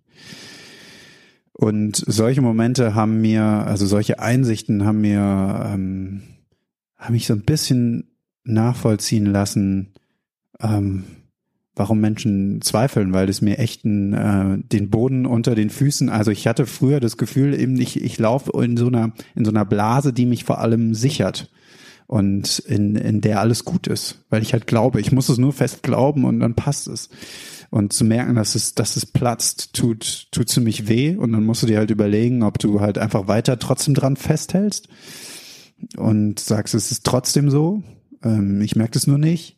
Und 1.53 1.97
solche 2.07 2.43
Momente 2.43 2.95
haben 2.95 3.21
mir, 3.21 3.43
also 3.43 3.87
solche 3.87 4.19
Einsichten 4.19 4.85
haben 4.85 5.01
mir, 5.01 5.71
ähm, 5.73 6.23
haben 6.97 7.15
mich 7.15 7.27
so 7.27 7.33
ein 7.33 7.45
bisschen 7.45 8.17
nachvollziehen 8.45 9.27
lassen, 9.27 9.95
ähm, 10.61 11.05
warum 11.77 12.01
Menschen 12.01 12.63
zweifeln, 12.63 13.13
weil 13.13 13.29
es 13.29 13.43
mir 13.43 13.59
echt 13.59 13.85
ein, 13.85 14.15
äh, 14.15 14.59
den 14.59 14.89
Boden 14.89 15.27
unter 15.27 15.55
den 15.55 15.69
Füßen, 15.69 16.09
also 16.09 16.31
ich 16.31 16.47
hatte 16.47 16.67
früher 16.67 17.01
das 17.01 17.19
Gefühl, 17.19 17.55
eben 17.59 17.79
ich, 17.79 18.03
ich 18.03 18.19
laufe 18.19 18.51
in 18.65 18.79
so 18.79 18.87
einer, 18.87 19.13
in 19.35 19.45
so 19.45 19.51
einer 19.51 19.67
Blase, 19.67 20.15
die 20.15 20.25
mich 20.25 20.45
vor 20.45 20.59
allem 20.59 20.95
sichert 20.95 21.51
und 22.07 22.61
in, 22.61 22.97
in 22.97 23.21
der 23.21 23.41
alles 23.41 23.67
gut 23.67 23.87
ist, 23.89 24.25
weil 24.31 24.43
ich 24.43 24.55
halt 24.55 24.67
glaube, 24.67 25.01
ich 25.01 25.13
muss 25.13 25.29
es 25.29 25.37
nur 25.37 25.53
fest 25.53 25.83
glauben 25.83 26.25
und 26.25 26.41
dann 26.41 26.55
passt 26.55 26.89
es. 26.89 27.11
Und 27.69 27.93
zu 27.93 28.05
merken, 28.05 28.37
dass 28.37 28.55
es, 28.55 28.75
dass 28.75 28.97
es 28.97 29.05
platzt, 29.05 29.75
tut, 29.75 30.29
tut 30.31 30.49
ziemlich 30.49 30.89
weh 30.89 31.17
und 31.17 31.33
dann 31.33 31.45
musst 31.45 31.63
du 31.63 31.67
dir 31.67 31.79
halt 31.79 31.91
überlegen, 31.91 32.43
ob 32.43 32.59
du 32.59 32.81
halt 32.81 32.97
einfach 32.97 33.29
weiter 33.29 33.59
trotzdem 33.59 33.93
dran 33.93 34.17
festhältst 34.17 34.89
und 35.97 36.39
sagst, 36.39 36.75
es 36.75 36.91
ist 36.91 37.05
trotzdem 37.05 37.51
so, 37.51 37.83
ähm, 38.23 38.63
ich 38.63 38.77
merke 38.77 38.93
das 38.93 39.07
nur 39.07 39.19
nicht 39.19 39.56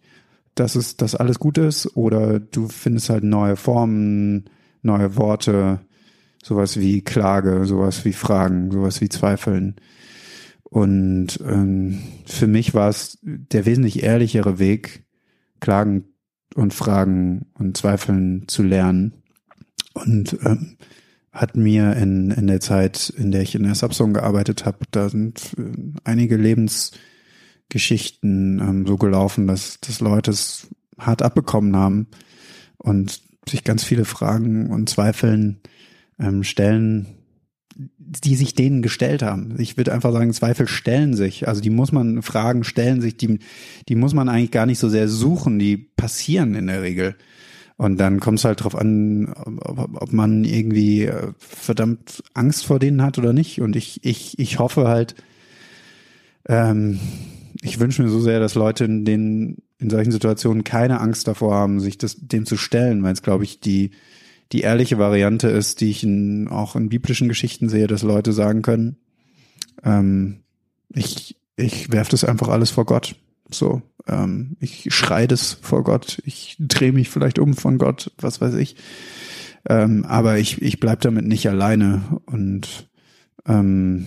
dass 0.59 0.75
es, 0.75 0.97
dass 0.97 1.15
alles 1.15 1.39
gut 1.39 1.59
ist, 1.59 1.97
oder 1.97 2.41
du 2.41 2.69
findest 2.69 3.11
halt 3.11 3.25
neue 3.25 3.57
Formen, 3.57 4.51
neue 4.83 5.17
Worte, 5.17 5.81
sowas 6.43 6.79
wie 6.79 7.03
Klage, 7.03 7.65
sowas 7.65 8.05
wie 8.05 8.13
Fragen, 8.13 8.71
sowas 8.71 9.01
wie 9.01 9.09
Zweifeln. 9.09 9.77
Und 10.65 11.41
ähm, 11.47 12.01
für 12.27 12.47
mich 12.47 12.75
war 12.75 12.89
es 12.89 13.19
der 13.23 13.67
wesentlich 13.67 14.03
ehrlichere 14.03 14.59
Weg, 14.59 15.05
Klagen 15.61 16.05
und 16.55 16.75
Fragen 16.75 17.47
und 17.55 17.77
Zweifeln 17.77 18.45
zu 18.49 18.63
lernen. 18.63 19.23
Und 19.95 20.39
ähm, 20.45 20.77
hat 21.33 21.57
mir 21.57 21.95
in, 21.97 22.31
in 22.31 22.47
der 22.47 22.61
Zeit, 22.61 23.11
in 23.17 23.31
der 23.31 23.43
ich 23.43 23.55
in 23.55 23.63
der 23.63 23.75
Subsong 23.75 24.13
gearbeitet 24.13 24.65
habe, 24.67 24.79
da 24.91 25.09
sind 25.09 25.55
äh, 25.57 25.73
einige 26.05 26.37
Lebens 26.37 26.93
Geschichten 27.69 28.61
ähm, 28.61 28.87
so 28.87 28.97
gelaufen, 28.97 29.47
dass, 29.47 29.81
dass 29.81 30.01
Leute 30.01 30.31
es 30.31 30.69
hart 30.99 31.23
abbekommen 31.23 31.77
haben 31.77 32.07
und 32.79 33.21
sich 33.49 33.65
ganz 33.65 33.85
viele 33.85 34.05
Fragen 34.05 34.71
und 34.71 34.89
Zweifeln 34.89 35.61
ähm, 36.19 36.45
stellen, 36.45 37.07
die 37.77 38.35
sich 38.35 38.55
denen 38.55 38.83
gestellt 38.83 39.23
haben. 39.23 39.55
Ich 39.59 39.77
würde 39.77 39.93
einfach 39.93 40.13
sagen, 40.13 40.33
Zweifel 40.33 40.67
stellen 40.67 41.15
sich. 41.15 41.47
Also 41.47 41.61
die 41.61 41.71
muss 41.71 41.93
man, 41.93 42.23
Fragen 42.23 42.65
stellen 42.65 43.01
sich, 43.01 43.17
die, 43.17 43.39
die 43.89 43.95
muss 43.95 44.15
man 44.15 44.29
eigentlich 44.29 44.51
gar 44.51 44.67
nicht 44.67 44.79
so 44.79 44.89
sehr 44.89 45.09
suchen, 45.09 45.59
die 45.59 45.77
passieren 45.77 46.55
in 46.55 46.67
der 46.67 46.83
Regel. 46.83 47.17
Und 47.77 48.01
dann 48.01 48.19
kommt 48.19 48.41
es 48.41 48.45
halt 48.45 48.65
drauf 48.65 48.75
an, 48.75 49.33
ob, 49.35 50.03
ob 50.03 50.13
man 50.13 50.45
irgendwie 50.45 51.05
äh, 51.05 51.33
verdammt 51.39 52.25
Angst 52.35 52.67
vor 52.67 52.81
denen 52.81 53.03
hat 53.03 53.19
oder 53.19 53.33
nicht. 53.33 53.61
Und 53.61 53.77
ich, 53.77 54.05
ich, 54.05 54.39
ich 54.39 54.59
hoffe 54.59 54.89
halt, 54.89 55.15
ähm, 56.49 56.99
ich 57.63 57.81
wünsche 57.81 58.03
mir 58.03 58.09
so 58.09 58.21
sehr, 58.21 58.41
dass 58.41 58.55
Leute 58.55 58.85
in 58.85 59.05
den 59.05 59.57
in 59.79 59.91
solchen 59.91 60.11
Situationen 60.11 60.65
keine 60.65 61.01
Angst 61.01 61.29
davor 61.29 61.55
haben, 61.55 61.81
sich 61.81 61.99
das 61.99 62.17
dem 62.19 62.47
zu 62.47 62.57
stellen, 62.57 63.03
weil 63.03 63.13
es 63.13 63.23
glaube 63.23 63.45
ich 63.45 63.61
die 63.61 63.91
die 64.53 64.63
ehrliche 64.63 64.99
Variante 64.99 65.49
ist, 65.49 65.81
die 65.81 65.91
ich 65.91 66.03
in, 66.03 66.49
auch 66.49 66.75
in 66.75 66.89
biblischen 66.89 67.29
Geschichten 67.29 67.69
sehe, 67.69 67.87
dass 67.87 68.03
Leute 68.03 68.33
sagen 68.33 68.63
können, 68.63 68.97
ähm, 69.85 70.41
ich 70.95 71.37
ich 71.57 71.93
werfe 71.93 72.13
das 72.13 72.25
einfach 72.25 72.49
alles 72.49 72.71
vor 72.71 72.87
Gott. 72.87 73.17
So, 73.51 73.83
ähm, 74.07 74.57
ich 74.61 74.87
schrei 74.95 75.27
das 75.27 75.59
vor 75.61 75.85
Gott, 75.85 76.21
ich 76.25 76.57
drehe 76.59 76.93
mich 76.93 77.09
vielleicht 77.09 77.39
um 77.39 77.55
von 77.55 77.79
Gott, 77.79 78.13
was 78.19 78.41
weiß 78.41 78.55
ich. 78.55 78.77
Ähm, 79.69 80.05
aber 80.05 80.39
ich 80.39 80.63
ich 80.63 80.81
bleib 80.81 81.01
damit 81.01 81.27
nicht 81.27 81.49
alleine 81.49 82.21
und 82.27 82.89
ähm, 83.47 84.07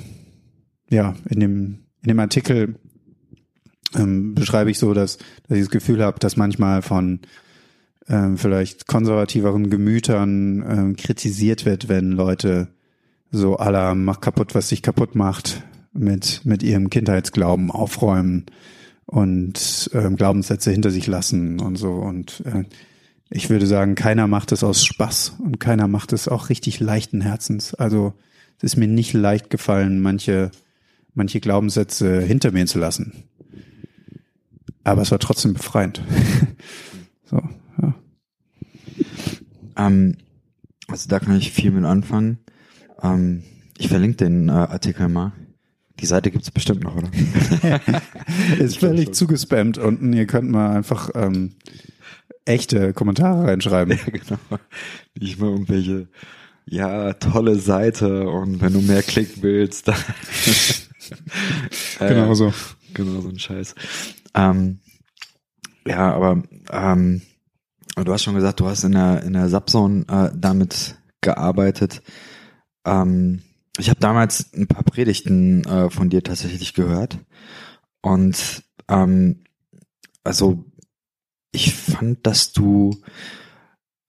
ja 0.90 1.16
in 1.30 1.40
dem 1.40 1.80
in 2.02 2.08
dem 2.08 2.20
Artikel 2.20 2.76
ähm, 3.96 4.36
beschreibe 4.36 4.72
ich 4.72 4.80
so, 4.80 4.94
dass, 4.94 5.18
dass 5.48 5.58
ich 5.58 5.64
das 5.64 5.72
Gefühl 5.72 6.04
habe, 6.04 6.20
dass 6.20 6.38
manchmal 6.38 6.82
von 6.82 7.20
ähm, 8.08 8.38
vielleicht 8.38 8.88
konservativeren 8.88 9.70
Gemütern 9.70 10.64
ähm, 10.68 10.96
kritisiert 10.96 11.66
wird, 11.66 11.90
wenn 11.90 12.12
Leute 12.12 12.68
so 13.32 13.58
aller 13.58 13.96
mach 13.96 14.22
kaputt, 14.22 14.56
was 14.56 14.70
sich 14.70 14.82
kaputt 14.82 15.16
macht, 15.16 15.64
mit, 15.94 16.42
mit 16.44 16.64
ihrem 16.64 16.90
Kindheitsglauben 16.90 17.72
aufräumen 17.72 18.46
und 19.06 19.90
ähm, 19.94 20.16
Glaubenssätze 20.16 20.72
hinter 20.72 20.92
sich 20.92 21.08
lassen 21.08 21.60
und 21.60 21.76
so. 21.78 21.92
Und 21.92 22.44
äh, 22.46 22.64
ich 23.30 23.50
würde 23.50 23.68
sagen, 23.68 23.96
keiner 23.96 24.28
macht 24.28 24.52
es 24.52 24.64
aus 24.64 24.84
Spaß 24.86 25.36
und 25.40 25.60
keiner 25.60 25.88
macht 25.88 26.14
es 26.14 26.28
auch 26.28 26.50
richtig 26.50 26.80
leichten 26.80 27.22
Herzens. 27.22 27.74
Also 27.74 28.14
es 28.58 28.74
ist 28.74 28.78
mir 28.78 28.88
nicht 28.88 29.14
leicht 29.14 29.50
gefallen, 29.50 30.02
manche, 30.02 30.52
manche 31.14 31.40
Glaubenssätze 31.40 32.22
hinter 32.22 32.52
mir 32.52 32.66
zu 32.66 32.80
lassen. 32.80 33.24
Aber 34.84 35.02
es 35.02 35.12
war 35.12 35.20
trotzdem 35.20 35.54
befreiend. 35.54 36.02
so, 37.24 37.42
ja. 37.82 37.96
Ähm, 39.78 40.18
also 40.88 41.08
da 41.08 41.20
kann 41.20 41.38
ich 41.38 41.52
viel 41.52 41.72
mit 41.72 41.86
anfangen. 41.86 42.40
Ähm, 43.02 43.44
ich 43.78 43.88
verlinke 43.88 44.18
den 44.18 44.50
äh, 44.50 44.54
Artikel 44.54 45.08
mal. 45.08 45.34
Die 46.00 46.06
Seite 46.06 46.32
gibt's 46.32 46.52
bestimmt 46.52 46.84
noch, 46.84 46.96
oder? 46.96 47.10
ist 48.60 48.80
völlig 48.80 49.14
zugespammt 49.14 49.78
unten. 49.78 50.14
Ihr 50.14 50.26
könnt 50.26 50.50
mal 50.50 50.76
einfach 50.76 51.12
ähm, 51.14 51.54
echte 52.46 52.94
Kommentare 52.94 53.48
reinschreiben. 53.48 53.98
Ja, 54.06 54.12
genau. 54.12 54.60
Nicht 55.20 55.40
mal 55.40 55.52
irgendwelche, 55.52 56.08
ja, 56.66 57.14
tolle 57.14 57.56
Seite 57.58 58.28
und 58.30 58.62
wenn 58.62 58.74
du 58.74 58.82
mehr 58.82 59.04
klicken 59.04 59.44
willst, 59.44 59.88
dann. 59.88 59.98
genau 62.00 62.34
so. 62.34 62.54
Genau 62.94 63.22
so 63.22 63.30
ein 63.30 63.40
Scheiß. 63.40 63.76
Ähm, 64.34 64.80
ja, 65.86 66.14
aber 66.14 66.44
ähm, 66.72 67.22
du 67.96 68.14
hast 68.14 68.24
schon 68.24 68.36
gesagt, 68.36 68.60
du 68.60 68.68
hast 68.68 68.84
in 68.84 68.94
der 68.94 69.24
in 69.24 69.34
der 69.34 69.50
Subzone 69.50 70.06
äh, 70.08 70.30
damit 70.36 70.96
gearbeitet. 71.22 72.02
Ähm, 72.86 73.42
ich 73.78 73.90
habe 73.90 74.00
damals 74.00 74.54
ein 74.54 74.68
paar 74.68 74.84
Predigten 74.84 75.64
äh, 75.66 75.90
von 75.90 76.10
dir 76.10 76.24
tatsächlich 76.24 76.74
gehört 76.74 77.18
und 78.02 78.64
ähm, 78.88 79.44
also 80.24 80.66
ich 81.52 81.74
fand, 81.74 82.26
dass 82.26 82.54
du, 82.54 82.98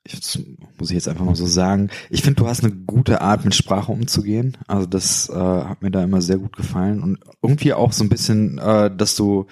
jetzt 0.06 0.38
muss 0.78 0.90
ich 0.90 0.94
jetzt 0.94 1.08
einfach 1.08 1.24
mal 1.24 1.35
so 1.35 1.46
sagen, 1.46 1.90
ich 2.11 2.22
finde, 2.22 2.42
du 2.42 2.48
hast 2.48 2.62
eine 2.62 2.72
gute 2.72 3.20
Art, 3.20 3.44
mit 3.44 3.54
Sprache 3.54 3.90
umzugehen. 3.90 4.56
Also 4.66 4.87
das 4.87 5.28
äh, 5.28 5.35
hat 5.35 5.82
mir 5.82 5.90
da 5.90 6.02
immer 6.02 6.22
sehr 6.22 6.38
gut 6.38 6.56
gefallen 6.56 7.02
und 7.02 7.18
irgendwie 7.42 7.72
auch 7.72 7.92
so 7.92 8.04
ein 8.04 8.08
bisschen, 8.08 8.58
äh, 8.58 8.94
dass 8.94 9.16
du 9.16 9.46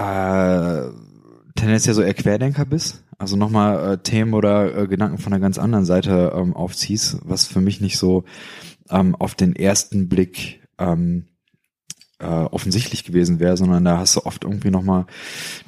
äh, 0.00 0.90
tendenziell 1.56 1.94
so 1.94 2.02
eher 2.02 2.14
Querdenker 2.14 2.64
bist. 2.64 3.04
Also 3.18 3.36
nochmal 3.36 3.92
äh, 3.92 3.98
Themen 3.98 4.32
oder 4.32 4.74
äh, 4.74 4.86
Gedanken 4.86 5.18
von 5.18 5.32
einer 5.32 5.42
ganz 5.42 5.58
anderen 5.58 5.84
Seite 5.84 6.32
ähm, 6.34 6.56
aufziehst, 6.56 7.18
was 7.24 7.46
für 7.46 7.60
mich 7.60 7.80
nicht 7.80 7.98
so 7.98 8.24
ähm, 8.88 9.14
auf 9.14 9.34
den 9.34 9.54
ersten 9.54 10.08
Blick 10.08 10.62
ähm, 10.78 11.26
äh, 12.18 12.24
offensichtlich 12.24 13.04
gewesen 13.04 13.40
wäre, 13.40 13.56
sondern 13.58 13.84
da 13.84 13.98
hast 13.98 14.16
du 14.16 14.24
oft 14.24 14.44
irgendwie 14.44 14.70
nochmal 14.70 15.06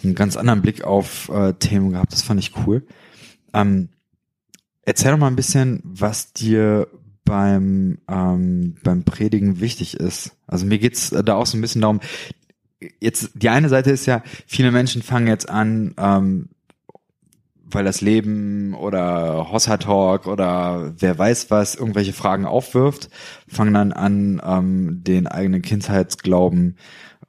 einen 0.02 0.14
ganz 0.14 0.36
anderen 0.36 0.62
Blick 0.62 0.84
auf 0.84 1.28
äh, 1.28 1.52
Themen 1.54 1.90
gehabt. 1.90 2.12
Das 2.12 2.22
fand 2.22 2.40
ich 2.40 2.52
cool. 2.66 2.86
Ähm, 3.52 3.90
erzähl 4.82 5.12
doch 5.12 5.18
mal 5.18 5.28
ein 5.28 5.36
bisschen, 5.36 5.80
was 5.84 6.32
dir 6.32 6.88
beim 7.24 7.98
ähm, 8.08 8.76
beim 8.82 9.04
Predigen 9.04 9.60
wichtig 9.60 9.94
ist. 9.94 10.32
Also 10.46 10.66
mir 10.66 10.78
geht's 10.78 11.10
da 11.10 11.34
auch 11.34 11.46
so 11.46 11.56
ein 11.56 11.60
bisschen 11.60 11.80
darum. 11.80 12.00
Jetzt 13.00 13.30
die 13.34 13.48
eine 13.48 13.68
Seite 13.68 13.90
ist 13.90 14.06
ja, 14.06 14.22
viele 14.46 14.70
Menschen 14.70 15.02
fangen 15.02 15.26
jetzt 15.26 15.48
an, 15.48 15.94
ähm, 15.98 16.48
weil 17.64 17.84
das 17.84 18.00
Leben 18.00 18.74
oder 18.74 19.50
Hossa 19.50 19.78
Talk 19.78 20.26
oder 20.26 20.94
wer 20.98 21.18
weiß 21.18 21.50
was 21.50 21.74
irgendwelche 21.74 22.12
Fragen 22.12 22.44
aufwirft, 22.44 23.08
fangen 23.48 23.74
dann 23.74 23.92
an, 23.92 24.40
ähm, 24.44 25.02
den 25.02 25.26
eigenen 25.26 25.62
Kindheitsglauben 25.62 26.76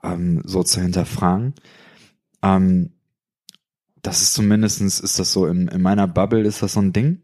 ähm, 0.03 0.41
so 0.43 0.63
zu 0.63 0.81
hinterfragen. 0.81 1.53
Ähm, 2.41 2.91
das 4.01 4.21
ist 4.21 4.33
zumindestens 4.33 4.99
ist 4.99 5.17
das 5.17 5.31
so 5.31 5.47
in, 5.47 5.69
in 5.69 5.81
meiner 5.81 6.07
Bubble 6.07 6.41
ist 6.41 6.61
das 6.61 6.73
so 6.73 6.81
ein 6.81 6.93
Ding. 6.93 7.23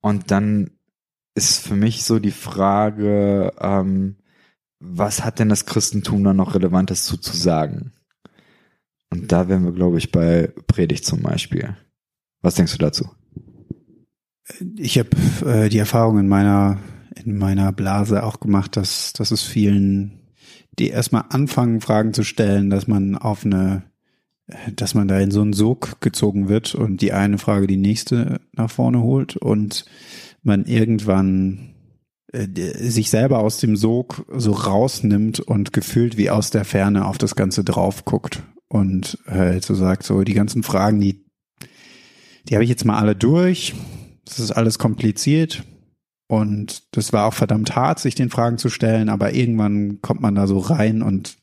Und 0.00 0.30
dann 0.30 0.70
ist 1.34 1.64
für 1.66 1.76
mich 1.76 2.04
so 2.04 2.18
die 2.18 2.30
Frage, 2.32 3.52
ähm, 3.60 4.16
was 4.80 5.24
hat 5.24 5.38
denn 5.38 5.48
das 5.48 5.66
Christentum 5.66 6.24
da 6.24 6.32
noch 6.32 6.54
Relevantes 6.54 7.04
zu, 7.04 7.16
zu 7.16 7.36
sagen? 7.36 7.92
Und 9.10 9.32
da 9.32 9.48
wären 9.48 9.64
wir, 9.64 9.72
glaube 9.72 9.98
ich, 9.98 10.12
bei 10.12 10.52
Predigt 10.66 11.04
zum 11.04 11.22
Beispiel. 11.22 11.76
Was 12.42 12.54
denkst 12.54 12.72
du 12.72 12.78
dazu? 12.78 13.10
Ich 14.76 14.98
habe 14.98 15.10
äh, 15.44 15.68
die 15.68 15.78
Erfahrung 15.78 16.18
in 16.18 16.28
meiner 16.28 16.78
in 17.24 17.36
meiner 17.36 17.72
Blase 17.72 18.22
auch 18.22 18.38
gemacht, 18.40 18.76
dass 18.76 19.12
dass 19.12 19.30
es 19.30 19.42
vielen, 19.42 20.20
die 20.78 20.88
erstmal 20.88 21.24
anfangen, 21.30 21.80
Fragen 21.80 22.14
zu 22.14 22.22
stellen, 22.22 22.70
dass 22.70 22.86
man 22.86 23.16
auf 23.16 23.44
eine, 23.44 23.82
dass 24.76 24.94
man 24.94 25.08
da 25.08 25.18
in 25.18 25.30
so 25.30 25.42
einen 25.42 25.52
Sog 25.52 26.00
gezogen 26.00 26.48
wird 26.48 26.74
und 26.74 27.02
die 27.02 27.12
eine 27.12 27.38
Frage 27.38 27.66
die 27.66 27.76
nächste 27.76 28.40
nach 28.52 28.70
vorne 28.70 29.02
holt 29.02 29.36
und 29.36 29.84
man 30.42 30.64
irgendwann 30.64 31.74
sich 32.32 33.10
selber 33.10 33.38
aus 33.38 33.58
dem 33.58 33.76
Sog 33.76 34.26
so 34.34 34.52
rausnimmt 34.52 35.40
und 35.40 35.72
gefühlt 35.72 36.16
wie 36.16 36.30
aus 36.30 36.50
der 36.50 36.64
Ferne 36.64 37.06
auf 37.06 37.16
das 37.16 37.36
Ganze 37.36 37.64
drauf 37.64 38.04
guckt 38.04 38.42
und 38.68 39.18
halt 39.26 39.64
so 39.64 39.74
sagt, 39.74 40.02
so 40.02 40.22
die 40.22 40.34
ganzen 40.34 40.62
Fragen, 40.62 41.00
die 41.00 41.24
die 42.48 42.54
habe 42.54 42.64
ich 42.64 42.70
jetzt 42.70 42.84
mal 42.84 42.98
alle 42.98 43.14
durch. 43.14 43.74
Das 44.24 44.40
ist 44.40 44.52
alles 44.52 44.78
kompliziert. 44.78 45.64
Und 46.28 46.82
das 46.96 47.12
war 47.12 47.26
auch 47.26 47.34
verdammt 47.34 47.74
hart, 47.74 47.98
sich 48.00 48.14
den 48.14 48.30
Fragen 48.30 48.58
zu 48.58 48.68
stellen, 48.68 49.08
aber 49.08 49.32
irgendwann 49.32 50.02
kommt 50.02 50.20
man 50.20 50.34
da 50.34 50.46
so 50.46 50.58
rein 50.58 51.00
und 51.00 51.38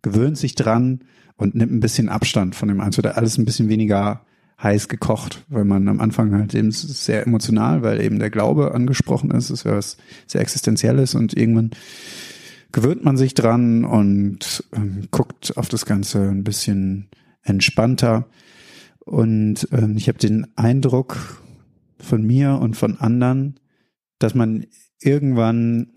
gewöhnt 0.00 0.38
sich 0.38 0.54
dran 0.54 1.00
und 1.36 1.54
nimmt 1.54 1.72
ein 1.72 1.80
bisschen 1.80 2.08
Abstand 2.08 2.54
von 2.54 2.68
dem 2.68 2.80
Einzelnen. 2.80 3.12
Alles 3.12 3.36
ein 3.36 3.44
bisschen 3.44 3.68
weniger 3.68 4.24
heiß 4.62 4.88
gekocht, 4.88 5.44
weil 5.48 5.64
man 5.64 5.88
am 5.88 6.00
Anfang 6.00 6.32
halt 6.34 6.54
eben 6.54 6.70
sehr 6.70 7.26
emotional, 7.26 7.82
weil 7.82 8.00
eben 8.00 8.18
der 8.18 8.30
Glaube 8.30 8.74
angesprochen 8.74 9.30
ist, 9.30 9.50
ist 9.50 9.64
ja 9.64 9.76
was 9.76 9.96
sehr 10.26 10.40
Existenzielles 10.40 11.14
und 11.14 11.36
irgendwann 11.36 11.70
gewöhnt 12.72 13.04
man 13.04 13.16
sich 13.16 13.34
dran 13.34 13.84
und 13.84 14.64
ähm, 14.74 15.08
guckt 15.10 15.56
auf 15.56 15.68
das 15.68 15.86
Ganze 15.86 16.28
ein 16.28 16.44
bisschen 16.44 17.08
entspannter. 17.42 18.26
Und 19.00 19.68
ähm, 19.70 19.96
ich 19.96 20.08
habe 20.08 20.18
den 20.18 20.46
Eindruck 20.56 21.42
von 21.98 22.22
mir 22.22 22.58
und 22.60 22.76
von 22.76 22.98
anderen, 22.98 23.60
dass 24.18 24.34
man 24.34 24.66
irgendwann 25.00 25.92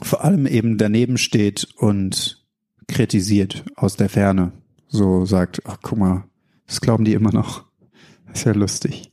vor 0.00 0.24
allem 0.24 0.46
eben 0.46 0.78
daneben 0.78 1.18
steht 1.18 1.66
und 1.76 2.44
kritisiert 2.86 3.64
aus 3.74 3.96
der 3.96 4.08
Ferne. 4.08 4.52
So 4.88 5.24
sagt, 5.24 5.62
ach 5.64 5.78
guck 5.82 5.98
mal, 5.98 6.24
das 6.66 6.80
glauben 6.80 7.04
die 7.04 7.14
immer 7.14 7.32
noch. 7.32 7.64
Das 8.26 8.40
ist 8.40 8.44
ja 8.44 8.52
lustig. 8.52 9.10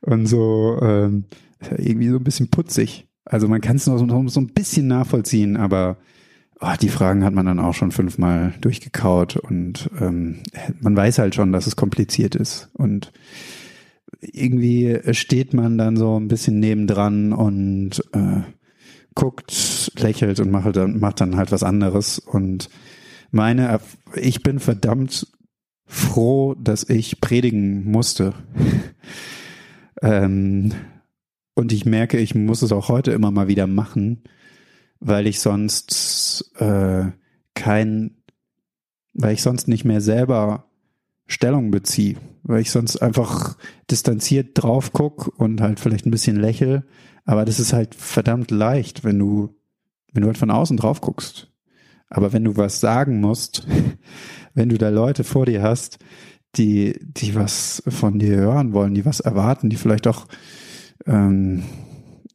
Und 0.00 0.26
so 0.26 0.78
ähm, 0.82 1.24
irgendwie 1.76 2.08
so 2.08 2.16
ein 2.16 2.24
bisschen 2.24 2.48
putzig. 2.48 3.06
Also 3.24 3.48
man 3.48 3.60
kann 3.60 3.76
es 3.76 3.86
noch 3.86 3.98
so, 3.98 4.28
so 4.28 4.40
ein 4.40 4.48
bisschen 4.48 4.86
nachvollziehen, 4.86 5.56
aber 5.56 5.98
oh, 6.60 6.74
die 6.80 6.88
Fragen 6.88 7.24
hat 7.24 7.34
man 7.34 7.46
dann 7.46 7.60
auch 7.60 7.74
schon 7.74 7.92
fünfmal 7.92 8.54
durchgekaut 8.60 9.36
und 9.36 9.90
ähm, 10.00 10.38
man 10.80 10.96
weiß 10.96 11.18
halt 11.18 11.34
schon, 11.34 11.52
dass 11.52 11.66
es 11.66 11.76
kompliziert 11.76 12.34
ist. 12.34 12.70
Und 12.72 13.12
irgendwie 14.20 14.98
steht 15.12 15.54
man 15.54 15.78
dann 15.78 15.96
so 15.96 16.18
ein 16.18 16.28
bisschen 16.28 16.58
nebendran 16.58 17.32
und 17.32 18.02
äh, 18.12 18.42
guckt, 19.14 19.92
lächelt 19.98 20.40
und 20.40 20.50
macht 20.50 20.76
dann, 20.76 20.98
macht 20.98 21.20
dann 21.20 21.36
halt 21.36 21.52
was 21.52 21.62
anderes. 21.62 22.18
Und 22.18 22.70
meine, 23.30 23.80
ich 24.14 24.42
bin 24.42 24.58
verdammt 24.58 25.26
froh, 25.88 26.54
dass 26.54 26.88
ich 26.88 27.20
predigen 27.20 27.90
musste. 27.90 28.34
ähm, 30.02 30.72
und 31.54 31.72
ich 31.72 31.84
merke, 31.86 32.18
ich 32.18 32.34
muss 32.34 32.62
es 32.62 32.70
auch 32.70 32.88
heute 32.88 33.10
immer 33.10 33.32
mal 33.32 33.48
wieder 33.48 33.66
machen, 33.66 34.22
weil 35.00 35.26
ich 35.26 35.40
sonst 35.40 36.52
äh, 36.58 37.06
kein, 37.54 38.16
weil 39.14 39.32
ich 39.32 39.42
sonst 39.42 39.66
nicht 39.66 39.84
mehr 39.84 40.00
selber 40.00 40.66
Stellung 41.26 41.70
beziehe, 41.70 42.16
weil 42.42 42.60
ich 42.60 42.70
sonst 42.70 42.98
einfach 42.98 43.56
distanziert 43.90 44.50
drauf 44.54 44.92
guck 44.92 45.32
und 45.38 45.60
halt 45.60 45.80
vielleicht 45.80 46.06
ein 46.06 46.10
bisschen 46.10 46.36
lächel, 46.36 46.84
aber 47.24 47.44
das 47.44 47.58
ist 47.58 47.72
halt 47.72 47.94
verdammt 47.94 48.50
leicht, 48.50 49.04
wenn 49.04 49.18
du, 49.18 49.54
wenn 50.12 50.22
du 50.22 50.28
halt 50.28 50.38
von 50.38 50.50
außen 50.50 50.76
drauf 50.76 51.00
guckst. 51.00 51.50
Aber 52.10 52.32
wenn 52.32 52.44
du 52.44 52.56
was 52.56 52.80
sagen 52.80 53.20
musst, 53.20 53.66
wenn 54.54 54.68
du 54.68 54.78
da 54.78 54.88
Leute 54.88 55.24
vor 55.24 55.46
dir 55.46 55.62
hast, 55.62 55.98
die, 56.56 56.98
die 57.02 57.34
was 57.34 57.82
von 57.86 58.18
dir 58.18 58.36
hören 58.36 58.72
wollen, 58.72 58.94
die 58.94 59.04
was 59.04 59.20
erwarten, 59.20 59.70
die 59.70 59.76
vielleicht 59.76 60.06
auch 60.06 60.26
ähm, 61.06 61.64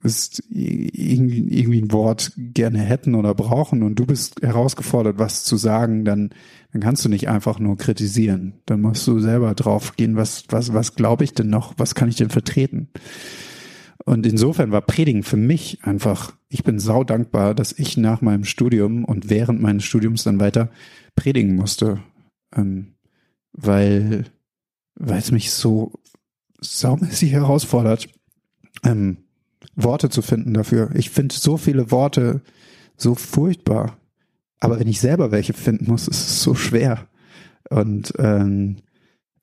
ist 0.04 0.44
irgendwie 0.50 1.82
ein 1.82 1.92
Wort 1.92 2.34
gerne 2.36 2.80
hätten 2.80 3.16
oder 3.16 3.34
brauchen 3.34 3.84
und 3.84 3.96
du 3.96 4.06
bist 4.06 4.42
herausgefordert, 4.42 5.18
was 5.18 5.46
zu 5.46 5.56
sagen, 5.56 6.04
dann, 6.04 6.32
dann 6.74 6.82
kannst 6.82 7.06
du 7.06 7.10
nicht 7.10 7.30
einfach 7.30 7.58
nur 7.60 7.78
kritisieren. 7.78 8.54
Dann 8.66 8.82
musst 8.82 9.08
du 9.08 9.20
selber 9.20 9.54
drauf 9.56 9.96
gehen, 9.96 10.18
was, 10.18 10.44
was, 10.50 10.74
was 10.74 10.96
glaube 10.96 11.24
ich 11.24 11.34
denn 11.34 11.50
noch? 11.50 11.74
Was 11.78 11.96
kann 11.96 12.10
ich 12.10 12.18
denn 12.18 12.30
vertreten? 12.30 12.90
Und 14.06 14.26
insofern 14.26 14.72
war 14.72 14.82
Predigen 14.82 15.24
für 15.24 15.38
mich 15.38 15.84
einfach, 15.84 16.34
ich 16.50 16.64
bin 16.64 16.80
sau 16.80 17.04
dankbar, 17.04 17.56
dass 17.56 17.72
ich 17.72 17.96
nach 17.96 18.22
meinem 18.22 18.44
Studium 18.44 19.06
und 19.06 19.30
während 19.30 19.62
meines 19.62 19.86
Studiums 19.86 20.24
dann 20.24 20.40
weiter 20.40 20.70
predigen 21.16 21.56
musste. 21.56 22.02
Ähm, 22.54 22.96
weil, 23.54 24.26
weil 24.96 25.20
es 25.20 25.32
mich 25.32 25.52
so 25.52 25.94
saumäßig 26.60 27.32
herausfordert, 27.32 28.10
ähm, 28.84 29.18
Worte 29.76 30.10
zu 30.10 30.22
finden 30.22 30.54
dafür. 30.54 30.92
Ich 30.96 31.10
finde 31.10 31.36
so 31.36 31.58
viele 31.58 31.90
Worte 31.92 32.42
so 32.98 33.16
furchtbar. 33.16 33.98
Aber 34.60 34.80
wenn 34.80 34.88
ich 34.88 35.00
selber 35.00 35.32
welche 35.32 35.54
finden 35.54 35.90
muss, 35.90 36.08
ist 36.08 36.28
es 36.28 36.44
so 36.44 36.56
schwer. 36.56 37.08
Und 37.70 38.14
ähm, 38.18 38.78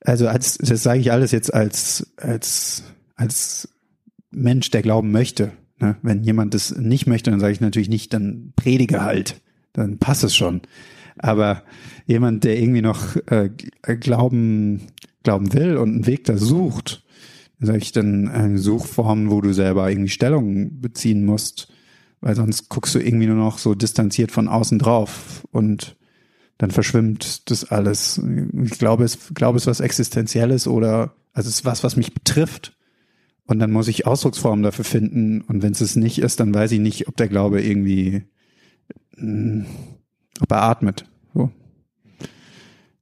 also 0.01 0.29
als 0.29 0.59
das 0.59 0.83
sage 0.83 1.01
ich 1.01 1.13
alles 1.13 1.33
jetzt 1.33 1.53
als 1.53 2.13
als 2.17 2.85
als 3.17 3.69
Mensch, 4.31 4.71
der 4.71 4.83
glauben 4.83 5.11
möchte. 5.11 5.53
Ne? 5.79 5.97
Wenn 6.03 6.23
jemand 6.23 6.55
das 6.55 6.77
nicht 6.77 7.07
möchte, 7.07 7.31
dann 7.31 7.41
sage 7.41 7.53
ich 7.53 7.61
natürlich 7.61 7.89
nicht, 7.89 8.13
dann 8.13 8.53
predige 8.57 9.03
halt, 9.03 9.41
dann 9.73 9.99
passt 9.99 10.25
es 10.25 10.35
schon. 10.35 10.63
Aber 11.19 11.63
jemand, 12.07 12.45
der 12.45 12.59
irgendwie 12.59 12.83
noch 12.83 13.17
äh, 13.27 13.51
glauben 13.83 14.83
glauben 15.23 15.53
will 15.53 15.77
und 15.77 15.91
einen 15.91 16.07
Weg 16.07 16.25
da 16.25 16.37
sucht, 16.37 17.05
sage 17.59 17.79
ich 17.79 17.93
dann 17.93 18.29
eine 18.29 18.59
Suchform, 18.59 19.31
wo 19.31 19.41
du 19.41 19.53
selber 19.53 19.91
irgendwie 19.91 20.09
Stellung 20.09 20.81
beziehen 20.81 21.25
musst, 21.25 21.69
weil 22.21 22.35
sonst 22.35 22.69
guckst 22.69 22.95
du 22.95 22.99
irgendwie 22.99 23.27
nur 23.27 23.37
noch 23.37 23.59
so 23.59 23.75
distanziert 23.75 24.33
von 24.33 24.49
außen 24.49 24.79
drauf 24.79 25.47
und 25.53 25.97
dann 26.59 26.71
verschwimmt 26.71 27.51
das 27.51 27.65
alles. 27.65 28.21
Ich 28.65 28.79
glaube, 28.79 29.05
es 29.05 29.35
glaube 29.35 29.59
es 29.59 29.67
was 29.67 29.81
existenzielles 29.81 30.67
oder 30.67 31.15
also 31.33 31.49
es 31.49 31.57
ist 31.57 31.65
was, 31.65 31.85
was 31.85 31.97
mich 31.97 32.13
betrifft. 32.13 32.77
Und 33.47 33.59
dann 33.59 33.73
muss 33.73 33.89
ich 33.89 34.07
Ausdrucksformen 34.07 34.63
dafür 34.63 34.85
finden. 34.85 35.41
Und 35.43 35.63
wenn 35.63 35.73
es 35.73 35.81
es 35.81 35.97
nicht 35.97 36.19
ist, 36.19 36.41
dann 36.41 36.55
weiß 36.55 36.73
ich 36.73 36.81
nicht, 36.81 37.09
ob 37.09 37.17
der 37.17 37.29
Glaube 37.29 37.63
irgendwie, 37.63 38.23
mh, 39.17 39.23
hm, 39.23 39.67
ob 40.41 40.53
er 40.53 40.63
atmet. 40.63 41.05
So. 41.35 41.51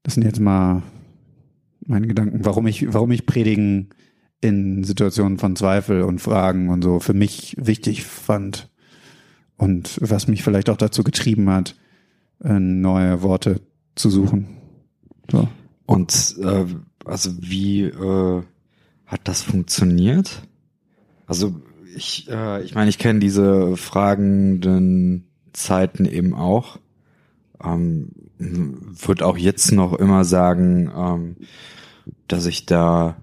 Das 0.03 0.15
sind 0.15 0.25
jetzt 0.25 0.41
mal 0.41 0.83
meine 1.87 2.07
Gedanken, 2.07 2.45
warum 2.45 2.67
ich, 2.67 2.93
warum 2.93 3.11
ich 3.11 3.27
Predigen 3.27 3.91
in 4.41 4.85
Situationen 4.85 5.39
von 5.39 5.57
Zweifel 5.57 6.03
und 6.03 6.21
Fragen 6.21 6.69
und 6.69 6.83
so 6.83 7.01
für 7.01 7.15
mich 7.15 7.57
wichtig 7.59 8.05
fand 8.05 8.71
und 9.57 9.99
was 10.01 10.29
mich 10.29 10.43
vielleicht 10.43 10.71
auch 10.71 10.77
dazu 10.77 11.03
getrieben 11.03 11.51
hat, 11.51 11.77
äh, 12.43 12.59
neue 12.59 13.23
Worte 13.23 13.61
zu 13.97 14.11
suchen. 14.11 14.47
So. 15.31 15.49
Und 15.87 16.37
äh, 16.41 16.65
also 17.05 17.33
wie 17.41 17.83
äh, 17.83 18.43
hat 19.09 19.23
das 19.25 19.43
funktioniert? 19.43 20.43
Also 21.27 21.61
ich, 21.97 22.31
äh, 22.31 22.63
ich 22.63 22.75
meine, 22.75 22.91
ich 22.91 22.99
kenne 22.99 23.19
diese 23.19 23.77
fragenden 23.77 25.27
Zeiten 25.53 26.05
eben 26.05 26.35
auch. 26.35 26.79
Ähm, 27.63 28.11
würde 28.39 29.27
auch 29.27 29.37
jetzt 29.37 29.73
noch 29.73 29.95
immer 29.95 30.25
sagen, 30.25 30.93
ähm, 30.95 31.37
dass 32.29 32.47
ich 32.47 32.67
da 32.67 33.17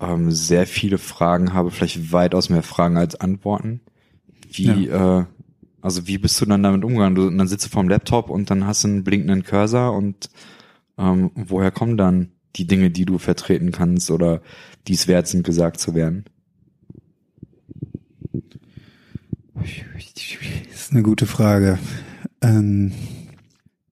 ähm, 0.00 0.30
sehr 0.30 0.66
viele 0.66 0.96
Fragen 0.96 1.52
habe, 1.52 1.70
vielleicht 1.70 2.12
weitaus 2.12 2.48
mehr 2.48 2.62
Fragen 2.62 2.96
als 2.96 3.20
Antworten. 3.20 3.80
Wie, 4.50 4.86
ja. 4.86 5.20
äh, 5.20 5.24
also 5.82 6.06
wie 6.06 6.18
bist 6.18 6.40
du 6.40 6.46
dann 6.46 6.62
damit 6.62 6.84
umgegangen? 6.84 7.14
Du, 7.14 7.28
dann 7.28 7.48
sitzt 7.48 7.66
du 7.66 7.70
vorm 7.70 7.88
Laptop 7.88 8.30
und 8.30 8.50
dann 8.50 8.66
hast 8.66 8.84
du 8.84 8.88
einen 8.88 9.04
blinkenden 9.04 9.42
Cursor 9.42 9.92
und 9.92 10.30
ähm, 10.96 11.30
woher 11.34 11.70
kommen 11.70 11.96
dann 11.96 12.30
die 12.56 12.66
Dinge, 12.66 12.90
die 12.90 13.04
du 13.04 13.18
vertreten 13.18 13.72
kannst 13.72 14.10
oder 14.10 14.42
die 14.86 14.94
es 14.94 15.08
wert 15.08 15.28
sind, 15.28 15.44
gesagt 15.44 15.80
zu 15.80 15.94
werden? 15.94 16.24
Das 19.54 20.82
ist 20.82 20.92
eine 20.92 21.02
gute 21.02 21.26
Frage. 21.26 21.78
Ähm, 22.40 22.92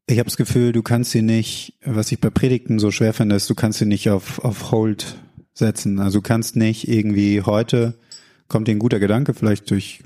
ich 0.07 0.19
habe 0.19 0.29
das 0.29 0.37
Gefühl, 0.37 0.73
du 0.73 0.83
kannst 0.83 1.11
sie 1.11 1.23
nicht, 1.23 1.75
was 1.85 2.13
ich 2.13 2.21
bei 2.21 2.31
Predigten 2.31 2.79
so 2.79 2.91
schwer 2.91 3.13
finde, 3.13 3.37
ist, 3.37 3.51
du 3.51 3.55
kannst 3.55 3.81
sie 3.81 3.87
nicht 3.87 4.09
auf, 4.09 4.39
auf 4.39 4.71
Hold 4.71 5.17
setzen. 5.53 5.99
Also 5.99 6.19
du 6.19 6.23
kannst 6.23 6.57
nicht 6.57 6.89
irgendwie 6.89 7.43
heute 7.43 7.99
kommt 8.49 8.69
dir 8.69 8.73
ein 8.73 8.79
guter 8.79 9.01
Gedanke, 9.01 9.35
vielleicht 9.35 9.71
durch 9.71 10.03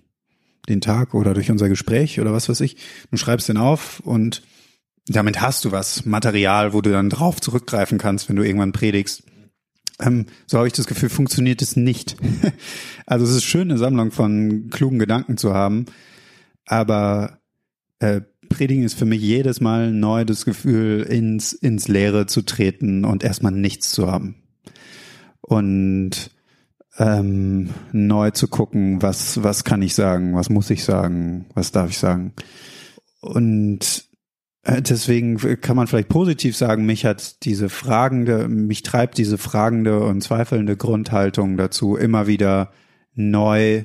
den 0.69 0.81
Tag 0.81 1.15
oder 1.15 1.35
durch 1.35 1.51
unser 1.51 1.69
Gespräch 1.69 2.21
oder 2.21 2.33
was 2.33 2.49
weiß 2.49 2.61
ich. 2.61 2.77
Du 3.11 3.17
schreibst 3.17 3.49
den 3.49 3.57
auf 3.57 4.01
und 4.01 4.43
damit 5.07 5.41
hast 5.41 5.65
du 5.65 5.73
was, 5.73 6.05
Material, 6.05 6.73
wo 6.73 6.81
du 6.81 6.91
dann 6.91 7.11
drauf 7.11 7.41
zurückgreifen 7.41 7.99
kannst, 7.99 8.29
wenn 8.29 8.37
du 8.37 8.43
irgendwann 8.43 8.73
predigst. 8.73 9.25
Ähm, 10.01 10.27
so 10.47 10.59
habe 10.59 10.67
ich 10.67 10.73
das 10.73 10.87
Gefühl, 10.87 11.09
funktioniert 11.09 11.63
es 11.63 11.77
nicht. 11.77 12.17
also 13.07 13.25
es 13.25 13.33
ist 13.33 13.45
schön, 13.45 13.71
eine 13.71 13.79
Sammlung 13.79 14.11
von 14.11 14.71
klugen 14.71 14.99
Gedanken 14.99 15.37
zu 15.37 15.55
haben, 15.55 15.87
aber 16.65 17.41
äh, 17.99 18.21
Predigen 18.49 18.83
ist 18.83 18.99
für 18.99 19.05
mich 19.05 19.21
jedes 19.21 19.61
Mal 19.61 19.93
neu 19.93 20.25
das 20.25 20.45
Gefühl, 20.45 21.03
ins, 21.03 21.53
ins 21.53 21.87
Leere 21.87 22.27
zu 22.27 22.43
treten 22.43 23.05
und 23.05 23.23
erstmal 23.23 23.53
nichts 23.53 23.93
zu 23.93 24.11
haben 24.11 24.37
und 25.41 26.31
ähm, 26.99 27.71
neu 27.93 28.31
zu 28.31 28.49
gucken, 28.49 29.03
was, 29.03 29.43
was 29.43 29.65
kann 29.65 29.83
ich 29.83 29.95
sagen, 29.95 30.35
was 30.35 30.51
muss 30.51 30.71
ich 30.71 30.85
sagen, 30.85 31.47
was 31.55 31.73
darf 31.73 31.91
ich 31.91 31.99
sagen. 31.99 32.35
Und 33.21 34.10
deswegen 34.67 35.39
kann 35.61 35.77
man 35.77 35.87
vielleicht 35.87 36.09
positiv 36.09 36.57
sagen, 36.57 36.85
mich 36.85 37.05
hat 37.07 37.45
diese 37.45 37.69
fragende, 37.69 38.49
mich 38.49 38.83
treibt 38.83 39.17
diese 39.19 39.39
fragende 39.39 40.01
und 40.01 40.23
zweifelnde 40.23 40.77
Grundhaltung 40.77 41.57
dazu, 41.57 41.97
immer 41.97 42.27
wieder 42.27 42.73
neu 43.15 43.85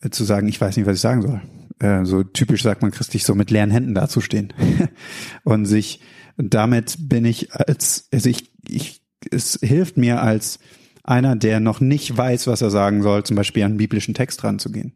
äh, 0.00 0.10
zu 0.10 0.24
sagen, 0.24 0.48
ich 0.48 0.60
weiß 0.60 0.76
nicht, 0.76 0.86
was 0.86 0.96
ich 0.96 1.00
sagen 1.00 1.22
soll. 1.22 1.40
Äh, 1.80 2.04
so 2.04 2.22
typisch 2.22 2.62
sagt 2.62 2.82
man 2.82 2.92
christlich, 2.92 3.24
so 3.24 3.34
mit 3.34 3.50
leeren 3.50 3.70
Händen 3.70 3.94
dazustehen. 3.94 4.52
und 5.44 5.66
sich, 5.66 6.00
damit 6.36 6.96
bin 7.00 7.24
ich 7.24 7.52
als, 7.52 8.08
also 8.12 8.28
ich, 8.28 8.52
ich, 8.68 9.02
es 9.30 9.58
hilft 9.62 9.96
mir 9.96 10.22
als 10.22 10.58
einer, 11.02 11.36
der 11.36 11.60
noch 11.60 11.80
nicht 11.80 12.16
weiß, 12.16 12.46
was 12.46 12.62
er 12.62 12.70
sagen 12.70 13.02
soll, 13.02 13.24
zum 13.24 13.36
Beispiel 13.36 13.62
an 13.64 13.72
einen 13.72 13.78
biblischen 13.78 14.14
Text 14.14 14.44
ranzugehen. 14.44 14.94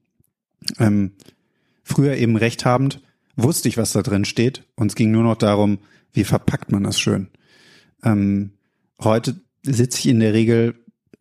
Ähm, 0.79 1.13
früher 1.83 2.17
eben 2.17 2.37
rechthabend 2.37 3.01
wusste 3.39 3.69
ich, 3.69 3.77
was 3.77 3.93
da 3.93 4.03
drin 4.03 4.25
steht 4.25 4.65
und 4.75 4.89
es 4.89 4.95
ging 4.95 5.11
nur 5.11 5.23
noch 5.23 5.37
darum, 5.37 5.79
wie 6.13 6.25
verpackt 6.25 6.73
man 6.73 6.85
das 6.85 6.99
schön. 6.99 7.29
Ähm, 8.05 8.53
heute 9.01 9.41
sitze 9.63 10.01
ich 10.01 10.07
in 10.09 10.21
der 10.21 10.33
Regel 10.33 10.75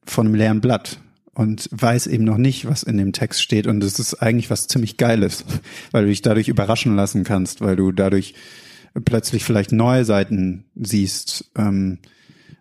von 0.03 0.25
einem 0.25 0.36
leeren 0.36 0.62
Blatt 0.62 0.99
und 1.34 1.69
weiß 1.71 2.08
eben 2.08 2.23
noch 2.23 2.38
nicht, 2.38 2.65
was 2.65 2.84
in 2.84 2.97
dem 2.97 3.13
Text 3.13 3.41
steht 3.41 3.67
und 3.67 3.84
es 3.84 3.99
ist 3.99 4.15
eigentlich 4.15 4.49
was 4.49 4.67
ziemlich 4.67 4.97
Geiles, 4.97 5.45
weil 5.91 6.03
du 6.03 6.10
dich 6.10 6.21
dadurch 6.21 6.47
überraschen 6.47 6.95
lassen 6.95 7.23
kannst, 7.23 7.62
weil 7.62 7.75
du 7.75 7.91
dadurch 7.91 8.34
plötzlich 9.06 9.43
vielleicht 9.43 9.71
neue 9.71 10.03
Seiten 10.03 10.65
siehst. 10.75 11.51
Ähm, 11.56 11.99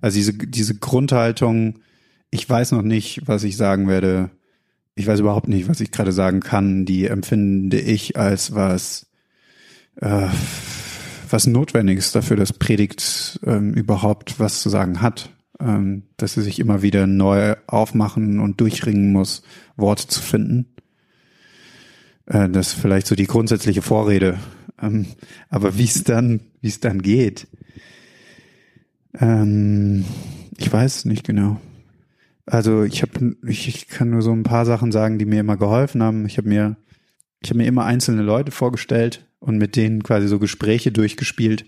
also 0.03 0.17
diese, 0.17 0.35
diese 0.35 0.75
Grundhaltung, 0.75 1.79
ich 2.31 2.49
weiß 2.49 2.73
noch 2.73 2.83
nicht, 2.83 3.23
was 3.25 3.45
ich 3.45 3.57
sagen 3.57 3.89
werde. 3.89 4.31
Ich 4.95 5.07
weiß 5.07 5.21
überhaupt 5.21 5.49
nicht, 5.49 5.69
was 5.69 5.81
ich 5.81 5.91
gerade 5.91 6.13
sagen 6.13 6.41
kann. 6.41 6.85
Die 6.85 7.07
empfinde 7.07 7.81
ich 7.81 8.17
als 8.17 8.55
was, 8.55 9.06
äh, 10.01 10.29
was 11.29 11.47
Notwendiges 11.47 12.13
dafür, 12.13 12.37
dass 12.37 12.53
Predigt 12.53 13.41
ähm, 13.45 13.75
überhaupt 13.75 14.39
was 14.39 14.61
zu 14.63 14.69
sagen 14.69 15.03
hat. 15.03 15.31
Ähm, 15.59 16.03
dass 16.19 16.35
sie 16.35 16.43
sich 16.43 16.59
immer 16.59 16.83
wieder 16.83 17.07
neu 17.07 17.55
aufmachen 17.67 18.41
und 18.41 18.61
durchringen 18.61 19.11
muss, 19.11 19.43
Worte 19.77 20.07
zu 20.07 20.21
finden. 20.21 20.67
Äh, 22.27 22.51
das 22.51 22.69
ist 22.69 22.81
vielleicht 22.81 23.07
so 23.07 23.15
die 23.15 23.27
grundsätzliche 23.27 23.81
Vorrede. 23.81 24.39
Ähm, 24.81 25.07
aber 25.49 25.79
wie 25.79 25.85
es 25.85 26.05
dann, 26.05 26.41
wie 26.61 26.69
es 26.69 26.81
dann 26.81 27.01
geht, 27.01 27.47
ähm, 29.19 30.05
ich 30.59 30.71
weiß 30.71 31.07
nicht 31.07 31.27
genau. 31.27 31.59
Also 32.45 32.85
ich 32.85 33.01
habe, 33.01 33.37
ich, 33.47 33.67
ich 33.67 33.89
kann 33.89 34.11
nur 34.11 34.23
so 34.23 34.33
ein 34.33 34.43
paar 34.43 34.67
Sachen 34.67 34.93
sagen, 34.93 35.19
die 35.19 35.25
mir 35.25 35.41
immer 35.41 35.57
geholfen 35.57 36.03
haben. 36.03 36.27
Ich 36.27 36.37
habe 36.37 36.49
mir, 36.49 36.77
ich 37.43 37.49
habe 37.49 37.59
mir 37.59 37.67
immer 37.67 37.85
einzelne 37.85 38.23
Leute 38.23 38.53
vorgestellt 38.53 39.26
und 39.39 39.59
mit 39.59 39.77
denen 39.77 40.03
quasi 40.03 40.29
so 40.29 40.39
Gespräche 40.39 40.93
durchgespielt. 40.93 41.67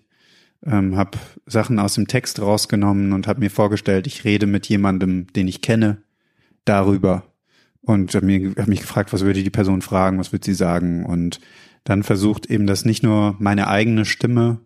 Ähm, 0.64 0.96
habe 0.96 1.18
Sachen 1.46 1.78
aus 1.78 1.94
dem 1.94 2.08
Text 2.08 2.40
rausgenommen 2.40 3.12
und 3.12 3.28
habe 3.28 3.40
mir 3.40 3.50
vorgestellt, 3.50 4.06
ich 4.06 4.24
rede 4.24 4.46
mit 4.46 4.66
jemandem, 4.66 5.28
den 5.32 5.46
ich 5.46 5.62
kenne, 5.62 6.02
darüber. 6.64 7.24
Und 7.80 8.14
habe 8.14 8.54
hab 8.58 8.66
mich 8.66 8.80
gefragt, 8.80 9.12
was 9.12 9.24
würde 9.24 9.42
die 9.42 9.50
Person 9.50 9.82
fragen, 9.82 10.18
was 10.18 10.32
würde 10.32 10.44
sie 10.44 10.54
sagen? 10.54 11.06
Und 11.06 11.40
dann 11.84 12.02
versucht 12.02 12.46
eben, 12.46 12.66
dass 12.66 12.84
nicht 12.84 13.02
nur 13.02 13.36
meine 13.38 13.68
eigene 13.68 14.04
Stimme 14.04 14.60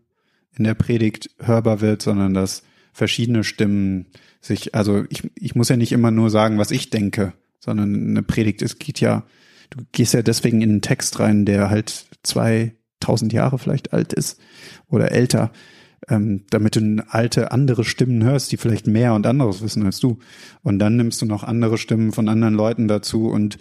in 0.57 0.65
der 0.65 0.75
Predigt 0.75 1.31
hörbar 1.39 1.81
wird, 1.81 2.03
sondern 2.03 2.35
dass 2.35 2.63
verschiedene 2.93 3.45
Stimmen 3.45 4.07
sich, 4.41 4.75
also 4.75 5.05
ich, 5.09 5.31
ich 5.37 5.55
muss 5.55 5.69
ja 5.69 5.77
nicht 5.77 5.93
immer 5.93 6.11
nur 6.11 6.31
sagen, 6.31 6.59
was 6.59 6.71
ich 6.71 6.91
denke, 6.91 7.33
sondern 7.59 8.09
eine 8.09 8.23
Predigt, 8.23 8.61
es 8.63 8.79
geht 8.79 9.01
ja, 9.01 9.25
du 9.71 9.85
gehst 9.93 10.15
ja 10.15 10.23
deswegen 10.23 10.61
in 10.61 10.71
einen 10.71 10.81
Text 10.83 11.21
rein, 11.21 11.45
der 11.45 11.71
halt 11.71 12.07
2000 13.03 13.33
Jahre 13.33 13.59
vielleicht 13.59 13.93
alt 13.93 14.13
ist 14.13 14.41
oder 14.89 15.13
älter, 15.13 15.53
ähm, 16.09 16.45
damit 16.51 16.77
du 16.77 17.05
alte 17.09 17.53
andere 17.53 17.85
Stimmen 17.85 18.25
hörst, 18.25 18.53
die 18.53 18.57
vielleicht 18.57 18.87
mehr 18.87 19.15
und 19.15 19.27
anderes 19.27 19.63
wissen 19.63 19.85
als 19.85 20.01
du. 20.01 20.19
Und 20.63 20.79
dann 20.79 20.97
nimmst 20.97 21.23
du 21.23 21.27
noch 21.27 21.45
andere 21.45 21.79
Stimmen 21.79 22.13
von 22.13 22.29
anderen 22.29 22.55
Leuten 22.55 22.89
dazu 22.89 23.29
und 23.29 23.59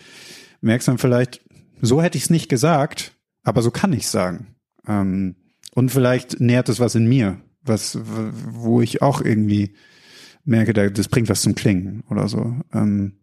merkst 0.62 0.88
dann 0.88 0.98
vielleicht, 0.98 1.42
so 1.82 2.02
hätte 2.02 2.18
ich 2.18 2.26
es 2.26 2.30
nicht 2.30 2.50
gesagt, 2.50 3.14
aber 3.44 3.62
so 3.62 3.72
kann 3.72 3.94
ich 3.94 4.08
sagen. 4.08 4.56
Ähm, 4.88 5.36
und 5.74 5.90
vielleicht 5.90 6.40
nährt 6.40 6.70
es 6.70 6.80
was 6.80 6.96
in 6.96 7.08
mir, 7.08 7.40
was, 7.64 7.98
wo 8.04 8.82
ich 8.82 9.02
auch 9.02 9.22
irgendwie 9.22 9.76
merke, 10.44 10.74
das 10.92 11.08
bringt 11.08 11.30
was 11.30 11.42
zum 11.42 11.56
Klingen 11.56 12.04
oder 12.10 12.28
so. 12.28 12.56
Ähm, 12.74 13.14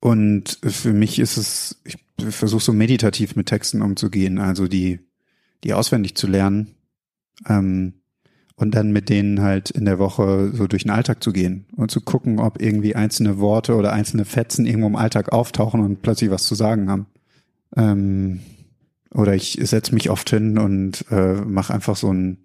und 0.00 0.58
für 0.62 0.92
mich 0.92 1.18
ist 1.18 1.36
es, 1.36 1.80
ich 1.84 1.96
versuche 2.18 2.62
so 2.62 2.72
meditativ 2.72 3.36
mit 3.36 3.46
Texten 3.46 3.82
umzugehen, 3.82 4.38
also 4.38 4.68
die, 4.68 5.00
die 5.64 5.74
auswendig 5.74 6.16
zu 6.16 6.26
lernen 6.26 6.74
ähm, 7.48 7.94
und 8.56 8.74
dann 8.74 8.90
mit 8.92 9.08
denen 9.08 9.42
halt 9.42 9.70
in 9.70 9.84
der 9.84 9.98
Woche 9.98 10.50
so 10.54 10.66
durch 10.66 10.84
den 10.84 10.90
Alltag 10.90 11.22
zu 11.22 11.32
gehen 11.32 11.66
und 11.76 11.90
zu 11.90 12.00
gucken, 12.00 12.38
ob 12.38 12.60
irgendwie 12.60 12.96
einzelne 12.96 13.38
Worte 13.38 13.74
oder 13.74 13.92
einzelne 13.92 14.24
Fetzen 14.24 14.66
irgendwo 14.66 14.86
im 14.86 14.96
Alltag 14.96 15.32
auftauchen 15.32 15.80
und 15.80 16.02
plötzlich 16.02 16.30
was 16.30 16.44
zu 16.44 16.54
sagen 16.54 16.88
haben. 16.88 17.06
Ähm, 17.76 18.40
oder 19.12 19.34
ich 19.34 19.58
setze 19.62 19.94
mich 19.94 20.10
oft 20.10 20.28
hin 20.30 20.58
und 20.58 21.04
äh, 21.10 21.34
mache 21.34 21.72
einfach 21.72 21.96
so, 21.96 22.12
ein, 22.12 22.38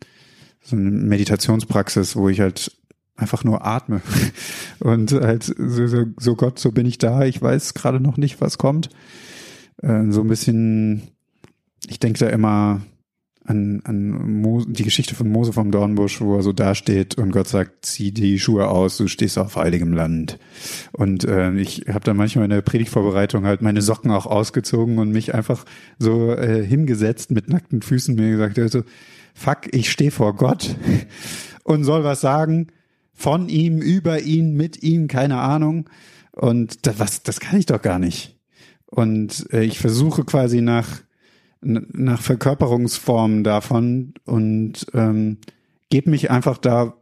so 0.61 0.75
eine 0.75 0.89
Meditationspraxis, 0.89 2.15
wo 2.15 2.29
ich 2.29 2.41
halt 2.41 2.71
einfach 3.15 3.43
nur 3.43 3.65
atme 3.65 4.01
und 4.79 5.11
halt 5.13 5.43
so, 5.43 5.87
so, 5.87 6.05
so 6.17 6.35
Gott, 6.35 6.59
so 6.59 6.71
bin 6.71 6.85
ich 6.85 6.97
da. 6.97 7.23
Ich 7.23 7.41
weiß 7.41 7.73
gerade 7.73 7.99
noch 7.99 8.17
nicht, 8.17 8.41
was 8.41 8.57
kommt. 8.57 8.89
Äh, 9.81 10.11
so 10.11 10.21
ein 10.21 10.27
bisschen, 10.27 11.01
ich 11.87 11.99
denke 11.99 12.19
da 12.19 12.29
immer 12.29 12.81
an, 13.43 13.81
an 13.85 14.41
Mo, 14.41 14.63
die 14.65 14.83
Geschichte 14.83 15.15
von 15.15 15.29
Mose 15.29 15.51
vom 15.53 15.71
Dornbusch, 15.71 16.21
wo 16.21 16.35
er 16.35 16.43
so 16.43 16.53
dasteht 16.53 17.17
und 17.17 17.31
Gott 17.31 17.47
sagt, 17.47 17.85
zieh 17.85 18.11
die 18.11 18.39
Schuhe 18.39 18.67
aus, 18.67 18.97
du 18.97 19.07
stehst 19.07 19.37
auf 19.37 19.55
heiligem 19.55 19.93
Land. 19.93 20.37
Und 20.91 21.23
äh, 21.23 21.51
ich 21.53 21.85
habe 21.87 22.01
dann 22.01 22.17
manchmal 22.17 22.45
in 22.45 22.51
der 22.51 22.61
Predigtvorbereitung 22.61 23.45
halt 23.45 23.61
meine 23.61 23.81
Socken 23.81 24.11
auch 24.11 24.25
ausgezogen 24.25 24.99
und 24.99 25.11
mich 25.11 25.33
einfach 25.33 25.65
so 25.97 26.33
äh, 26.33 26.63
hingesetzt 26.63 27.31
mit 27.31 27.49
nackten 27.49 27.81
Füßen 27.81 28.15
mir 28.15 28.31
gesagt, 28.31 28.59
also, 28.59 28.83
fuck, 29.33 29.73
ich 29.73 29.91
stehe 29.91 30.11
vor 30.11 30.35
Gott 30.35 30.75
und 31.63 31.83
soll 31.83 32.03
was 32.03 32.21
sagen 32.21 32.67
von 33.13 33.49
ihm, 33.49 33.81
über 33.81 34.21
ihn, 34.21 34.55
mit 34.55 34.81
ihm, 34.83 35.07
keine 35.07 35.37
Ahnung. 35.37 35.89
Und 36.31 36.85
das, 36.87 36.99
was, 36.99 37.23
das 37.23 37.39
kann 37.39 37.59
ich 37.59 37.65
doch 37.65 37.81
gar 37.81 37.99
nicht. 37.99 38.40
Und 38.91 39.47
äh, 39.51 39.63
ich 39.63 39.79
versuche 39.79 40.23
quasi 40.23 40.61
nach 40.61 41.01
nach 41.61 42.21
Verkörperungsformen 42.21 43.43
davon 43.43 44.15
und 44.25 44.87
ähm, 44.93 45.37
gebe 45.89 46.09
mich 46.09 46.31
einfach 46.31 46.57
da 46.57 46.95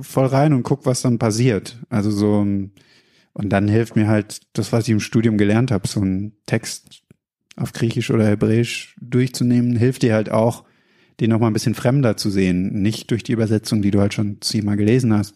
voll 0.00 0.26
rein 0.26 0.52
und 0.52 0.62
guck, 0.62 0.84
was 0.86 1.02
dann 1.02 1.18
passiert. 1.18 1.78
Also 1.88 2.10
so 2.10 2.40
und 3.34 3.48
dann 3.48 3.68
hilft 3.68 3.96
mir 3.96 4.08
halt 4.08 4.40
das, 4.52 4.72
was 4.72 4.84
ich 4.84 4.90
im 4.90 5.00
Studium 5.00 5.38
gelernt 5.38 5.70
habe, 5.70 5.88
so 5.88 6.00
ein 6.00 6.32
Text 6.46 7.02
auf 7.56 7.72
Griechisch 7.72 8.10
oder 8.10 8.26
Hebräisch 8.26 8.94
durchzunehmen, 9.00 9.76
hilft 9.76 10.02
dir 10.02 10.14
halt 10.14 10.30
auch, 10.30 10.64
den 11.20 11.30
noch 11.30 11.38
mal 11.38 11.46
ein 11.46 11.52
bisschen 11.52 11.74
fremder 11.74 12.16
zu 12.16 12.30
sehen, 12.30 12.82
nicht 12.82 13.10
durch 13.10 13.22
die 13.22 13.32
Übersetzung, 13.32 13.82
die 13.82 13.90
du 13.90 14.00
halt 14.00 14.14
schon 14.14 14.40
zehnmal 14.40 14.76
gelesen 14.76 15.14
hast. 15.14 15.34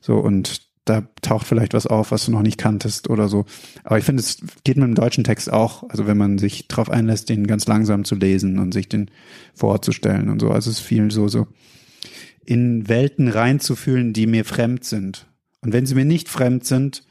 So 0.00 0.16
und 0.16 0.62
da 0.86 1.02
taucht 1.20 1.46
vielleicht 1.46 1.74
was 1.74 1.86
auf, 1.86 2.12
was 2.12 2.24
du 2.24 2.30
noch 2.30 2.42
nicht 2.42 2.58
kanntest 2.58 3.10
oder 3.10 3.28
so. 3.28 3.44
Aber 3.84 3.98
ich 3.98 4.04
finde, 4.04 4.22
es 4.22 4.38
geht 4.64 4.76
mit 4.76 4.86
dem 4.86 4.94
deutschen 4.94 5.24
Text 5.24 5.52
auch, 5.52 5.82
also 5.90 6.06
wenn 6.06 6.16
man 6.16 6.38
sich 6.38 6.68
darauf 6.68 6.88
einlässt, 6.88 7.28
den 7.28 7.46
ganz 7.46 7.66
langsam 7.66 8.04
zu 8.04 8.14
lesen 8.14 8.58
und 8.60 8.72
sich 8.72 8.88
den 8.88 9.10
vorzustellen 9.52 10.30
und 10.30 10.40
so. 10.40 10.50
Also 10.50 10.70
es 10.70 10.78
ist 10.78 10.86
viel 10.86 11.10
so, 11.10 11.26
so 11.28 11.48
in 12.44 12.88
Welten 12.88 13.26
reinzufühlen, 13.26 14.12
die 14.12 14.28
mir 14.28 14.44
fremd 14.44 14.84
sind. 14.84 15.26
Und 15.60 15.72
wenn 15.72 15.86
sie 15.86 15.96
mir 15.96 16.04
nicht 16.04 16.28
fremd 16.28 16.64
sind, 16.64 17.02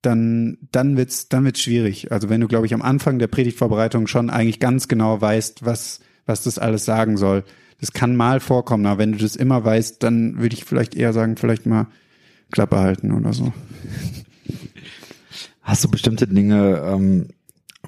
dann, 0.00 0.56
dann 0.72 0.96
wird's, 0.96 1.28
dann 1.28 1.44
wird's 1.44 1.60
schwierig. 1.60 2.10
Also 2.10 2.30
wenn 2.30 2.40
du, 2.40 2.48
glaube 2.48 2.64
ich, 2.64 2.72
am 2.72 2.82
Anfang 2.82 3.18
der 3.18 3.28
Predigtvorbereitung 3.28 4.06
schon 4.06 4.30
eigentlich 4.30 4.58
ganz 4.58 4.88
genau 4.88 5.20
weißt, 5.20 5.66
was, 5.66 6.00
was 6.24 6.42
das 6.42 6.58
alles 6.58 6.86
sagen 6.86 7.18
soll. 7.18 7.44
Das 7.78 7.92
kann 7.92 8.16
mal 8.16 8.40
vorkommen, 8.40 8.86
aber 8.86 8.98
wenn 8.98 9.12
du 9.12 9.18
das 9.18 9.36
immer 9.36 9.64
weißt, 9.64 10.02
dann 10.02 10.40
würde 10.40 10.54
ich 10.54 10.64
vielleicht 10.64 10.94
eher 10.94 11.12
sagen, 11.12 11.36
vielleicht 11.36 11.66
mal 11.66 11.88
Klappe 12.52 12.78
halten 12.78 13.12
oder 13.12 13.32
so. 13.32 13.52
Hast 15.62 15.82
du 15.82 15.90
bestimmte 15.90 16.28
Dinge, 16.28 16.82
ähm, 16.84 17.28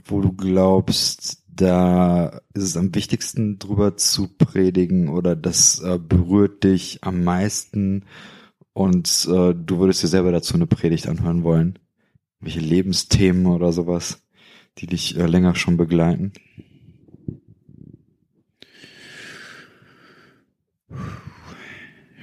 wo 0.06 0.20
du 0.20 0.32
glaubst, 0.32 1.42
da 1.48 2.40
ist 2.54 2.62
es 2.64 2.76
am 2.76 2.94
wichtigsten 2.94 3.58
drüber 3.58 3.96
zu 3.96 4.26
predigen 4.26 5.08
oder 5.08 5.36
das 5.36 5.80
äh, 5.80 5.98
berührt 5.98 6.64
dich 6.64 6.98
am 7.02 7.22
meisten 7.22 8.04
und 8.72 9.28
äh, 9.30 9.54
du 9.54 9.78
würdest 9.78 10.02
dir 10.02 10.08
selber 10.08 10.32
dazu 10.32 10.54
eine 10.54 10.66
Predigt 10.66 11.08
anhören 11.08 11.44
wollen? 11.44 11.78
Welche 12.40 12.60
Lebensthemen 12.60 13.46
oder 13.46 13.72
sowas, 13.72 14.22
die 14.78 14.86
dich 14.86 15.16
äh, 15.16 15.26
länger 15.26 15.54
schon 15.54 15.76
begleiten? 15.76 16.32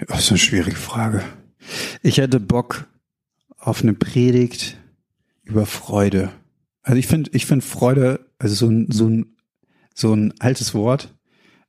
Das 0.07 0.21
ist 0.21 0.29
eine 0.31 0.39
schwierige 0.39 0.75
Frage. 0.75 1.23
Ich 2.01 2.17
hätte 2.17 2.39
Bock 2.39 2.87
auf 3.57 3.81
eine 3.83 3.93
Predigt 3.93 4.77
über 5.43 5.65
Freude. 5.65 6.31
Also 6.83 6.97
ich 6.97 7.07
finde, 7.07 7.29
ich 7.33 7.45
finde 7.45 7.65
Freude, 7.65 8.25
also 8.39 8.55
so 8.55 8.69
ein, 8.69 8.87
so 8.91 9.07
ein, 9.07 9.37
so 9.93 10.13
ein 10.13 10.33
altes 10.39 10.73
Wort. 10.73 11.13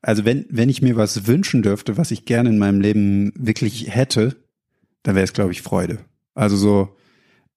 Also 0.01 0.25
wenn, 0.25 0.47
wenn 0.49 0.69
ich 0.69 0.83
mir 0.83 0.97
was 0.97 1.27
wünschen 1.27 1.63
dürfte, 1.63 1.97
was 1.97 2.11
ich 2.11 2.25
gerne 2.25 2.49
in 2.49 2.59
meinem 2.59 2.81
Leben 2.81 3.33
wirklich 3.37 3.95
hätte, 3.95 4.37
dann 5.03 5.15
wäre 5.15 5.25
es, 5.25 5.33
glaube 5.33 5.53
ich, 5.53 5.63
Freude. 5.63 5.99
Also 6.35 6.57
so, 6.57 6.97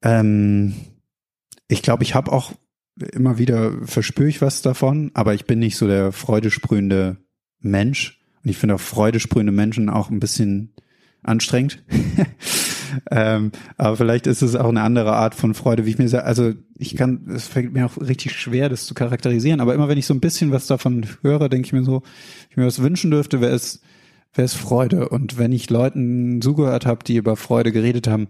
ähm, 0.01 0.73
ich 1.67 1.81
glaube, 1.81 2.03
ich 2.03 2.13
habe 2.13 2.31
auch 2.31 2.53
immer 3.13 3.37
wieder 3.37 3.73
verspüre 3.85 4.29
ich 4.29 4.41
was 4.41 4.61
davon, 4.61 5.11
aber 5.13 5.33
ich 5.33 5.45
bin 5.45 5.59
nicht 5.59 5.77
so 5.77 5.87
der 5.87 6.11
freudesprühende 6.11 7.17
Mensch. 7.59 8.19
Und 8.43 8.49
ich 8.49 8.57
finde 8.57 8.75
auch 8.75 8.81
freudesprühende 8.81 9.51
Menschen 9.51 9.89
auch 9.89 10.09
ein 10.09 10.19
bisschen 10.19 10.73
anstrengend. 11.25 11.83
ähm, 13.11 13.51
aber 13.77 13.97
vielleicht 13.97 14.27
ist 14.27 14.41
es 14.41 14.55
auch 14.55 14.69
eine 14.69 14.81
andere 14.81 15.13
Art 15.13 15.35
von 15.35 15.53
Freude, 15.53 15.85
wie 15.85 15.91
ich 15.91 15.97
mir 15.97 16.07
sage. 16.07 16.25
Also 16.25 16.53
ich 16.77 16.95
kann, 16.95 17.27
es 17.33 17.47
fällt 17.47 17.73
mir 17.73 17.85
auch 17.85 17.97
richtig 17.97 18.33
schwer, 18.33 18.69
das 18.69 18.85
zu 18.85 18.93
charakterisieren. 18.93 19.59
Aber 19.59 19.73
immer 19.73 19.87
wenn 19.87 19.97
ich 19.97 20.05
so 20.05 20.13
ein 20.13 20.19
bisschen 20.19 20.51
was 20.51 20.67
davon 20.67 21.05
höre, 21.21 21.49
denke 21.49 21.65
ich 21.65 21.73
mir 21.73 21.83
so, 21.83 22.03
ich 22.49 22.57
mir 22.57 22.65
was 22.65 22.81
wünschen 22.81 23.11
dürfte, 23.11 23.41
wäre 23.41 23.53
es 23.53 23.81
wäre 24.33 24.45
es 24.45 24.53
Freude. 24.53 25.09
Und 25.09 25.37
wenn 25.37 25.51
ich 25.51 25.69
Leuten 25.69 26.41
zugehört 26.41 26.85
habe, 26.85 27.03
die 27.03 27.15
über 27.15 27.35
Freude 27.35 27.71
geredet 27.71 28.07
haben, 28.07 28.27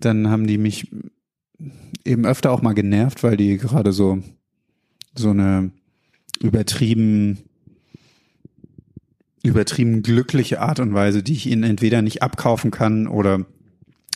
dann 0.00 0.28
haben 0.28 0.46
die 0.46 0.58
mich 0.58 0.90
eben 2.04 2.26
öfter 2.26 2.50
auch 2.50 2.62
mal 2.62 2.72
genervt, 2.72 3.22
weil 3.22 3.36
die 3.36 3.58
gerade 3.58 3.92
so 3.92 4.18
so 5.14 5.30
eine 5.30 5.70
übertrieben 6.40 7.38
übertrieben 9.42 10.02
glückliche 10.02 10.60
Art 10.60 10.80
und 10.80 10.94
Weise, 10.94 11.22
die 11.22 11.32
ich 11.32 11.46
ihnen 11.46 11.64
entweder 11.64 12.02
nicht 12.02 12.22
abkaufen 12.22 12.70
kann 12.70 13.06
oder 13.06 13.44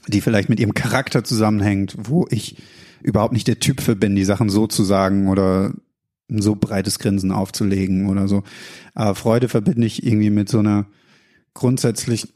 die 0.07 0.21
vielleicht 0.21 0.49
mit 0.49 0.61
ihrem 0.61 0.75
Charakter 0.75 1.25
zusammenhängt, 1.25 1.97
wo 1.99 2.27
ich 2.31 2.57
überhaupt 3.03 3.33
nicht 3.33 3.49
der 3.49 3.59
Typ 3.59 3.81
für 3.81 3.97
bin, 3.97 4.15
die 4.15 4.25
Sachen 4.25 4.49
so 4.49 4.67
zu 4.67 4.85
sagen 4.85 5.29
oder 5.29 5.73
ein 6.31 6.43
so 6.43 6.55
breites 6.55 6.99
Grinsen 6.99 7.33
aufzulegen 7.33 8.07
oder 8.09 8.29
so. 8.29 8.43
Aber 8.95 9.15
Freude 9.15 9.49
verbinde 9.49 9.87
ich 9.87 10.05
irgendwie 10.05 10.31
mit 10.31 10.49
so 10.49 10.61
einer 10.61 10.87
grundsätzlich 11.55 12.29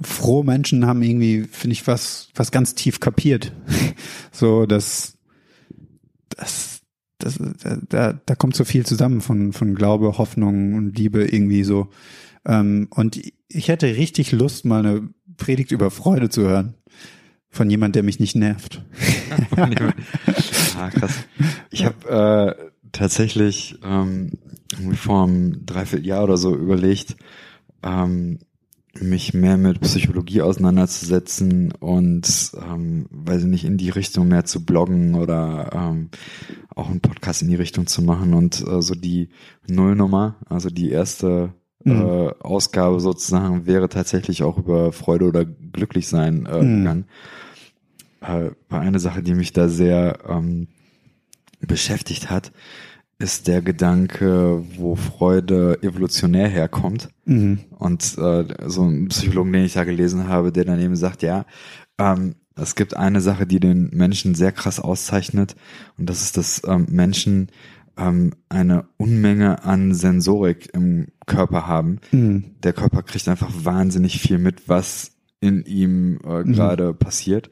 frohe 0.00 0.44
Menschen 0.44 0.86
haben 0.86 1.02
irgendwie, 1.02 1.44
finde 1.44 1.72
ich, 1.72 1.86
was, 1.86 2.28
was 2.34 2.50
ganz 2.50 2.74
tief 2.74 3.00
kapiert. 3.00 3.52
so, 4.32 4.66
dass, 4.66 5.16
das, 6.28 6.75
das, 7.18 7.38
da, 7.88 8.12
da 8.12 8.34
kommt 8.34 8.56
so 8.56 8.64
viel 8.64 8.84
zusammen 8.84 9.20
von, 9.20 9.52
von 9.52 9.74
Glaube, 9.74 10.18
Hoffnung 10.18 10.74
und 10.74 10.96
Liebe 10.96 11.24
irgendwie 11.24 11.64
so. 11.64 11.88
Ähm, 12.44 12.88
und 12.90 13.20
ich 13.48 13.68
hätte 13.68 13.86
richtig 13.86 14.32
Lust, 14.32 14.64
mal 14.64 14.84
eine 14.84 15.08
Predigt 15.36 15.72
über 15.72 15.90
Freude 15.90 16.28
zu 16.28 16.42
hören. 16.42 16.74
Von 17.48 17.70
jemand, 17.70 17.94
der 17.94 18.02
mich 18.02 18.20
nicht 18.20 18.36
nervt. 18.36 18.84
ah, 20.76 20.90
krass. 20.90 21.14
Ich 21.70 21.86
habe 21.86 22.56
äh, 22.58 22.70
tatsächlich 22.92 23.78
ähm, 23.82 24.32
vor 24.94 25.24
einem 25.24 25.64
Dreivierteljahr 25.64 26.24
oder 26.24 26.36
so 26.36 26.54
überlegt, 26.54 27.16
ähm, 27.82 28.40
mich 29.00 29.34
mehr 29.34 29.56
mit 29.56 29.80
Psychologie 29.80 30.42
auseinanderzusetzen 30.42 31.72
und, 31.72 32.52
ähm, 32.54 33.06
weiß 33.10 33.42
ich 33.42 33.48
nicht, 33.48 33.64
in 33.64 33.76
die 33.76 33.90
Richtung 33.90 34.28
mehr 34.28 34.44
zu 34.44 34.64
bloggen 34.64 35.14
oder 35.14 35.70
ähm, 35.72 36.10
auch 36.74 36.88
einen 36.88 37.00
Podcast 37.00 37.42
in 37.42 37.48
die 37.48 37.54
Richtung 37.56 37.86
zu 37.86 38.02
machen 38.02 38.34
und 38.34 38.66
äh, 38.66 38.82
so 38.82 38.94
die 38.94 39.30
Nullnummer, 39.66 40.36
also 40.48 40.68
die 40.68 40.90
erste 40.90 41.54
äh, 41.84 41.90
mhm. 41.90 42.32
Ausgabe 42.40 43.00
sozusagen 43.00 43.66
wäre 43.66 43.88
tatsächlich 43.88 44.42
auch 44.42 44.58
über 44.58 44.92
Freude 44.92 45.26
oder 45.26 45.44
Glücklichsein 45.44 46.46
äh, 46.46 46.62
mhm. 46.62 46.78
gegangen. 46.78 47.04
Äh, 48.20 48.50
war 48.68 48.80
eine 48.80 48.98
Sache, 48.98 49.22
die 49.22 49.34
mich 49.34 49.52
da 49.52 49.68
sehr 49.68 50.18
ähm, 50.28 50.68
beschäftigt 51.60 52.30
hat, 52.30 52.52
ist 53.18 53.48
der 53.48 53.62
Gedanke, 53.62 54.62
wo 54.76 54.94
Freude 54.94 55.78
evolutionär 55.82 56.48
herkommt. 56.48 57.08
Mhm. 57.24 57.60
Und 57.78 58.02
äh, 58.18 58.44
so 58.66 58.82
ein 58.82 59.08
Psychologen, 59.08 59.52
den 59.52 59.64
ich 59.64 59.72
da 59.72 59.84
gelesen 59.84 60.28
habe, 60.28 60.52
der 60.52 60.64
dann 60.64 60.80
eben 60.80 60.96
sagt, 60.96 61.22
ja, 61.22 61.46
ähm, 61.98 62.34
es 62.54 62.74
gibt 62.74 62.96
eine 62.96 63.20
Sache, 63.20 63.46
die 63.46 63.60
den 63.60 63.90
Menschen 63.92 64.34
sehr 64.34 64.52
krass 64.52 64.80
auszeichnet, 64.80 65.56
und 65.98 66.08
das 66.08 66.22
ist, 66.22 66.36
dass 66.36 66.62
ähm, 66.66 66.86
Menschen 66.90 67.48
ähm, 67.98 68.32
eine 68.48 68.86
Unmenge 68.96 69.64
an 69.64 69.94
Sensorik 69.94 70.70
im 70.74 71.08
Körper 71.26 71.66
haben. 71.66 72.00
Mhm. 72.12 72.44
Der 72.62 72.72
Körper 72.72 73.02
kriegt 73.02 73.28
einfach 73.28 73.50
wahnsinnig 73.62 74.20
viel 74.20 74.38
mit, 74.38 74.68
was 74.68 75.12
in 75.40 75.64
ihm 75.64 76.18
äh, 76.24 76.44
Mhm. 76.44 76.52
gerade 76.52 76.94
passiert. 76.94 77.50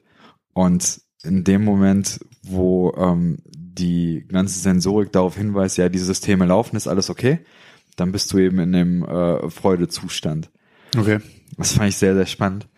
Und 0.53 1.01
in 1.23 1.45
dem 1.45 1.65
Moment, 1.65 2.21
wo 2.43 2.93
ähm, 2.97 3.39
die 3.79 4.25
ganze 4.29 4.59
Sensorik 4.59 5.13
darauf 5.13 5.37
hinweist, 5.37 5.79
ja, 5.79 5.89
die 5.89 5.99
Systeme 5.99 6.47
laufen, 6.47 6.77
ist 6.77 6.89
alles 6.89 7.11
okay, 7.11 7.41
dann 7.97 8.13
bist 8.13 8.33
du 8.33 8.39
eben 8.39 8.59
in 8.59 8.73
dem 8.73 9.05
äh, 9.05 9.51
Freudezustand. 9.51 10.51
Okay. 10.97 11.21
Das 11.57 11.73
fand 11.73 11.89
ich 11.89 11.97
sehr, 11.97 12.15
sehr 12.15 12.27
spannend. 12.27 12.69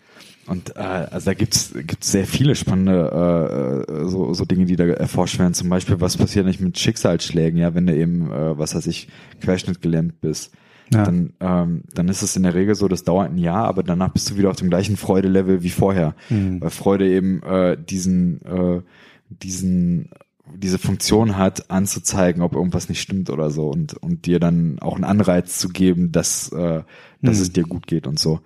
Und 0.46 0.76
äh, 0.76 0.80
also 0.80 1.26
da 1.26 1.34
gibt's 1.34 1.72
gibt's 1.74 2.12
sehr 2.12 2.26
viele 2.26 2.54
spannende 2.54 3.86
äh, 3.88 3.92
äh, 3.92 4.08
so, 4.08 4.32
so 4.32 4.44
Dinge, 4.44 4.64
die 4.66 4.76
da 4.76 4.84
erforscht 4.84 5.38
werden. 5.38 5.54
Zum 5.54 5.68
Beispiel, 5.68 6.00
was 6.00 6.16
passiert 6.16 6.46
nicht 6.46 6.60
mit 6.60 6.78
Schicksalsschlägen, 6.78 7.58
ja, 7.58 7.74
wenn 7.74 7.86
du 7.86 7.96
eben, 7.96 8.30
äh, 8.30 8.56
was 8.56 8.74
weiß 8.74 8.86
ich, 8.86 9.08
querschnittgelähmt 9.40 10.20
bist. 10.20 10.54
Ja. 10.92 11.02
Dann, 11.02 11.32
ähm, 11.40 11.82
dann 11.92 12.08
ist 12.08 12.22
es 12.22 12.36
in 12.36 12.44
der 12.44 12.54
Regel 12.54 12.76
so, 12.76 12.86
das 12.86 13.02
dauert 13.02 13.32
ein 13.32 13.38
Jahr, 13.38 13.66
aber 13.66 13.82
danach 13.82 14.10
bist 14.10 14.30
du 14.30 14.36
wieder 14.36 14.50
auf 14.50 14.56
dem 14.56 14.70
gleichen 14.70 14.96
Freudelevel 14.96 15.64
wie 15.64 15.70
vorher. 15.70 16.14
Mhm. 16.30 16.60
Weil 16.60 16.70
Freude 16.70 17.08
eben 17.08 17.42
äh, 17.42 17.76
diesen, 17.76 18.40
äh, 18.42 18.82
diesen 19.28 20.10
diese 20.54 20.78
Funktion 20.78 21.36
hat, 21.36 21.70
anzuzeigen, 21.70 22.42
ob 22.42 22.54
irgendwas 22.54 22.88
nicht 22.88 23.00
stimmt 23.00 23.30
oder 23.30 23.50
so 23.50 23.68
und, 23.68 23.94
und 23.94 24.26
dir 24.26 24.38
dann 24.40 24.78
auch 24.80 24.94
einen 24.94 25.04
Anreiz 25.04 25.58
zu 25.58 25.68
geben, 25.68 26.12
dass, 26.12 26.50
äh, 26.52 26.82
dass 27.22 27.36
Mhm. 27.36 27.42
es 27.42 27.52
dir 27.52 27.64
gut 27.64 27.86
geht 27.86 28.06
und 28.06 28.18
so. 28.18 28.40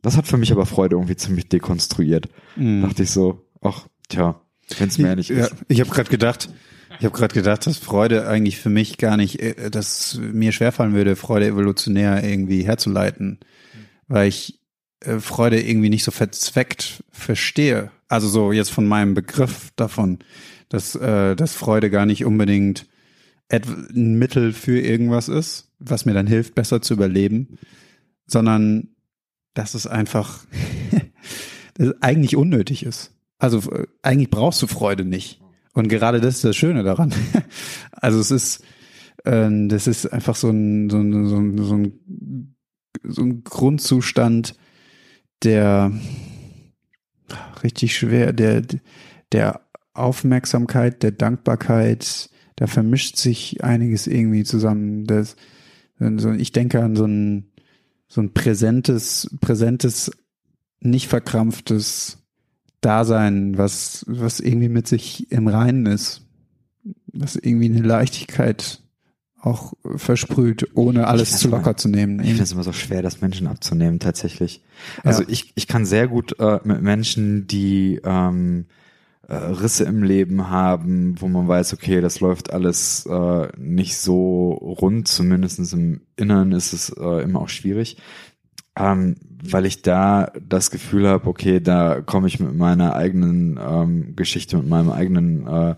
Das 0.00 0.16
hat 0.16 0.26
für 0.26 0.36
mich 0.38 0.50
aber 0.52 0.66
Freude 0.66 0.96
irgendwie 0.96 1.16
ziemlich 1.16 1.48
dekonstruiert. 1.48 2.28
Mhm. 2.56 2.82
Dachte 2.82 3.02
ich 3.04 3.10
so, 3.10 3.44
ach, 3.60 3.86
tja, 4.08 4.40
wenn 4.78 4.88
es 4.88 4.98
mehr 4.98 5.14
nicht 5.16 5.30
ja, 5.30 5.46
ist. 5.46 5.54
ich 5.68 5.80
habe 5.80 5.90
gerade 5.90 6.10
gedacht, 6.10 6.48
ich 6.98 7.04
habe 7.04 7.16
gerade 7.16 7.34
gedacht, 7.34 7.66
dass 7.66 7.78
Freude 7.78 8.26
eigentlich 8.26 8.58
für 8.58 8.70
mich 8.70 8.98
gar 8.98 9.16
nicht, 9.16 9.40
äh, 9.40 9.70
dass 9.70 10.18
mir 10.20 10.52
schwerfallen 10.52 10.94
würde, 10.94 11.16
Freude 11.16 11.46
evolutionär 11.46 12.22
irgendwie 12.24 12.62
herzuleiten, 12.64 13.38
weil 14.08 14.28
ich 14.28 14.60
äh, 15.00 15.18
Freude 15.18 15.60
irgendwie 15.60 15.90
nicht 15.90 16.04
so 16.04 16.10
verzweckt 16.10 17.04
verstehe. 17.10 17.90
Also 18.08 18.28
so 18.28 18.52
jetzt 18.52 18.70
von 18.70 18.86
meinem 18.86 19.14
Begriff 19.14 19.70
davon, 19.76 20.18
dass, 20.72 20.94
äh, 20.94 21.36
dass 21.36 21.52
Freude 21.52 21.90
gar 21.90 22.06
nicht 22.06 22.24
unbedingt 22.24 22.86
ein 23.50 24.18
Mittel 24.18 24.54
für 24.54 24.80
irgendwas 24.80 25.28
ist, 25.28 25.70
was 25.78 26.06
mir 26.06 26.14
dann 26.14 26.26
hilft, 26.26 26.54
besser 26.54 26.80
zu 26.80 26.94
überleben, 26.94 27.58
sondern 28.26 28.88
dass 29.52 29.74
es 29.74 29.86
einfach 29.86 30.46
dass 31.74 31.88
es 31.88 32.02
eigentlich 32.02 32.36
unnötig 32.36 32.86
ist. 32.86 33.12
Also 33.38 33.58
äh, 33.70 33.86
eigentlich 34.00 34.30
brauchst 34.30 34.62
du 34.62 34.66
Freude 34.66 35.04
nicht. 35.04 35.40
Und 35.74 35.88
gerade 35.88 36.22
das 36.22 36.36
ist 36.36 36.44
das 36.44 36.56
Schöne 36.56 36.82
daran. 36.82 37.14
Also 37.90 38.18
es 38.18 38.32
ist, 38.32 38.64
äh, 39.24 39.48
das 39.68 39.86
ist 39.86 40.12
einfach 40.12 40.34
so 40.34 40.48
ein, 40.48 40.90
so 40.90 40.98
ein, 40.98 41.26
so 41.28 41.36
ein, 41.36 41.58
so 41.58 41.74
ein, 41.74 42.56
so 43.04 43.22
ein 43.22 43.44
Grundzustand, 43.44 44.56
der 45.44 45.92
richtig 47.62 47.94
schwer, 47.94 48.32
der, 48.32 48.62
der 49.30 49.60
Aufmerksamkeit, 49.94 51.02
der 51.02 51.12
Dankbarkeit, 51.12 52.30
da 52.56 52.66
vermischt 52.66 53.16
sich 53.16 53.62
einiges 53.62 54.06
irgendwie 54.06 54.44
zusammen. 54.44 55.06
Das, 55.06 55.36
so, 55.98 56.32
ich 56.32 56.52
denke 56.52 56.82
an 56.82 56.96
so 56.96 57.04
ein, 57.04 57.50
so 58.08 58.20
ein 58.20 58.32
präsentes, 58.32 59.30
präsentes, 59.40 60.10
nicht 60.80 61.08
verkrampftes 61.08 62.18
Dasein, 62.80 63.56
was, 63.56 64.04
was 64.08 64.40
irgendwie 64.40 64.68
mit 64.68 64.88
sich 64.88 65.30
im 65.30 65.46
Reinen 65.48 65.86
ist, 65.86 66.22
was 67.06 67.36
irgendwie 67.36 67.66
eine 67.66 67.86
Leichtigkeit 67.86 68.80
auch 69.40 69.72
versprüht, 69.96 70.68
ohne 70.74 71.08
alles 71.08 71.38
zu 71.38 71.48
locker 71.48 71.76
zu 71.76 71.88
nehmen. 71.88 72.20
Ich 72.20 72.28
finde 72.28 72.42
es 72.44 72.52
immer 72.52 72.62
so 72.62 72.72
schwer, 72.72 73.02
das 73.02 73.20
Menschen 73.20 73.48
abzunehmen, 73.48 73.98
tatsächlich. 73.98 74.62
Also 75.02 75.22
Ja. 75.22 75.28
ich, 75.28 75.52
ich 75.56 75.66
kann 75.66 75.84
sehr 75.84 76.06
gut 76.06 76.38
äh, 76.38 76.60
mit 76.64 76.80
Menschen, 76.82 77.46
die 77.48 78.00
ähm, 78.04 78.66
äh, 79.32 79.36
Risse 79.36 79.84
im 79.84 80.02
Leben 80.02 80.50
haben, 80.50 81.14
wo 81.18 81.26
man 81.26 81.48
weiß, 81.48 81.72
okay, 81.72 82.02
das 82.02 82.20
läuft 82.20 82.52
alles 82.52 83.06
äh, 83.06 83.48
nicht 83.56 83.96
so 83.96 84.52
rund, 84.52 85.08
zumindest 85.08 85.72
im 85.72 86.02
Inneren 86.16 86.52
ist 86.52 86.74
es 86.74 86.90
äh, 86.90 87.22
immer 87.22 87.40
auch 87.40 87.48
schwierig. 87.48 87.96
Ähm, 88.76 89.16
weil 89.42 89.64
ich 89.64 89.80
da 89.80 90.32
das 90.46 90.70
Gefühl 90.70 91.08
habe, 91.08 91.26
okay, 91.26 91.60
da 91.60 92.02
komme 92.02 92.26
ich 92.26 92.40
mit 92.40 92.54
meiner 92.54 92.94
eigenen 92.94 93.58
ähm, 93.58 94.16
Geschichte, 94.16 94.58
mit 94.58 94.68
meinem 94.68 94.90
eigenen 94.90 95.46
äh, 95.46 95.74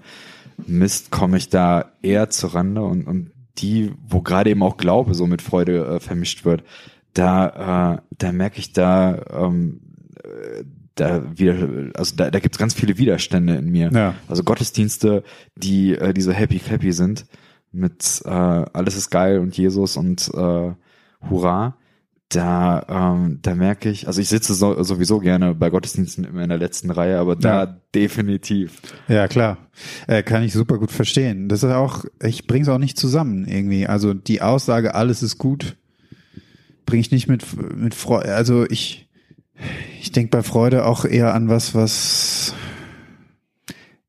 Mist, 0.67 1.13
komme 1.13 1.37
ich 1.37 1.49
da 1.49 1.93
eher 2.03 2.31
zur 2.31 2.55
Rande 2.55 2.83
und, 2.83 3.07
und 3.07 3.31
die, 3.59 3.93
wo 4.09 4.21
gerade 4.21 4.51
eben 4.51 4.65
auch 4.65 4.77
Glaube 4.77 5.15
so 5.15 5.29
mit 5.29 5.43
Freude 5.43 5.87
äh, 5.87 6.01
vermischt 6.01 6.45
wird, 6.45 6.65
da, 7.13 7.95
äh, 7.95 8.17
da 8.19 8.33
merke 8.33 8.59
ich 8.59 8.73
da, 8.73 9.23
ähm, 9.31 9.81
äh, 10.25 10.65
da 10.95 11.23
wieder, 11.39 11.91
also 11.95 12.15
da, 12.17 12.31
da 12.31 12.39
gibt 12.39 12.55
es 12.55 12.59
ganz 12.59 12.75
viele 12.75 12.99
Widerstände 12.99 13.57
in 13.57 13.71
mir. 13.71 13.91
Ja. 13.93 14.15
Also 14.29 14.45
Gottesdienste, 14.45 15.25
die, 15.57 15.95
äh, 15.97 16.15
die 16.15 16.23
so 16.23 16.33
happy 16.33 16.59
clappy 16.59 16.93
sind, 16.93 17.27
mit 17.73 18.23
äh, 18.25 18.29
alles 18.31 18.97
ist 18.97 19.11
geil 19.11 19.39
und 19.41 19.57
Jesus 19.57 19.97
und 19.97 20.31
äh, 20.35 20.73
Hurra. 21.29 21.77
Da, 22.31 23.15
ähm, 23.15 23.39
da 23.43 23.55
merke 23.55 23.91
ich, 23.91 24.07
also 24.09 24.21
ich 24.21 24.29
sitze 24.29 24.55
so, 24.55 24.83
sowieso 24.83 25.21
gerne 25.21 25.55
bei 25.55 25.71
Gottesdiensten 25.71 26.25
immer 26.25 26.43
in 26.43 26.49
der 26.49 26.59
letzten 26.59 26.91
Reihe, 26.91 27.19
aber 27.19 27.37
da 27.37 27.65
Ja. 27.65 27.81
definitiv. 27.95 28.81
Ja, 29.09 29.29
klar. 29.29 29.59
Äh, 30.09 30.23
kann 30.23 30.43
ich 30.43 30.53
super 30.53 30.79
gut 30.79 30.91
verstehen. 30.91 31.49
Das 31.49 31.63
ist 31.63 31.71
auch, 31.71 32.05
ich 32.23 32.47
bring's 32.47 32.69
auch 32.69 32.79
nicht 32.79 32.99
zusammen 32.99 33.47
irgendwie. 33.47 33.87
Also 33.87 34.15
die 34.15 34.43
Aussage, 34.43 34.95
alles 34.95 35.23
ist 35.23 35.39
gut, 35.39 35.77
bringe 36.87 37.03
ich 37.03 37.11
nicht 37.13 37.29
mit, 37.29 37.45
mit 37.77 37.95
Freude. 37.95 38.35
Also 38.35 38.65
ich, 38.69 39.09
ich 40.05 40.13
denke 40.13 40.37
bei 40.37 40.43
Freude 40.43 40.85
auch 40.85 41.07
eher 41.07 41.33
an 41.33 41.49
was, 41.49 41.75
was, 41.75 42.55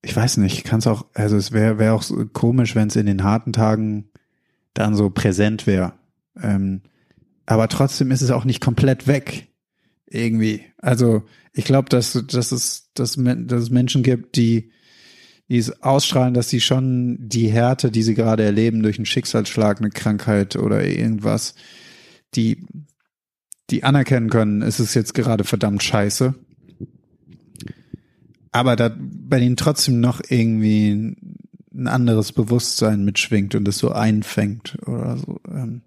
ich 0.02 0.14
weiß 0.14 0.36
nicht, 0.38 0.66
kann 0.66 0.80
es 0.80 0.88
auch, 0.88 1.06
also 1.14 1.38
es 1.38 1.54
wäre 1.54 1.80
wär 1.80 1.94
auch 1.94 2.02
so 2.02 2.26
komisch, 2.26 2.76
wenn 2.76 2.90
es 2.90 2.98
in 2.98 3.06
den 3.06 3.24
harten 3.24 3.54
Tagen 3.54 4.10
dann 4.74 4.94
so 4.94 5.10
präsent 5.10 5.68
wäre. 5.68 5.94
Ähm, 6.38 6.82
aber 7.46 7.70
trotzdem 7.70 8.12
ist 8.12 8.22
es 8.22 8.30
auch 8.30 8.44
nicht 8.44 8.60
komplett 8.60 9.08
weg. 9.08 9.48
Irgendwie. 10.06 10.66
Also 10.80 11.24
ich 11.54 11.64
glaube, 11.64 11.88
dass, 11.88 12.22
dass, 12.28 12.52
es, 12.52 12.92
dass, 12.94 13.16
dass 13.16 13.62
es 13.62 13.70
Menschen 13.70 14.04
gibt, 14.04 14.36
die, 14.36 14.72
die 15.48 15.58
es 15.58 15.82
ausstrahlen, 15.82 16.34
dass 16.34 16.50
sie 16.50 16.60
schon 16.60 17.18
die 17.22 17.48
Härte, 17.48 17.90
die 17.90 18.04
sie 18.04 18.16
gerade 18.16 18.44
erleben 18.44 18.84
durch 18.84 18.98
einen 18.98 19.06
Schicksalsschlag, 19.06 19.80
eine 19.80 19.92
Krankheit 19.92 20.58
oder 20.58 20.86
irgendwas, 20.86 21.56
die, 22.36 22.66
die 23.70 23.84
anerkennen 23.84 24.30
können, 24.30 24.62
es 24.62 24.80
ist 24.80 24.94
jetzt 24.94 25.14
gerade 25.14 25.44
verdammt 25.44 25.84
scheiße. 25.84 26.36
Aber 28.52 28.76
da 28.76 28.96
bei 28.98 29.40
denen 29.40 29.58
trotzdem 29.58 30.00
noch 30.00 30.22
irgendwie 30.30 31.16
ein 31.74 31.88
anderes 31.88 32.32
Bewusstsein 32.32 33.04
mitschwingt 33.04 33.54
und 33.56 33.68
es 33.68 33.78
so 33.78 33.92
einfängt 33.92 34.78
oder 34.86 35.18
so. 35.18 35.40
ähm. 35.50 35.82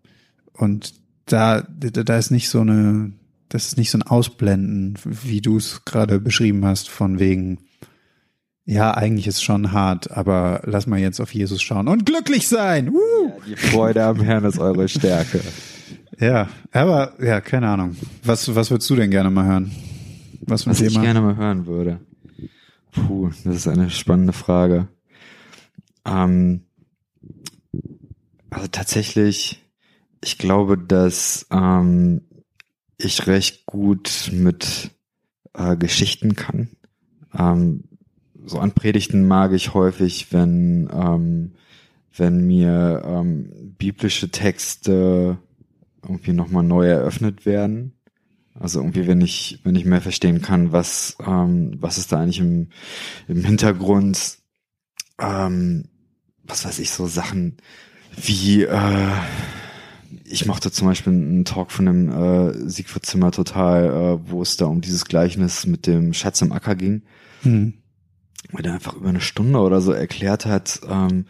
Und 0.53 0.95
da, 1.27 1.63
da 1.63 2.19
ist 2.19 2.31
nicht 2.31 2.49
so 2.49 2.61
eine, 2.61 3.13
das 3.49 3.69
ist 3.69 3.79
nicht 3.79 3.91
so 3.91 3.99
ein 3.99 4.03
Ausblenden, 4.03 4.99
wie 5.05 5.41
du 5.41 5.57
es 5.57 5.85
gerade 5.85 6.21
beschrieben 6.21 6.65
hast, 6.65 6.89
von 6.89 7.19
wegen, 7.19 7.59
ja, 8.65 8.93
eigentlich 8.93 9.29
ist 9.29 9.43
schon 9.43 9.73
hart, 9.73 10.11
aber 10.11 10.63
lass 10.65 10.87
mal 10.87 10.99
jetzt 10.99 11.21
auf 11.21 11.33
Jesus 11.33 11.63
schauen 11.63 11.89
und 11.89 12.05
glücklich 12.05 12.49
sein. 12.49 12.93
Woo! 12.93 13.33
Die 13.47 13.57
Freude 13.57 14.05
am 14.05 14.21
Herrn 14.21 14.45
ist 14.45 14.59
eure 14.59 14.89
Stärke. 14.89 15.41
Ja, 16.19 16.49
aber 16.73 17.15
ja, 17.23 17.41
keine 17.41 17.69
Ahnung. 17.69 17.97
Was, 18.25 18.55
was 18.55 18.71
würdest 18.71 18.91
du 18.91 18.97
denn 18.97 19.11
gerne 19.11 19.31
mal 19.31 19.47
hören? 19.47 19.73
Was 20.41 20.67
Was 20.67 20.81
ich 20.81 21.01
gerne 21.01 21.21
mal 21.21 21.37
hören 21.37 21.67
würde. 21.67 22.01
Puh, 22.93 23.31
das 23.45 23.57
ist 23.57 23.69
eine 23.69 23.91
spannende 23.91 24.33
Frage. 24.33 24.89
Ähm, 26.05 26.63
also 28.51 28.67
tatsächlich, 28.69 29.63
ich 30.23 30.39
glaube, 30.39 30.79
dass 30.79 31.47
ähm, 31.51 32.23
ich 32.97 33.27
recht 33.27 33.67
gut 33.67 34.31
mit 34.33 34.91
äh, 35.55 35.77
Geschichten 35.77 36.35
kann. 36.35 36.71
Ähm, 37.37 37.85
so 38.45 38.59
an 38.59 38.73
Predigten 38.73 39.29
mag 39.29 39.53
ich 39.53 39.75
häufig, 39.75 40.33
wenn 40.33 40.89
ähm, 40.93 41.53
wenn 42.17 42.47
mir 42.47 43.03
ähm, 43.05 43.75
biblische 43.79 44.31
Texte 44.31 45.39
irgendwie 46.03 46.33
nochmal 46.33 46.65
neu 46.65 46.87
eröffnet 46.87 47.47
werden. 47.47 47.95
Also 48.55 48.81
irgendwie, 48.81 49.07
wenn 49.07 49.21
ich, 49.21 49.61
wenn 49.63 49.77
ich 49.77 49.85
mehr 49.85 50.01
verstehen 50.01 50.43
kann, 50.43 50.73
was, 50.73 51.17
ähm, 51.25 51.77
was 51.81 51.99
ist 51.99 52.11
da 52.11 52.21
eigentlich 52.21 52.41
im, 52.41 52.69
im 53.29 53.45
Hintergrund, 53.45 54.39
ähm, 55.21 55.85
was 56.43 56.65
weiß 56.65 56.79
ich, 56.81 56.91
so 56.91 57.07
Sachen 57.07 57.59
wie, 58.17 58.65
äh, 58.65 59.13
ich 60.25 60.47
mochte 60.47 60.73
zum 60.73 60.89
Beispiel 60.89 61.13
einen 61.13 61.45
Talk 61.45 61.71
von 61.71 61.87
dem 61.87 62.11
äh, 62.11 62.69
Siegfried 62.69 63.07
Zimmer 63.07 63.31
total, 63.31 63.85
äh, 63.85 64.31
wo 64.31 64.43
es 64.43 64.57
da 64.57 64.67
um 64.67 64.81
dieses 64.81 65.05
Gleichnis 65.05 65.67
mit 65.67 65.87
dem 65.87 66.13
Schatz 66.13 66.43
im 66.43 66.53
Acker 66.53 66.75
ging. 66.75 67.03
Hm. 67.43 67.75
weil 68.51 68.63
der 68.63 68.75
einfach 68.75 68.95
über 68.95 69.11
eine 69.11 69.21
Stunde 69.21 69.61
oder 69.61 69.81
so 69.81 69.93
erklärt 69.93 70.45
hat, 70.45 70.81
ähm, 70.89 71.27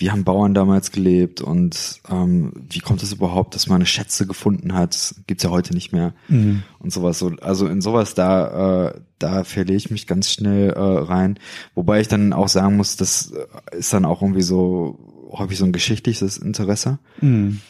wie 0.00 0.10
haben 0.10 0.24
Bauern 0.24 0.54
damals 0.54 0.92
gelebt 0.92 1.42
und 1.42 2.00
ähm, 2.10 2.52
wie 2.70 2.78
kommt 2.78 3.02
es 3.02 3.12
überhaupt, 3.12 3.54
dass 3.54 3.66
man 3.66 3.76
eine 3.76 3.86
Schätze 3.86 4.26
gefunden 4.26 4.72
hat, 4.72 5.14
gibt's 5.26 5.44
ja 5.44 5.50
heute 5.50 5.74
nicht 5.74 5.92
mehr 5.92 6.14
Mhm. 6.28 6.62
und 6.78 6.90
sowas. 6.90 7.18
So, 7.18 7.32
also 7.42 7.68
in 7.68 7.82
sowas 7.82 8.14
da, 8.14 8.88
äh, 8.88 9.00
da 9.18 9.44
verliere 9.44 9.76
ich 9.76 9.90
mich 9.90 10.06
ganz 10.06 10.30
schnell 10.30 10.70
äh, 10.70 10.80
rein. 10.80 11.38
Wobei 11.74 12.00
ich 12.00 12.08
dann 12.08 12.32
auch 12.32 12.48
sagen 12.48 12.78
muss, 12.78 12.96
das 12.96 13.32
äh, 13.32 13.76
ist 13.76 13.92
dann 13.92 14.06
auch 14.06 14.22
irgendwie 14.22 14.40
so 14.40 14.98
häufig 15.32 15.58
so 15.58 15.66
ein 15.66 15.72
geschichtliches 15.72 16.38
Interesse. 16.38 16.98
Mhm. 17.20 17.60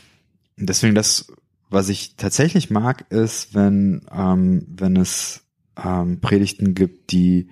Deswegen 0.56 0.94
das, 0.94 1.32
was 1.68 1.88
ich 1.88 2.14
tatsächlich 2.16 2.70
mag, 2.70 3.06
ist, 3.10 3.54
wenn, 3.54 4.02
ähm, 4.16 4.66
wenn 4.68 4.94
es 4.94 5.42
ähm, 5.84 6.20
Predigten 6.20 6.74
gibt, 6.74 7.10
die 7.10 7.48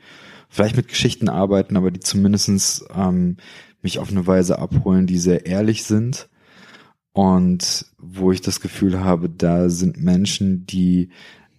vielleicht 0.49 0.77
mit 0.77 0.89
Geschichten 0.89 1.29
arbeiten, 1.29 1.77
aber 1.77 1.91
die 1.91 2.01
zumindestens 2.01 2.85
ähm, 2.95 3.37
mich 3.83 3.99
auf 3.99 4.11
eine 4.11 4.27
Weise 4.27 4.59
abholen, 4.59 5.07
die 5.07 5.19
sehr 5.19 5.47
ehrlich 5.47 5.85
sind. 5.85 6.29
Und 7.13 7.87
wo 7.99 8.33
ich 8.33 8.41
das 8.41 8.61
Gefühl 8.61 9.01
habe, 9.01 9.29
da 9.29 9.69
sind 9.71 10.01
Menschen, 10.01 10.67
die 10.67 11.11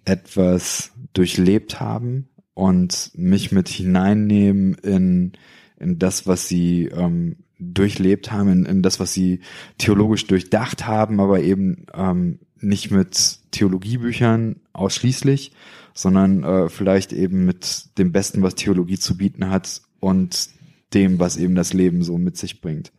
etwas 0.06 0.92
durchlebt 1.14 1.80
haben 1.80 2.30
und 2.54 3.12
mich 3.14 3.52
mit 3.52 3.68
hineinnehmen 3.68 4.74
in, 4.76 5.34
in 5.78 6.00
das, 6.00 6.28
was 6.28 6.48
sie 6.48 6.86
ähm, 6.86 7.38
durchlebt 7.60 8.32
haben, 8.32 8.50
in, 8.50 8.66
in 8.66 8.82
das, 8.82 9.00
was 9.00 9.14
sie 9.14 9.42
theologisch 9.78 10.28
durchdacht 10.28 10.88
haben, 10.88 11.20
aber 11.20 11.42
eben 11.42 11.86
ähm, 11.94 12.40
nicht 12.60 12.92
mit 12.92 13.40
Theologiebüchern 13.52 14.62
ausschließlich, 14.74 15.52
sondern 16.00 16.43
äh, 16.43 16.70
vielleicht 16.70 17.12
eben 17.12 17.45
mit 17.45 17.97
dem 17.97 18.14
Besten, 18.14 18.41
was 18.41 18.56
Theologie 18.56 18.97
zu 18.97 19.18
bieten 19.18 19.50
hat 19.50 19.82
und 20.00 20.47
dem, 20.93 21.20
was 21.20 21.36
eben 21.36 21.56
das 21.56 21.74
Leben 21.74 22.04
so 22.04 22.18
mit 22.18 22.38
sich 22.38 22.62
bringt. 22.62 22.93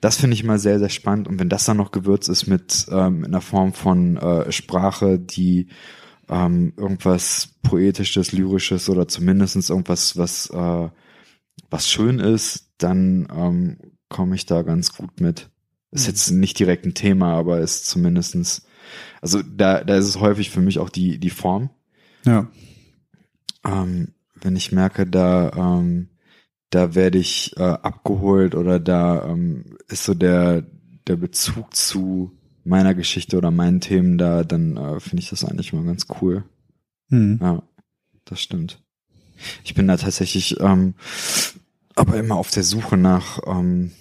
Das 0.00 0.16
finde 0.16 0.34
ich 0.34 0.44
immer 0.44 0.58
sehr, 0.60 0.78
sehr 0.78 0.90
spannend. 0.90 1.26
Und 1.26 1.40
wenn 1.40 1.48
das 1.48 1.64
dann 1.64 1.76
noch 1.76 1.90
gewürzt 1.90 2.28
ist 2.28 2.46
mit 2.46 2.86
ähm, 2.90 3.24
einer 3.24 3.40
Form 3.40 3.72
von 3.72 4.16
äh, 4.16 4.52
Sprache, 4.52 5.18
die 5.18 5.66
ähm, 6.28 6.72
irgendwas 6.76 7.56
Poetisches, 7.64 8.30
Lyrisches 8.30 8.88
oder 8.88 9.08
zumindestens 9.08 9.68
irgendwas, 9.68 10.16
was, 10.16 10.48
äh, 10.50 10.88
was 11.68 11.90
schön 11.90 12.20
ist, 12.20 12.70
dann 12.78 13.26
ähm, 13.34 13.76
komme 14.08 14.36
ich 14.36 14.46
da 14.46 14.62
ganz 14.62 14.94
gut 14.94 15.20
mit. 15.20 15.50
Ist 15.90 16.06
jetzt 16.06 16.30
nicht 16.30 16.60
direkt 16.60 16.86
ein 16.86 16.94
Thema, 16.94 17.34
aber 17.34 17.58
ist 17.58 17.86
zumindestens, 17.86 18.64
also 19.20 19.42
da, 19.42 19.82
da 19.82 19.96
ist 19.96 20.06
es 20.06 20.20
häufig 20.20 20.50
für 20.50 20.60
mich 20.60 20.78
auch 20.78 20.90
die, 20.90 21.18
die 21.18 21.30
Form. 21.30 21.70
Ja. 22.24 22.48
Ähm, 23.64 24.14
wenn 24.34 24.56
ich 24.56 24.72
merke, 24.72 25.06
da, 25.06 25.50
ähm, 25.56 26.08
da 26.70 26.94
werde 26.94 27.18
ich 27.18 27.56
äh, 27.56 27.62
abgeholt 27.62 28.54
oder 28.54 28.78
da 28.78 29.26
ähm, 29.28 29.76
ist 29.88 30.04
so 30.04 30.14
der, 30.14 30.64
der 31.06 31.16
Bezug 31.16 31.74
zu 31.74 32.32
meiner 32.64 32.94
Geschichte 32.94 33.36
oder 33.36 33.50
meinen 33.50 33.80
Themen 33.80 34.18
da, 34.18 34.44
dann 34.44 34.76
äh, 34.76 35.00
finde 35.00 35.22
ich 35.22 35.30
das 35.30 35.44
eigentlich 35.44 35.72
mal 35.72 35.84
ganz 35.84 36.06
cool. 36.20 36.44
Mhm. 37.08 37.38
Ja, 37.42 37.62
das 38.24 38.40
stimmt. 38.40 38.82
Ich 39.64 39.74
bin 39.74 39.88
da 39.88 39.96
tatsächlich 39.96 40.60
ähm, 40.60 40.94
aber 41.94 42.16
immer 42.16 42.36
auf 42.36 42.50
der 42.50 42.62
Suche 42.62 42.96
nach, 42.96 43.40
ähm, 43.46 43.92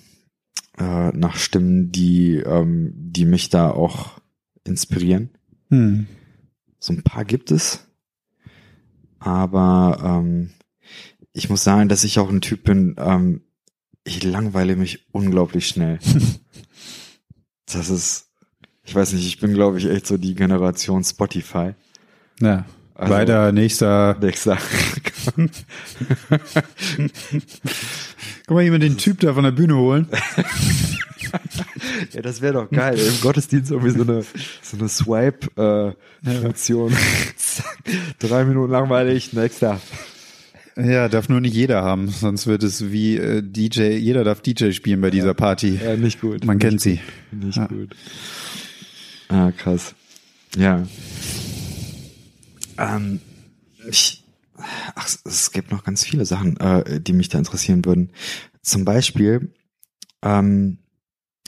äh, 0.77 1.09
nach 1.09 1.35
Stimmen, 1.35 1.91
die, 1.91 2.35
ähm, 2.35 2.93
die 2.95 3.25
mich 3.25 3.49
da 3.49 3.71
auch 3.71 4.19
inspirieren. 4.63 5.31
Mhm. 5.69 6.07
So 6.79 6.93
ein 6.93 7.03
paar 7.03 7.25
gibt 7.25 7.51
es. 7.51 7.88
Aber 9.19 9.99
ähm, 10.03 10.51
ich 11.33 11.49
muss 11.49 11.63
sagen, 11.63 11.89
dass 11.89 12.03
ich 12.03 12.19
auch 12.19 12.29
ein 12.29 12.41
Typ 12.41 12.63
bin, 12.63 12.95
ähm, 12.97 13.41
ich 14.03 14.23
langweile 14.23 14.75
mich 14.75 15.07
unglaublich 15.11 15.67
schnell. 15.67 15.99
das 17.65 17.89
ist, 17.89 18.29
ich 18.83 18.95
weiß 18.95 19.13
nicht, 19.13 19.27
ich 19.27 19.39
bin, 19.39 19.53
glaube 19.53 19.77
ich, 19.77 19.85
echt 19.85 20.07
so 20.07 20.17
die 20.17 20.35
Generation 20.35 21.03
Spotify. 21.03 21.73
Ja. 22.39 22.65
Also- 22.99 23.13
Weiter, 23.13 23.51
nächster. 23.51 24.15
Kann. 25.35 25.49
Guck 28.47 28.55
mal, 28.55 28.63
jemand 28.63 28.83
den 28.83 28.97
Typ 28.97 29.19
da 29.21 29.33
von 29.33 29.43
der 29.43 29.51
Bühne 29.51 29.75
holen. 29.77 30.07
Ja, 32.11 32.21
das 32.21 32.41
wäre 32.41 32.53
doch 32.53 32.69
geil. 32.71 32.97
Im 32.97 33.21
Gottesdienst 33.21 33.69
irgendwie 33.71 33.91
so 33.91 34.01
eine, 34.03 34.23
so 34.61 34.77
eine 34.77 34.87
Swipe-Funktion. 34.89 36.93
Zack, 37.37 37.77
Drei 38.19 38.45
Minuten 38.45 38.71
langweilig, 38.71 39.33
nächster. 39.33 39.79
Ja, 40.75 41.07
darf 41.09 41.29
nur 41.29 41.41
nicht 41.41 41.53
jeder 41.53 41.83
haben, 41.83 42.07
sonst 42.09 42.47
wird 42.47 42.63
es 42.63 42.89
wie 42.91 43.17
äh, 43.17 43.41
DJ, 43.43 43.97
jeder 43.97 44.23
darf 44.23 44.41
DJ 44.41 44.71
spielen 44.71 45.01
bei 45.01 45.09
dieser 45.11 45.33
Party. 45.33 45.77
Ja, 45.83 45.97
nicht 45.97 46.21
gut. 46.21 46.45
Man 46.45 46.57
kennt 46.57 46.79
sie. 46.81 46.99
Nicht 47.31 47.57
Ja. 47.57 47.67
gut. 47.67 47.95
Ah, 49.27 49.51
krass. 49.51 49.93
Ja. 50.57 50.87
Ähm, 52.79 53.19
ich, 53.87 54.25
ach, 54.95 55.07
es- 55.25 55.51
gibt 55.51 55.71
noch 55.71 55.83
ganz 55.83 56.03
viele 56.03 56.25
Sachen, 56.25 56.57
äh, 56.57 57.01
die 57.01 57.13
mich 57.13 57.29
da 57.29 57.37
interessieren 57.37 57.85
würden. 57.85 58.11
Zum 58.61 58.85
Beispiel, 58.85 59.53
ähm, 60.23 60.79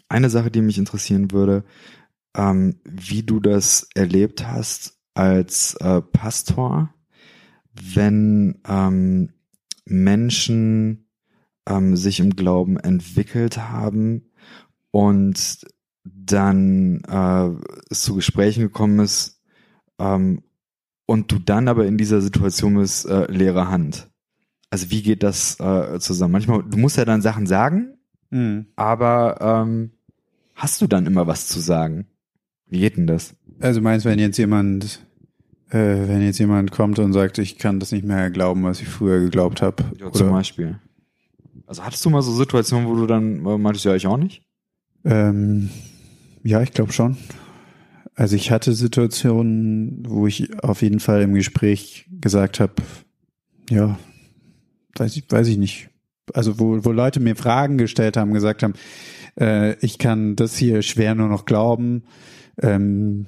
eine 0.09 0.29
Sache, 0.29 0.51
die 0.51 0.61
mich 0.61 0.77
interessieren 0.77 1.31
würde, 1.31 1.63
ähm, 2.35 2.79
wie 2.85 3.23
du 3.23 3.39
das 3.39 3.87
erlebt 3.95 4.47
hast 4.47 4.97
als 5.13 5.75
äh, 5.75 6.01
Pastor, 6.01 6.93
wenn 7.73 8.61
ähm, 8.67 9.33
Menschen 9.85 11.07
ähm, 11.67 11.95
sich 11.95 12.19
im 12.19 12.35
Glauben 12.35 12.77
entwickelt 12.77 13.57
haben 13.57 14.31
und 14.91 15.65
dann 16.03 17.03
äh, 17.05 17.51
es 17.89 18.01
zu 18.03 18.15
Gesprächen 18.15 18.61
gekommen 18.63 18.99
ist 18.99 19.41
ähm, 19.99 20.43
und 21.11 21.31
du 21.31 21.39
dann 21.39 21.67
aber 21.67 21.85
in 21.85 21.97
dieser 21.97 22.21
Situation 22.21 22.75
bist, 22.75 23.05
äh, 23.05 23.29
leere 23.31 23.69
Hand. 23.69 24.09
Also 24.69 24.89
wie 24.91 25.01
geht 25.03 25.23
das 25.23 25.59
äh, 25.59 25.99
zusammen? 25.99 26.31
Manchmal, 26.31 26.63
du 26.63 26.77
musst 26.77 26.95
ja 26.97 27.03
dann 27.05 27.21
Sachen 27.21 27.45
sagen, 27.45 27.97
Mhm. 28.33 28.67
aber 28.77 29.35
ähm, 29.41 29.91
hast 30.55 30.81
du 30.81 30.87
dann 30.87 31.05
immer 31.05 31.27
was 31.27 31.47
zu 31.49 31.59
sagen? 31.59 32.05
Wie 32.69 32.79
geht 32.79 32.95
denn 32.95 33.05
das? 33.05 33.35
Also 33.59 33.81
meinst, 33.81 34.05
wenn 34.05 34.19
jetzt 34.19 34.37
jemand, 34.37 35.05
äh, 35.69 35.77
wenn 36.07 36.21
jetzt 36.21 36.39
jemand 36.39 36.71
kommt 36.71 36.97
und 36.99 37.11
sagt, 37.11 37.39
ich 37.39 37.57
kann 37.57 37.81
das 37.81 37.91
nicht 37.91 38.05
mehr 38.05 38.31
glauben, 38.31 38.63
was 38.63 38.79
ich 38.81 38.87
früher 38.87 39.19
geglaubt 39.19 39.61
habe. 39.61 39.83
Ja, 39.99 40.09
zum 40.13 40.29
Beispiel. 40.31 40.79
Also 41.67 41.83
hattest 41.83 42.05
du 42.05 42.09
mal 42.09 42.21
so 42.21 42.31
Situationen, 42.31 42.87
wo 42.87 42.95
du 42.95 43.05
dann 43.05 43.45
äh, 43.45 43.57
meintest, 43.57 43.83
ja, 43.83 43.95
ich 43.95 44.07
auch 44.07 44.15
nicht? 44.17 44.43
Ähm, 45.03 45.69
ja, 46.43 46.61
ich 46.61 46.71
glaube 46.71 46.93
schon. 46.93 47.17
Also 48.15 48.35
ich 48.35 48.51
hatte 48.51 48.73
Situationen, 48.73 50.03
wo 50.07 50.27
ich 50.27 50.63
auf 50.63 50.81
jeden 50.81 50.99
Fall 50.99 51.21
im 51.21 51.33
Gespräch 51.33 52.05
gesagt 52.19 52.59
habe, 52.59 52.73
ja, 53.69 53.97
weiß 54.97 55.15
ich, 55.17 55.25
weiß 55.29 55.47
ich 55.47 55.57
nicht. 55.57 55.89
Also 56.33 56.59
wo, 56.59 56.83
wo 56.83 56.91
Leute 56.91 57.19
mir 57.19 57.35
Fragen 57.35 57.77
gestellt 57.77 58.17
haben, 58.17 58.33
gesagt 58.33 58.63
haben, 58.63 58.73
äh, 59.39 59.75
ich 59.85 59.97
kann 59.97 60.35
das 60.35 60.57
hier 60.57 60.81
schwer 60.81 61.15
nur 61.15 61.29
noch 61.29 61.45
glauben. 61.45 62.03
Ähm, 62.61 63.27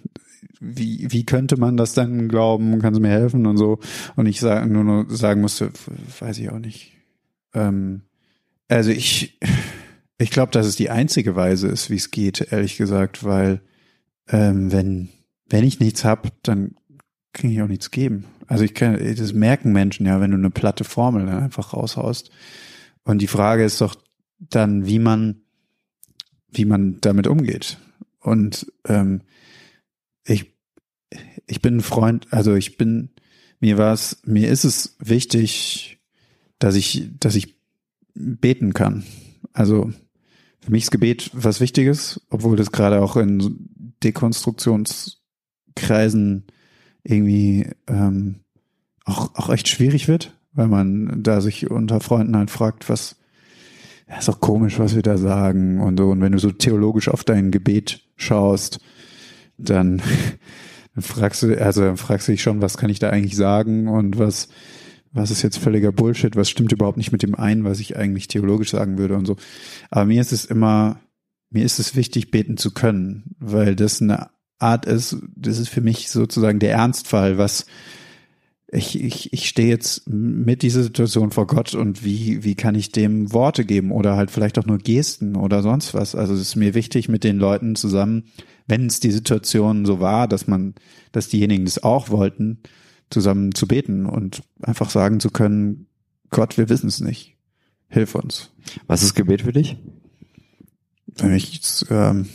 wie, 0.59 1.11
wie 1.11 1.25
könnte 1.25 1.57
man 1.57 1.77
das 1.77 1.93
dann 1.93 2.27
glauben? 2.29 2.79
Kannst 2.79 2.97
du 2.97 3.01
mir 3.01 3.09
helfen 3.09 3.45
und 3.45 3.57
so? 3.57 3.79
Und 4.15 4.25
ich 4.25 4.39
sag, 4.39 4.69
nur 4.69 4.83
noch 4.83 5.09
sagen 5.09 5.41
musste, 5.41 5.71
weiß 6.19 6.39
ich 6.39 6.49
auch 6.49 6.59
nicht. 6.59 6.93
Ähm, 7.53 8.03
also 8.67 8.91
ich, 8.91 9.39
ich 10.17 10.29
glaube, 10.29 10.51
dass 10.51 10.65
es 10.65 10.75
die 10.75 10.89
einzige 10.89 11.35
Weise 11.35 11.67
ist, 11.67 11.89
wie 11.89 11.95
es 11.95 12.11
geht, 12.11 12.51
ehrlich 12.51 12.77
gesagt, 12.77 13.23
weil 13.23 13.61
ähm, 14.29 14.71
wenn 14.71 15.09
wenn 15.49 15.63
ich 15.63 15.79
nichts 15.79 16.03
hab, 16.03 16.31
dann 16.43 16.75
kann 17.33 17.51
ich 17.51 17.61
auch 17.61 17.67
nichts 17.67 17.91
geben. 17.91 18.25
Also 18.47 18.63
ich 18.63 18.73
kann, 18.73 18.97
das 19.15 19.33
merken 19.33 19.71
Menschen 19.71 20.05
ja, 20.05 20.21
wenn 20.21 20.31
du 20.31 20.37
eine 20.37 20.49
platte 20.49 20.83
Formel 20.83 21.25
dann 21.25 21.43
einfach 21.43 21.73
raushaust. 21.73 22.31
Und 23.03 23.21
die 23.21 23.27
Frage 23.27 23.63
ist 23.63 23.81
doch 23.81 23.95
dann, 24.39 24.85
wie 24.85 24.99
man 24.99 25.41
wie 26.49 26.65
man 26.65 26.99
damit 27.01 27.27
umgeht. 27.27 27.77
Und 28.19 28.71
ähm, 28.87 29.21
ich 30.25 30.53
ich 31.47 31.61
bin 31.61 31.77
ein 31.77 31.81
Freund, 31.81 32.27
also 32.31 32.53
ich 32.55 32.77
bin 32.77 33.09
mir 33.59 33.77
war 33.77 33.93
es 33.93 34.21
mir 34.25 34.49
ist 34.49 34.63
es 34.63 34.95
wichtig, 34.99 35.99
dass 36.59 36.75
ich 36.75 37.09
dass 37.19 37.35
ich 37.35 37.55
beten 38.13 38.73
kann. 38.73 39.03
Also 39.51 39.91
für 40.59 40.71
mich 40.71 40.83
ist 40.83 40.91
Gebet 40.91 41.29
was 41.33 41.59
Wichtiges, 41.59 42.21
obwohl 42.29 42.55
das 42.55 42.71
gerade 42.71 43.01
auch 43.01 43.17
in 43.17 43.69
Dekonstruktionskreisen 44.03 46.45
irgendwie 47.03 47.69
ähm, 47.87 48.43
auch, 49.05 49.35
auch 49.35 49.49
echt 49.49 49.67
schwierig 49.67 50.07
wird, 50.07 50.33
weil 50.53 50.67
man 50.67 51.23
da 51.23 51.41
sich 51.41 51.69
unter 51.69 51.99
Freunden 51.99 52.37
halt 52.37 52.51
fragt, 52.51 52.89
was 52.89 53.17
ja, 54.07 54.17
ist 54.17 54.27
doch 54.27 54.39
komisch, 54.39 54.79
was 54.79 54.95
wir 54.95 55.01
da 55.01 55.17
sagen 55.17 55.81
und 55.81 55.97
so. 55.97 56.09
Und 56.09 56.21
wenn 56.21 56.31
du 56.31 56.39
so 56.39 56.51
theologisch 56.51 57.09
auf 57.09 57.23
dein 57.23 57.51
Gebet 57.51 58.01
schaust, 58.15 58.79
dann, 59.57 60.01
dann 60.93 61.01
fragst 61.03 61.43
du, 61.43 61.61
also 61.61 61.81
dann 61.81 61.97
fragst 61.97 62.27
du 62.27 62.33
dich 62.33 62.41
schon, 62.41 62.61
was 62.61 62.77
kann 62.77 62.89
ich 62.89 62.99
da 62.99 63.09
eigentlich 63.09 63.35
sagen 63.35 63.87
und 63.87 64.17
was, 64.17 64.49
was 65.11 65.31
ist 65.31 65.41
jetzt 65.41 65.57
völliger 65.57 65.91
Bullshit, 65.91 66.35
was 66.35 66.49
stimmt 66.49 66.71
überhaupt 66.71 66.97
nicht 66.97 67.11
mit 67.11 67.23
dem 67.23 67.35
ein, 67.35 67.63
was 67.63 67.79
ich 67.79 67.97
eigentlich 67.97 68.27
theologisch 68.27 68.71
sagen 68.71 68.97
würde 68.97 69.15
und 69.15 69.25
so. 69.25 69.35
Aber 69.89 70.05
mir 70.05 70.21
ist 70.21 70.31
es 70.31 70.45
immer, 70.45 70.99
mir 71.53 71.63
ist 71.63 71.79
es 71.79 71.95
wichtig, 71.95 72.31
beten 72.31 72.57
zu 72.57 72.71
können, 72.71 73.35
weil 73.39 73.75
das 73.75 74.01
eine 74.01 74.29
Art 74.59 74.85
ist, 74.85 75.17
das 75.35 75.59
ist 75.59 75.69
für 75.69 75.81
mich 75.81 76.09
sozusagen 76.09 76.59
der 76.59 76.73
Ernstfall, 76.73 77.37
was 77.37 77.65
ich, 78.73 78.99
ich, 78.99 79.31
ich 79.31 79.47
stehe 79.47 79.67
jetzt 79.67 80.09
mit 80.09 80.63
dieser 80.63 80.81
Situation 80.81 81.31
vor 81.31 81.45
Gott 81.45 81.75
und 81.75 82.03
wie, 82.03 82.43
wie 82.43 82.55
kann 82.55 82.73
ich 82.73 82.91
dem 82.91 83.31
Worte 83.31 83.65
geben 83.65 83.91
oder 83.91 84.15
halt 84.15 84.31
vielleicht 84.31 84.57
auch 84.57 84.65
nur 84.65 84.79
Gesten 84.79 85.35
oder 85.35 85.61
sonst 85.61 85.93
was. 85.93 86.15
Also 86.15 86.33
es 86.33 86.41
ist 86.41 86.55
mir 86.55 86.73
wichtig, 86.73 87.07
mit 87.07 87.23
den 87.23 87.37
Leuten 87.37 87.75
zusammen, 87.75 88.23
wenn 88.65 88.87
es 88.87 88.99
die 88.99 89.11
Situation 89.11 89.85
so 89.85 89.99
war, 89.99 90.27
dass 90.27 90.47
man, 90.47 90.73
dass 91.11 91.27
diejenigen 91.27 91.65
das 91.65 91.83
auch 91.83 92.09
wollten, 92.09 92.61
zusammen 93.11 93.53
zu 93.53 93.67
beten 93.67 94.07
und 94.07 94.41
einfach 94.61 94.89
sagen 94.89 95.19
zu 95.19 95.29
können, 95.29 95.85
Gott, 96.31 96.57
wir 96.57 96.67
wissen 96.69 96.87
es 96.87 96.99
nicht. 96.99 97.37
Hilf 97.89 98.15
uns. 98.15 98.49
Was 98.87 99.03
ist 99.03 99.13
Gebet 99.13 99.43
für 99.43 99.53
dich? 99.53 99.77
Für 101.15 101.27
mich 101.27 101.59
ist, 101.59 101.85
ähm, 101.89 102.27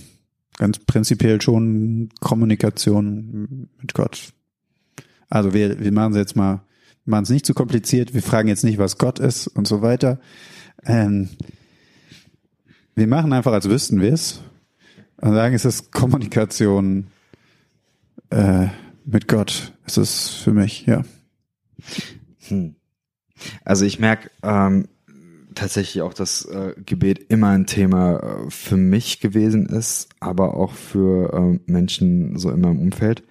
ganz 0.57 0.79
prinzipiell 0.79 1.41
schon 1.41 2.11
Kommunikation 2.21 3.69
mit 3.81 3.95
Gott. 3.95 4.33
Also 5.29 5.55
wir, 5.55 5.81
wir 5.81 5.93
machen 5.93 6.13
es 6.13 6.19
jetzt 6.19 6.37
mal, 6.37 6.63
machen 7.05 7.25
es 7.25 7.31
nicht 7.31 7.47
zu 7.47 7.55
kompliziert, 7.55 8.15
wir 8.15 8.23
fragen 8.23 8.49
jetzt 8.49 8.65
nicht, 8.65 8.79
was 8.79 8.99
Gott 8.99 9.19
ist 9.19 9.47
und 9.47 9.67
so 9.67 9.83
weiter. 9.83 10.21
Ähm, 10.85 11.29
wir 12.95 13.07
machen 13.07 13.33
einfach, 13.33 13.53
als 13.53 13.69
wüssten 13.69 14.01
wir 14.01 14.13
es 14.13 14.41
und 15.19 15.35
sagen, 15.35 15.55
es 15.55 15.65
ist 15.65 15.93
Kommunikation 15.93 17.09
äh, 18.31 18.67
mit 19.05 19.29
Gott. 19.29 19.73
Es 19.87 19.97
ist 19.97 20.31
für 20.31 20.53
mich, 20.53 20.87
ja. 20.87 21.03
Hm. 22.49 22.75
Also 23.65 23.85
ich 23.85 23.99
merke 23.99 24.31
ähm, 24.43 24.89
tatsächlich 25.59 26.03
auch, 26.03 26.15
dass 26.15 26.45
äh, 26.45 26.75
Gebet 26.85 27.19
immer 27.31 27.49
ein 27.49 27.67
Thema 27.67 28.21
äh, 28.47 28.51
für 28.51 28.77
mich 28.77 29.21
gewesen 29.21 29.67
ist, 29.67 30.09
aber 30.21 30.55
auch 30.55 30.73
für 30.73 31.33
äh, 31.33 31.71
Menschen 31.71 32.39
so 32.39 32.51
in 32.51 32.61
meinem 32.61 32.79
Umfeld. 32.79 33.25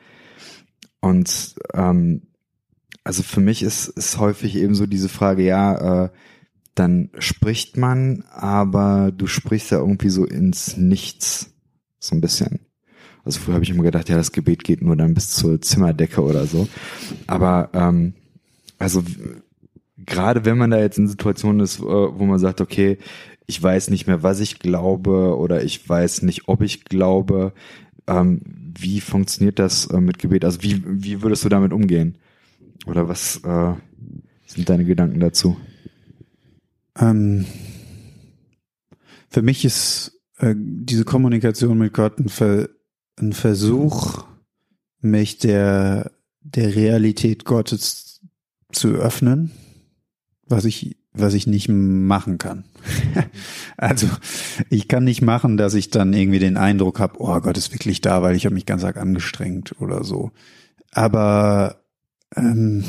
Und 0.99 1.55
ähm, 1.73 2.27
also 3.03 3.23
für 3.23 3.39
mich 3.39 3.63
ist, 3.63 3.87
ist 3.87 4.19
häufig 4.19 4.55
eben 4.55 4.75
so 4.75 4.85
diese 4.85 5.09
Frage, 5.09 5.43
ja, 5.43 6.05
äh, 6.05 6.09
dann 6.75 7.09
spricht 7.17 7.77
man, 7.77 8.23
aber 8.29 9.11
du 9.15 9.25
sprichst 9.25 9.71
ja 9.71 9.79
irgendwie 9.79 10.09
so 10.09 10.25
ins 10.25 10.77
Nichts, 10.77 11.55
so 11.99 12.15
ein 12.15 12.21
bisschen. 12.21 12.59
Also 13.23 13.39
früher 13.39 13.55
habe 13.55 13.63
ich 13.63 13.69
immer 13.69 13.83
gedacht, 13.83 14.09
ja, 14.09 14.17
das 14.17 14.31
Gebet 14.31 14.63
geht 14.63 14.81
nur 14.81 14.95
dann 14.95 15.13
bis 15.13 15.31
zur 15.31 15.61
Zimmerdecke 15.61 16.21
oder 16.21 16.45
so. 16.45 16.67
Aber 17.25 17.69
ähm, 17.73 18.13
also 18.77 19.03
gerade 20.07 20.45
wenn 20.45 20.57
man 20.57 20.71
da 20.71 20.79
jetzt 20.79 20.97
in 20.97 21.07
Situationen 21.07 21.59
ist, 21.59 21.79
äh, 21.79 21.83
wo 21.83 22.25
man 22.25 22.39
sagt, 22.39 22.61
okay, 22.61 22.97
ich 23.45 23.61
weiß 23.61 23.91
nicht 23.91 24.07
mehr, 24.07 24.23
was 24.23 24.39
ich 24.39 24.59
glaube 24.59 25.37
oder 25.37 25.63
ich 25.63 25.87
weiß 25.87 26.23
nicht, 26.23 26.47
ob 26.47 26.61
ich 26.61 26.85
glaube, 26.85 27.53
ähm, 28.07 28.41
wie 28.45 28.99
funktioniert 28.99 29.59
das 29.59 29.85
äh, 29.87 30.01
mit 30.01 30.17
Gebet? 30.17 30.43
Also 30.43 30.63
wie, 30.63 30.81
wie 30.85 31.21
würdest 31.21 31.45
du 31.45 31.49
damit 31.49 31.71
umgehen? 31.71 32.17
Oder 32.87 33.07
was 33.07 33.37
äh, 33.43 33.73
sind 34.45 34.69
deine 34.69 34.85
Gedanken 34.85 35.19
dazu? 35.19 35.57
Ähm, 36.97 37.45
für 39.29 39.41
mich 39.41 39.65
ist 39.65 40.19
äh, 40.37 40.55
diese 40.57 41.03
Kommunikation 41.03 41.77
mit 41.77 41.93
Gott 41.93 42.19
ein, 42.19 42.29
Ver 42.29 42.69
ein 43.17 43.33
Versuch, 43.33 44.25
mich 45.01 45.37
der, 45.37 46.11
der 46.41 46.75
Realität 46.75 47.45
Gottes 47.45 48.21
zu 48.71 48.89
öffnen, 48.89 49.51
was 50.49 50.65
ich 50.65 50.97
was 51.19 51.33
ich 51.33 51.47
nicht 51.47 51.69
machen 51.69 52.37
kann. 52.37 52.65
also 53.77 54.07
ich 54.69 54.87
kann 54.87 55.03
nicht 55.03 55.21
machen, 55.21 55.57
dass 55.57 55.73
ich 55.73 55.89
dann 55.89 56.13
irgendwie 56.13 56.39
den 56.39 56.57
Eindruck 56.57 56.99
habe, 56.99 57.15
oh 57.19 57.39
Gott 57.39 57.57
ist 57.57 57.73
wirklich 57.73 58.01
da, 58.01 58.21
weil 58.21 58.35
ich 58.35 58.45
habe 58.45 58.55
mich 58.55 58.65
ganz 58.65 58.83
arg 58.83 58.97
angestrengt 58.97 59.75
oder 59.81 60.03
so. 60.03 60.31
Aber 60.91 61.81
ähm, 62.35 62.83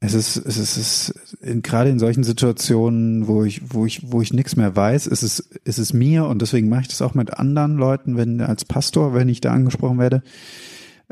es 0.00 0.14
ist, 0.14 0.36
es 0.36 0.56
ist, 0.56 0.76
es 0.76 1.14
ist 1.40 1.62
gerade 1.62 1.90
in 1.90 1.98
solchen 1.98 2.24
Situationen, 2.24 3.28
wo 3.28 3.44
ich, 3.44 3.72
wo 3.72 3.86
ich, 3.86 4.10
wo 4.10 4.20
ich 4.20 4.32
nichts 4.32 4.56
mehr 4.56 4.74
weiß, 4.74 5.06
ist 5.06 5.22
es, 5.22 5.38
ist 5.64 5.78
es 5.78 5.92
mir 5.92 6.26
und 6.26 6.42
deswegen 6.42 6.68
mache 6.68 6.82
ich 6.82 6.88
das 6.88 7.02
auch 7.02 7.14
mit 7.14 7.34
anderen 7.34 7.76
Leuten, 7.76 8.16
wenn 8.16 8.40
als 8.40 8.64
Pastor, 8.64 9.14
wenn 9.14 9.28
ich 9.28 9.40
da 9.40 9.52
angesprochen 9.52 9.98
werde, 9.98 10.22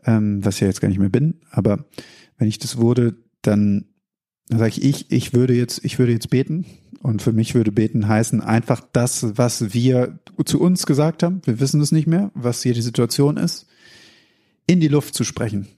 ähm, 0.04 0.44
was 0.44 0.56
ich 0.56 0.62
ja 0.62 0.66
jetzt 0.66 0.80
gar 0.80 0.88
nicht 0.88 0.98
mehr 0.98 1.08
bin, 1.08 1.40
aber 1.50 1.84
wenn 2.36 2.48
ich 2.48 2.58
das 2.58 2.78
wurde, 2.78 3.14
dann 3.42 3.84
dann 4.50 4.58
sage 4.58 4.72
ich, 4.80 4.82
ich, 4.82 5.12
ich 5.12 5.32
würde 5.32 5.54
jetzt, 5.54 5.84
ich 5.84 5.98
würde 6.00 6.12
jetzt 6.12 6.28
beten. 6.28 6.66
Und 7.02 7.22
für 7.22 7.32
mich 7.32 7.54
würde 7.54 7.70
beten 7.70 8.08
heißen, 8.08 8.42
einfach 8.42 8.82
das, 8.92 9.38
was 9.38 9.72
wir 9.72 10.18
zu 10.44 10.60
uns 10.60 10.86
gesagt 10.86 11.22
haben, 11.22 11.40
wir 11.44 11.60
wissen 11.60 11.80
es 11.80 11.92
nicht 11.92 12.08
mehr, 12.08 12.30
was 12.34 12.62
hier 12.62 12.74
die 12.74 12.82
Situation 12.82 13.36
ist, 13.36 13.68
in 14.66 14.80
die 14.80 14.88
Luft 14.88 15.14
zu 15.14 15.22
sprechen. 15.22 15.68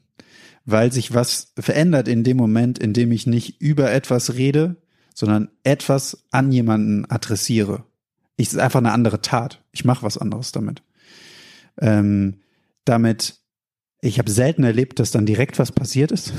Weil 0.65 0.91
sich 0.91 1.13
was 1.13 1.53
verändert 1.59 2.09
in 2.09 2.25
dem 2.25 2.39
Moment, 2.39 2.79
in 2.79 2.95
dem 2.95 3.13
ich 3.13 3.27
nicht 3.27 3.61
über 3.61 3.93
etwas 3.93 4.35
rede, 4.35 4.77
sondern 5.15 5.51
etwas 5.65 6.25
an 6.31 6.51
jemanden 6.51 7.05
adressiere. 7.05 7.85
Ich 8.37 8.49
ist 8.49 8.59
einfach 8.59 8.81
eine 8.81 8.93
andere 8.93 9.21
Tat. 9.21 9.63
Ich 9.73 9.85
mache 9.85 10.05
was 10.05 10.17
anderes 10.17 10.51
damit. 10.51 10.83
Ähm, 11.79 12.41
damit, 12.87 13.37
ich 14.01 14.19
habe 14.19 14.31
selten 14.31 14.65
erlebt, 14.65 14.99
dass 14.99 15.11
dann 15.11 15.27
direkt 15.27 15.59
was 15.59 15.73
passiert 15.73 16.11
ist. 16.11 16.33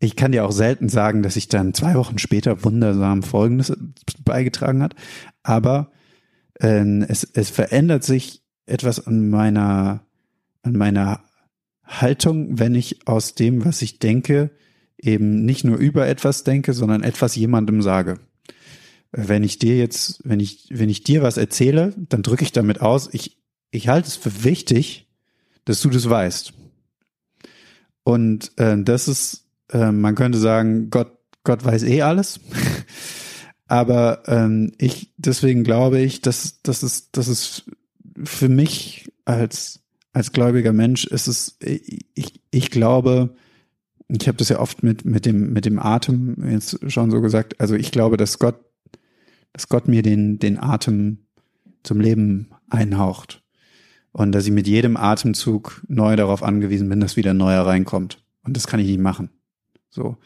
Ich 0.00 0.14
kann 0.14 0.32
dir 0.32 0.44
auch 0.44 0.52
selten 0.52 0.88
sagen, 0.88 1.22
dass 1.22 1.36
ich 1.36 1.48
dann 1.48 1.74
zwei 1.74 1.94
Wochen 1.94 2.18
später 2.18 2.64
wundersam 2.64 3.22
Folgendes 3.22 3.76
beigetragen 4.24 4.82
hat. 4.82 4.94
Aber 5.42 5.90
äh, 6.60 7.02
es, 7.08 7.24
es 7.24 7.50
verändert 7.50 8.04
sich 8.04 8.42
etwas 8.66 9.06
an 9.06 9.28
meiner, 9.28 10.04
an 10.62 10.74
meiner 10.74 11.22
Haltung, 11.84 12.58
wenn 12.58 12.74
ich 12.74 13.08
aus 13.08 13.34
dem, 13.34 13.64
was 13.64 13.82
ich 13.82 13.98
denke, 13.98 14.50
eben 14.98 15.44
nicht 15.44 15.64
nur 15.64 15.78
über 15.78 16.06
etwas 16.06 16.44
denke, 16.44 16.74
sondern 16.74 17.02
etwas 17.02 17.34
jemandem 17.34 17.82
sage. 17.82 18.20
Wenn 19.10 19.42
ich 19.42 19.58
dir 19.58 19.78
jetzt, 19.78 20.20
wenn 20.24 20.38
ich, 20.38 20.68
wenn 20.70 20.90
ich 20.90 21.02
dir 21.02 21.22
was 21.22 21.38
erzähle, 21.38 21.94
dann 21.96 22.22
drücke 22.22 22.44
ich 22.44 22.52
damit 22.52 22.82
aus, 22.82 23.08
ich, 23.12 23.38
ich 23.70 23.88
halte 23.88 24.08
es 24.08 24.16
für 24.16 24.44
wichtig, 24.44 25.08
dass 25.64 25.80
du 25.80 25.88
das 25.88 26.08
weißt. 26.08 26.52
Und 28.04 28.52
äh, 28.58 28.76
das 28.82 29.08
ist 29.08 29.47
ähm, 29.72 30.00
man 30.00 30.14
könnte 30.14 30.38
sagen, 30.38 30.90
Gott, 30.90 31.12
Gott 31.44 31.64
weiß 31.64 31.82
eh 31.84 32.02
alles. 32.02 32.40
Aber 33.68 34.22
ähm, 34.26 34.72
ich, 34.78 35.12
deswegen 35.18 35.62
glaube 35.62 36.00
ich, 36.00 36.22
dass, 36.22 36.62
dass 36.62 36.82
es, 36.82 37.10
dass 37.10 37.28
es 37.28 37.64
für 38.24 38.48
mich 38.48 39.12
als, 39.24 39.80
als 40.12 40.32
gläubiger 40.32 40.72
Mensch 40.72 41.04
ist 41.04 41.26
es, 41.26 41.58
ich, 41.60 42.40
ich 42.50 42.70
glaube, 42.70 43.34
ich 44.08 44.26
habe 44.26 44.38
das 44.38 44.48
ja 44.48 44.58
oft 44.58 44.82
mit, 44.82 45.04
mit 45.04 45.26
dem, 45.26 45.52
mit 45.52 45.66
dem 45.66 45.78
Atem 45.78 46.36
jetzt 46.50 46.90
schon 46.90 47.10
so 47.10 47.20
gesagt, 47.20 47.60
also 47.60 47.74
ich 47.74 47.92
glaube, 47.92 48.16
dass 48.16 48.38
Gott, 48.38 48.56
dass 49.52 49.68
Gott 49.68 49.86
mir 49.86 50.02
den, 50.02 50.38
den 50.38 50.58
Atem 50.58 51.26
zum 51.82 52.00
Leben 52.00 52.50
einhaucht. 52.70 53.42
Und 54.12 54.32
dass 54.32 54.46
ich 54.46 54.52
mit 54.52 54.66
jedem 54.66 54.96
Atemzug 54.96 55.84
neu 55.86 56.16
darauf 56.16 56.42
angewiesen 56.42 56.88
bin, 56.88 57.00
dass 57.00 57.16
wieder 57.16 57.34
neuer 57.34 57.66
reinkommt. 57.66 58.24
Und 58.42 58.56
das 58.56 58.66
kann 58.66 58.80
ich 58.80 58.86
nicht 58.86 59.00
machen. 59.00 59.30
So. 59.90 60.16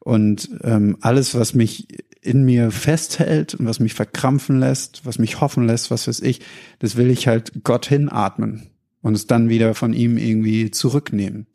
Und 0.00 0.50
ähm, 0.62 0.96
alles, 1.00 1.34
was 1.34 1.54
mich 1.54 1.88
in 2.22 2.44
mir 2.44 2.70
festhält 2.70 3.54
und 3.54 3.66
was 3.66 3.80
mich 3.80 3.94
verkrampfen 3.94 4.58
lässt, 4.58 5.04
was 5.04 5.18
mich 5.18 5.40
hoffen 5.40 5.66
lässt, 5.66 5.90
was 5.90 6.08
weiß 6.08 6.20
ich, 6.20 6.40
das 6.78 6.96
will 6.96 7.10
ich 7.10 7.28
halt 7.28 7.64
Gott 7.64 7.86
hinatmen 7.86 8.70
und 9.02 9.14
es 9.14 9.26
dann 9.26 9.48
wieder 9.48 9.74
von 9.74 9.92
ihm 9.92 10.16
irgendwie 10.16 10.70
zurücknehmen. 10.70 11.46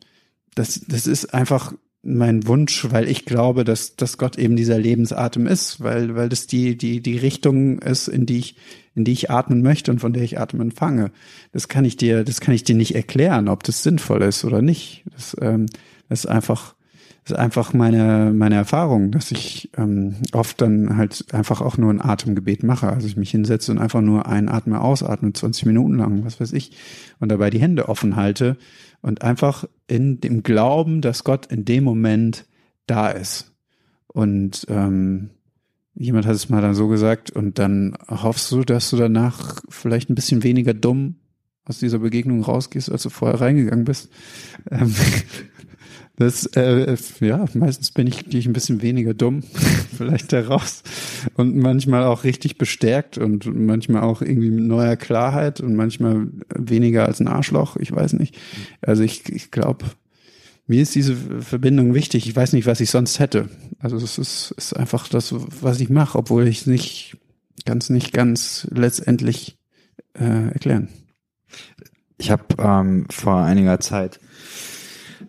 Das, 0.54 0.80
das 0.86 1.06
ist 1.06 1.34
einfach 1.34 1.74
mein 2.04 2.46
Wunsch, 2.46 2.86
weil 2.90 3.08
ich 3.08 3.24
glaube, 3.24 3.64
dass, 3.64 3.96
dass 3.96 4.18
Gott 4.18 4.36
eben 4.38 4.56
dieser 4.56 4.78
Lebensatem 4.78 5.46
ist, 5.46 5.82
weil, 5.82 6.14
weil 6.14 6.28
das 6.28 6.46
die, 6.46 6.76
die, 6.76 7.00
die 7.00 7.16
Richtung 7.16 7.78
ist, 7.78 8.08
in 8.08 8.26
die 8.26 8.38
ich, 8.38 8.56
in 8.94 9.04
die 9.04 9.12
ich 9.12 9.30
atmen 9.30 9.62
möchte 9.62 9.90
und 9.90 10.00
von 10.00 10.12
der 10.12 10.22
ich 10.22 10.38
Atmen 10.38 10.60
empfange. 10.60 11.10
Das 11.52 11.68
kann 11.68 11.84
ich 11.84 11.96
dir, 11.96 12.22
das 12.22 12.40
kann 12.40 12.54
ich 12.54 12.62
dir 12.62 12.74
nicht 12.74 12.94
erklären, 12.94 13.48
ob 13.48 13.62
das 13.62 13.82
sinnvoll 13.82 14.22
ist 14.22 14.44
oder 14.44 14.60
nicht. 14.60 15.04
Das, 15.12 15.36
ähm, 15.40 15.66
das 16.08 16.20
ist 16.20 16.26
einfach, 16.26 16.74
ist 17.24 17.34
einfach 17.34 17.72
meine, 17.72 18.32
meine 18.34 18.56
Erfahrung, 18.56 19.10
dass 19.10 19.30
ich 19.30 19.70
ähm, 19.78 20.16
oft 20.32 20.60
dann 20.60 20.96
halt 20.96 21.32
einfach 21.32 21.62
auch 21.62 21.78
nur 21.78 21.90
ein 21.90 22.02
Atemgebet 22.02 22.62
mache. 22.62 22.88
Also 22.88 23.06
ich 23.06 23.16
mich 23.16 23.30
hinsetze 23.30 23.72
und 23.72 23.78
einfach 23.78 24.02
nur 24.02 24.26
einatme, 24.26 24.80
ausatme, 24.80 25.32
20 25.32 25.64
Minuten 25.66 25.94
lang, 25.96 26.24
was 26.24 26.38
weiß 26.38 26.52
ich, 26.52 26.76
und 27.20 27.30
dabei 27.30 27.48
die 27.48 27.60
Hände 27.60 27.88
offen 27.88 28.16
halte 28.16 28.58
und 29.00 29.22
einfach 29.22 29.64
in 29.86 30.20
dem 30.20 30.42
Glauben, 30.42 31.00
dass 31.00 31.24
Gott 31.24 31.46
in 31.46 31.64
dem 31.64 31.84
Moment 31.84 32.46
da 32.86 33.08
ist. 33.08 33.52
Und 34.06 34.66
ähm, 34.68 35.30
jemand 35.94 36.26
hat 36.26 36.34
es 36.34 36.50
mal 36.50 36.60
dann 36.60 36.74
so 36.74 36.88
gesagt, 36.88 37.30
und 37.30 37.58
dann 37.58 37.96
hoffst 38.08 38.52
du, 38.52 38.64
dass 38.64 38.90
du 38.90 38.96
danach 38.96 39.62
vielleicht 39.68 40.10
ein 40.10 40.14
bisschen 40.14 40.42
weniger 40.42 40.74
dumm 40.74 41.16
aus 41.64 41.78
dieser 41.78 42.00
Begegnung 42.00 42.42
rausgehst, 42.42 42.92
als 42.92 43.02
du 43.02 43.08
vorher 43.08 43.40
reingegangen 43.40 43.86
bist. 43.86 44.10
Ähm, 44.70 44.94
Das, 46.16 46.46
äh, 46.54 46.96
ja, 47.20 47.44
meistens 47.54 47.90
bin 47.90 48.06
ich, 48.06 48.32
ich 48.32 48.46
ein 48.46 48.52
bisschen 48.52 48.82
weniger 48.82 49.14
dumm, 49.14 49.42
vielleicht 49.96 50.32
daraus. 50.32 50.84
Und 51.34 51.56
manchmal 51.56 52.04
auch 52.04 52.22
richtig 52.22 52.56
bestärkt 52.56 53.18
und 53.18 53.46
manchmal 53.46 54.02
auch 54.02 54.22
irgendwie 54.22 54.50
mit 54.50 54.64
neuer 54.64 54.96
Klarheit 54.96 55.60
und 55.60 55.74
manchmal 55.74 56.28
weniger 56.54 57.06
als 57.06 57.20
ein 57.20 57.26
Arschloch, 57.26 57.76
ich 57.76 57.90
weiß 57.90 58.12
nicht. 58.12 58.38
Also 58.80 59.02
ich, 59.02 59.28
ich 59.28 59.50
glaube, 59.50 59.86
mir 60.66 60.82
ist 60.82 60.94
diese 60.94 61.16
Verbindung 61.16 61.94
wichtig. 61.94 62.28
Ich 62.28 62.36
weiß 62.36 62.52
nicht, 62.52 62.66
was 62.66 62.80
ich 62.80 62.90
sonst 62.90 63.18
hätte. 63.18 63.48
Also 63.80 63.96
es 63.96 64.16
ist, 64.16 64.52
ist 64.56 64.76
einfach 64.76 65.08
das, 65.08 65.34
was 65.62 65.80
ich 65.80 65.90
mache, 65.90 66.16
obwohl 66.16 66.46
ich 66.46 66.60
es 66.60 66.66
nicht 66.66 67.18
ganz, 67.64 67.90
nicht 67.90 68.12
ganz 68.12 68.68
letztendlich 68.70 69.58
äh, 70.14 70.52
erklären. 70.52 70.88
Ich 72.18 72.30
habe 72.30 72.44
ähm, 72.58 73.06
vor 73.10 73.42
einiger 73.42 73.80
Zeit 73.80 74.20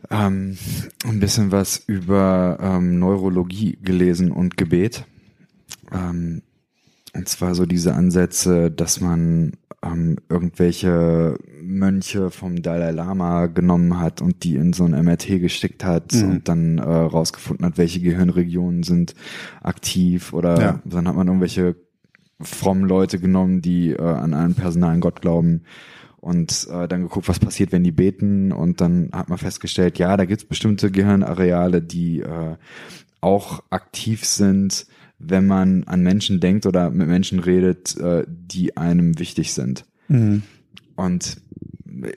ähm, 0.09 0.57
ein 1.05 1.19
bisschen 1.19 1.51
was 1.51 1.77
über 1.87 2.57
ähm, 2.61 2.99
Neurologie 2.99 3.77
gelesen 3.81 4.31
und 4.31 4.57
Gebet. 4.57 5.05
Ähm, 5.91 6.41
und 7.13 7.29
zwar 7.29 7.55
so 7.55 7.65
diese 7.65 7.93
Ansätze, 7.93 8.69
dass 8.69 8.99
man 8.99 9.53
ähm, 9.81 10.17
irgendwelche 10.29 11.37
Mönche 11.61 12.29
vom 12.29 12.61
Dalai 12.61 12.91
Lama 12.91 13.47
genommen 13.47 13.99
hat 13.99 14.21
und 14.21 14.43
die 14.43 14.55
in 14.55 14.73
so 14.73 14.83
ein 14.83 14.91
MRT 14.91 15.39
gesteckt 15.39 15.83
hat 15.85 16.13
mhm. 16.13 16.23
und 16.23 16.47
dann 16.49 16.77
äh, 16.77 16.83
rausgefunden 16.83 17.65
hat, 17.65 17.77
welche 17.77 18.01
Gehirnregionen 18.01 18.83
sind 18.83 19.15
aktiv 19.63 20.33
oder 20.33 20.59
ja. 20.59 20.79
dann 20.85 21.07
hat 21.07 21.15
man 21.15 21.27
irgendwelche 21.27 21.75
frommen 22.41 22.87
Leute 22.87 23.19
genommen, 23.19 23.61
die 23.61 23.91
äh, 23.91 24.01
an 24.01 24.33
einen 24.33 24.55
personalen 24.55 24.99
Gott 24.99 25.21
glauben 25.21 25.63
und 26.25 26.67
äh, 26.71 26.87
dann 26.87 27.03
geguckt, 27.03 27.27
was 27.27 27.37
passiert, 27.37 27.71
wenn 27.71 27.83
die 27.83 27.91
beten 27.91 28.51
und 28.51 28.81
dann 28.81 29.11
hat 29.13 29.29
man 29.29 29.37
festgestellt, 29.37 29.99
ja, 29.99 30.17
da 30.17 30.25
gibt 30.25 30.41
es 30.41 30.47
bestimmte 30.47 30.89
Gehirnareale, 30.89 31.83
die 31.83 32.21
äh, 32.21 32.55
auch 33.21 33.61
aktiv 33.69 34.25
sind, 34.25 34.87
wenn 35.19 35.45
man 35.45 35.83
an 35.83 36.01
Menschen 36.01 36.39
denkt 36.39 36.65
oder 36.65 36.89
mit 36.89 37.07
Menschen 37.07 37.37
redet, 37.37 37.95
äh, 37.97 38.23
die 38.27 38.75
einem 38.75 39.19
wichtig 39.19 39.53
sind. 39.53 39.85
Mhm. 40.07 40.41
Und 40.95 41.41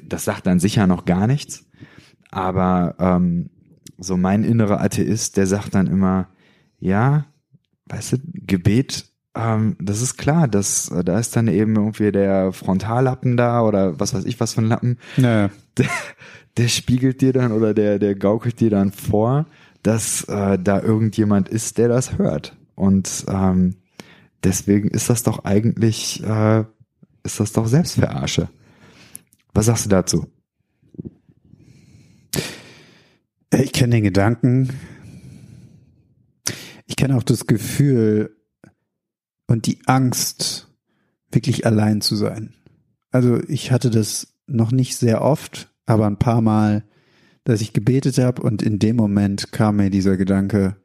das 0.03 0.25
sagt 0.25 0.47
dann 0.47 0.59
sicher 0.59 0.87
noch 0.87 1.05
gar 1.05 1.27
nichts, 1.27 1.67
aber 2.31 2.95
ähm, 2.99 3.51
so 3.99 4.17
mein 4.17 4.43
innerer 4.43 4.81
Atheist, 4.81 5.37
der 5.37 5.47
sagt 5.47 5.75
dann 5.75 5.87
immer, 5.87 6.29
ja, 6.81 7.27
weißt 7.91 8.13
du, 8.13 8.17
Gebet 8.25 9.08
ähm, 9.39 9.77
das 9.81 10.03
ist 10.03 10.17
klar, 10.17 10.49
dass 10.49 10.91
äh, 10.91 11.05
da 11.05 11.19
ist 11.19 11.37
dann 11.37 11.49
eben 11.49 11.77
irgendwie 11.77 12.11
der 12.11 12.53
Frontallappen 12.53 13.37
da 13.37 13.63
oder 13.63 13.99
was 14.01 14.13
weiß 14.13 14.25
ich 14.25 14.41
was 14.41 14.55
für 14.55 14.63
ein 14.63 14.69
Lappen. 14.69 14.99
Naja. 15.17 15.51
Der, 15.79 15.87
der 16.57 16.67
spiegelt 16.67 17.21
dir 17.21 17.33
dann 17.33 17.53
oder 17.53 17.73
der, 17.73 18.01
der 18.01 18.17
gaukelt 18.17 18.59
dir 18.59 18.69
dann 18.69 18.91
vor, 18.91 19.47
dass 19.85 20.25
äh, 20.25 20.59
da 20.59 20.83
irgendjemand 20.83 21.49
ist, 21.49 21.79
der 21.79 21.87
das 21.87 22.19
hört. 22.19 22.57
Und 22.75 23.25
ähm, 23.29 23.77
deswegen 24.43 24.89
ist 24.89 25.09
das 25.09 25.23
doch 25.23 25.45
eigentlich, 25.45 26.21
äh, 26.25 26.65
ist 27.23 27.39
das 27.39 27.53
doch 27.53 27.69
Selbstverarsche. 27.69 28.49
Was 29.55 29.67
sagst 29.67 29.85
du 29.85 29.89
dazu? 29.91 30.27
Ich 33.55 33.73
kenne 33.73 33.95
den 33.95 34.03
Gedanken. 34.03 34.71
Ich 36.87 36.97
kenne 36.97 37.17
auch 37.17 37.23
das 37.23 37.47
Gefühl, 37.47 38.37
und 39.49 39.67
die 39.67 39.81
Angst, 39.87 40.69
wirklich 41.33 41.67
allein 41.67 42.01
zu 42.01 42.15
sein. 42.15 42.55
Also 43.11 43.41
ich 43.49 43.73
hatte 43.73 43.91
das 43.91 44.35
noch 44.47 44.71
nicht 44.71 44.97
sehr 44.97 45.23
oft, 45.23 45.71
aber 45.87 46.07
ein 46.07 46.19
paar 46.19 46.41
Mal, 46.41 46.85
dass 47.45 47.61
ich 47.61 47.73
gebetet 47.73 48.19
habe 48.19 48.43
und 48.43 48.63
in 48.63 48.79
dem 48.79 48.97
Moment 48.97 49.51
kam 49.51 49.77
mir 49.77 49.91
dieser 49.91 50.17
Gedanke, 50.17 50.77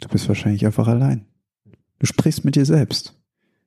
du 0.00 0.08
bist 0.08 0.28
wahrscheinlich 0.28 0.66
einfach 0.66 0.88
allein. 0.88 1.26
Du 1.98 2.06
sprichst 2.06 2.44
mit 2.44 2.56
dir 2.56 2.64
selbst. 2.64 3.14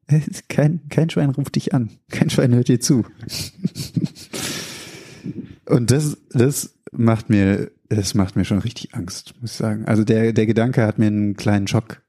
Kein, 0.50 0.82
kein 0.90 1.10
Schwein 1.10 1.30
ruft 1.30 1.56
dich 1.56 1.74
an. 1.74 1.90
Kein 2.10 2.30
Schwein 2.30 2.54
hört 2.54 2.68
dir 2.68 2.82
zu. 2.82 3.06
und 5.66 5.92
das, 5.92 6.18
das 6.32 6.74
macht 6.92 7.30
mir, 7.30 7.72
das 7.88 8.14
macht 8.14 8.36
mir 8.36 8.44
schon 8.44 8.60
richtig 8.60 8.96
Angst, 8.96 9.34
muss 9.40 9.52
ich 9.52 9.58
sagen. 9.58 9.86
Also 9.86 10.04
der, 10.04 10.34
der 10.34 10.46
Gedanke 10.46 10.86
hat 10.86 11.00
mir 11.00 11.08
einen 11.08 11.38
kleinen 11.38 11.68
Schock 11.68 12.02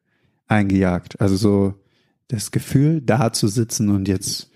eingejagt. 0.49 1.21
Also 1.21 1.37
so, 1.37 1.84
das 2.29 2.51
Gefühl, 2.51 3.01
da 3.01 3.33
zu 3.33 3.49
sitzen 3.49 3.91
und 3.91 4.09
jetzt 4.09 4.51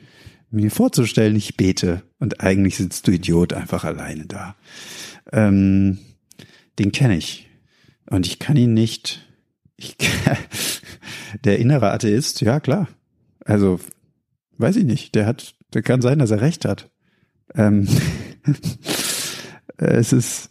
mir 0.50 0.70
vorzustellen, 0.70 1.36
ich 1.36 1.56
bete 1.56 2.02
und 2.18 2.40
eigentlich 2.40 2.76
sitzt 2.76 3.06
du 3.06 3.12
Idiot 3.12 3.52
einfach 3.52 3.84
alleine 3.84 4.26
da. 4.26 4.56
Ähm, 5.32 5.98
den 6.78 6.92
kenne 6.92 7.16
ich 7.16 7.48
und 8.08 8.26
ich 8.26 8.38
kann 8.38 8.56
ihn 8.56 8.74
nicht. 8.74 9.26
Ich, 9.76 9.96
der 11.44 11.58
innere 11.58 11.92
Atheist, 11.92 12.40
ja 12.40 12.60
klar. 12.60 12.88
Also 13.44 13.78
weiß 14.56 14.76
ich 14.76 14.84
nicht. 14.84 15.14
Der 15.14 15.26
hat, 15.26 15.54
der 15.74 15.82
kann 15.82 16.02
sein, 16.02 16.18
dass 16.18 16.30
er 16.30 16.40
recht 16.40 16.64
hat. 16.64 16.90
Ähm, 17.54 17.88
es 19.76 20.12
ist, 20.12 20.50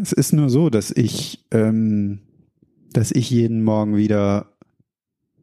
es 0.00 0.12
ist 0.12 0.32
nur 0.32 0.50
so, 0.50 0.70
dass 0.70 0.90
ich, 0.90 1.44
ähm, 1.50 2.20
dass 2.92 3.10
ich 3.10 3.30
jeden 3.30 3.62
Morgen 3.62 3.96
wieder 3.96 4.52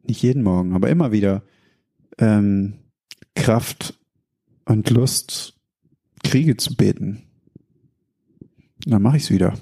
nicht 0.08 0.22
jeden 0.22 0.42
Morgen, 0.42 0.74
aber 0.74 0.88
immer 0.88 1.12
wieder 1.12 1.42
ähm, 2.18 2.74
Kraft 3.34 3.98
und 4.64 4.90
Lust 4.90 5.54
kriege 6.22 6.56
zu 6.56 6.74
beten. 6.76 7.22
dann 8.84 9.02
mache 9.02 9.16
ich 9.16 9.24
es 9.24 9.30
wieder. 9.30 9.54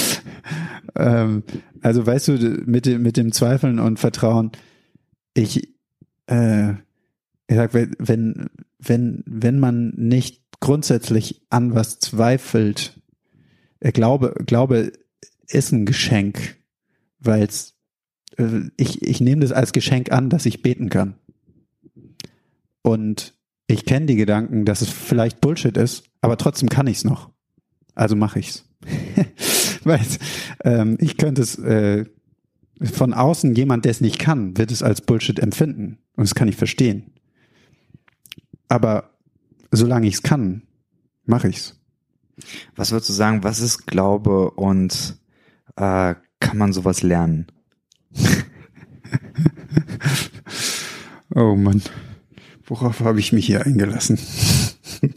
ähm, 0.96 1.42
also 1.80 2.06
weißt 2.06 2.28
du, 2.28 2.62
mit 2.66 2.86
dem, 2.86 3.02
mit 3.02 3.16
dem 3.16 3.32
Zweifeln 3.32 3.78
und 3.78 3.98
Vertrauen, 3.98 4.52
ich, 5.34 5.74
äh, 6.26 6.72
ich 7.48 7.56
sag, 7.56 7.74
wenn, 7.74 8.50
wenn, 8.78 9.22
wenn 9.26 9.58
man 9.58 9.90
nicht 9.96 10.42
grundsätzlich 10.60 11.42
an 11.50 11.74
was 11.74 11.98
zweifelt, 11.98 13.00
äh, 13.80 13.92
Glaube, 13.92 14.34
Glaube 14.46 14.92
ist 15.48 15.72
ein 15.72 15.86
Geschenk, 15.86 16.56
weil 17.18 17.42
es 17.42 17.71
ich, 18.76 19.02
ich 19.02 19.20
nehme 19.20 19.42
das 19.42 19.52
als 19.52 19.72
Geschenk 19.72 20.12
an, 20.12 20.30
dass 20.30 20.46
ich 20.46 20.62
beten 20.62 20.88
kann. 20.88 21.14
Und 22.82 23.34
ich 23.66 23.84
kenne 23.84 24.06
die 24.06 24.16
Gedanken, 24.16 24.64
dass 24.64 24.82
es 24.82 24.90
vielleicht 24.90 25.40
Bullshit 25.40 25.76
ist, 25.76 26.04
aber 26.20 26.36
trotzdem 26.36 26.68
kann 26.68 26.86
ich 26.86 26.98
es 26.98 27.04
noch. 27.04 27.30
Also 27.94 28.16
mache 28.16 28.38
ich's. 28.38 28.64
Weil 29.84 30.00
ähm, 30.64 30.96
ich 31.00 31.16
könnte 31.16 31.42
es 31.42 31.58
äh, 31.58 32.06
von 32.82 33.14
außen 33.14 33.54
jemand, 33.54 33.84
der 33.84 33.92
es 33.92 34.00
nicht 34.00 34.18
kann, 34.18 34.56
wird 34.56 34.70
es 34.72 34.82
als 34.82 35.00
Bullshit 35.00 35.38
empfinden 35.38 35.98
und 36.16 36.24
das 36.24 36.34
kann 36.34 36.48
ich 36.48 36.56
verstehen. 36.56 37.12
Aber 38.68 39.10
solange 39.70 40.06
ich 40.06 40.14
es 40.14 40.22
kann, 40.22 40.62
mache 41.24 41.48
ich's. 41.48 41.80
Was 42.74 42.90
würdest 42.90 43.10
du 43.10 43.12
sagen? 43.12 43.44
Was 43.44 43.60
ist 43.60 43.86
Glaube 43.86 44.50
und 44.52 45.18
äh, 45.76 46.14
kann 46.40 46.58
man 46.58 46.72
sowas 46.72 47.02
lernen? 47.02 47.46
oh 51.34 51.56
Mann, 51.56 51.82
worauf 52.64 53.00
habe 53.00 53.20
ich 53.20 53.32
mich 53.32 53.46
hier 53.46 53.66
eingelassen? 53.66 54.18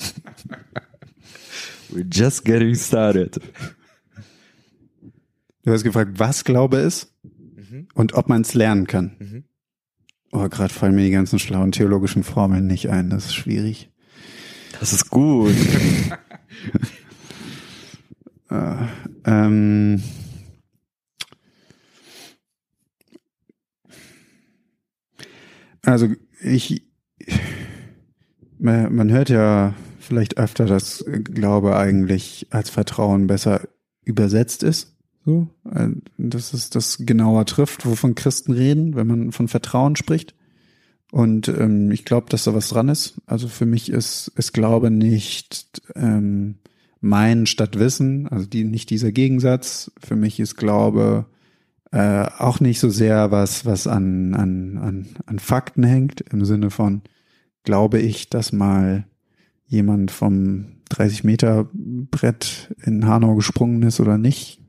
We're 1.92 2.08
just 2.12 2.46
getting 2.46 2.76
started. 2.76 3.40
Du 5.64 5.72
hast 5.72 5.84
gefragt, 5.84 6.12
was 6.18 6.44
Glaube 6.44 6.78
ist 6.78 7.14
mhm. 7.32 7.88
und 7.94 8.14
ob 8.14 8.30
man 8.30 8.42
es 8.42 8.54
lernen 8.54 8.88
kann. 8.88 9.16
Mhm. 9.20 9.44
Oh, 10.32 10.48
gerade 10.50 10.74
fallen 10.74 10.96
mir 10.96 11.06
die 11.06 11.12
ganzen 11.12 11.40
schlauen 11.40 11.72
theologischen 11.72 12.24
Formeln 12.24 12.68
nicht 12.68 12.90
ein. 12.90 13.10
Das 13.10 13.26
ist 13.26 13.36
schwierig. 13.36 13.90
Das 14.80 14.92
ist 14.92 15.10
gut. 15.10 15.56
äh, 18.50 18.76
ähm, 19.26 20.04
Also 25.86 26.08
ich, 26.42 26.84
man 28.58 29.12
hört 29.12 29.30
ja 29.30 29.74
vielleicht 30.00 30.38
öfter, 30.38 30.66
dass 30.66 31.06
Glaube 31.08 31.78
eigentlich 31.78 32.48
als 32.52 32.70
Vertrauen 32.70 33.28
besser 33.28 33.62
übersetzt 34.04 34.64
ist. 34.64 34.96
So, 35.26 35.48
äh, 35.72 35.90
dass 36.20 36.54
es 36.54 36.70
das 36.70 37.00
genauer 37.00 37.46
trifft, 37.48 37.86
wovon 37.86 38.14
Christen 38.14 38.52
reden, 38.52 38.96
wenn 38.96 39.08
man 39.08 39.32
von 39.32 39.48
Vertrauen 39.48 39.96
spricht. 39.96 40.36
Und 41.12 41.48
ähm, 41.48 41.92
ich 41.92 42.06
glaube, 42.06 42.28
dass 42.30 42.44
da 42.44 42.54
was 42.54 42.70
dran 42.70 42.90
ist. 42.90 43.16
Also 43.26 43.48
für 43.48 43.66
mich 43.66 43.90
ist, 43.90 44.32
ist 44.36 44.54
Glaube 44.54 44.92
nicht 44.92 45.82
ähm, 45.96 46.60
mein 47.02 47.46
statt 47.46 47.80
Wissen, 47.80 48.28
also 48.28 48.46
die, 48.46 48.64
nicht 48.64 48.90
dieser 48.90 49.12
Gegensatz. 49.12 49.92
Für 50.00 50.16
mich 50.16 50.40
ist 50.40 50.58
Glaube 50.58 51.26
äh, 51.96 52.28
auch 52.40 52.60
nicht 52.60 52.82
so 52.82 52.90
sehr 52.90 53.32
was, 53.32 53.66
was 53.66 53.88
an, 53.88 54.34
an, 54.34 54.78
an, 54.78 55.08
an 55.28 55.40
Fakten 55.40 55.84
hängt, 55.84 56.20
im 56.30 56.44
Sinne 56.44 56.70
von, 56.70 57.04
glaube 57.64 58.00
ich, 58.00 58.30
dass 58.30 58.52
mal 58.52 59.06
jemand 59.66 60.12
vom 60.12 60.82
30 60.90 61.24
Meter 61.24 61.70
Brett 61.72 62.76
in 62.84 63.08
Hanau 63.08 63.36
gesprungen 63.36 63.82
ist 63.84 64.02
oder 64.02 64.18
nicht. 64.18 64.60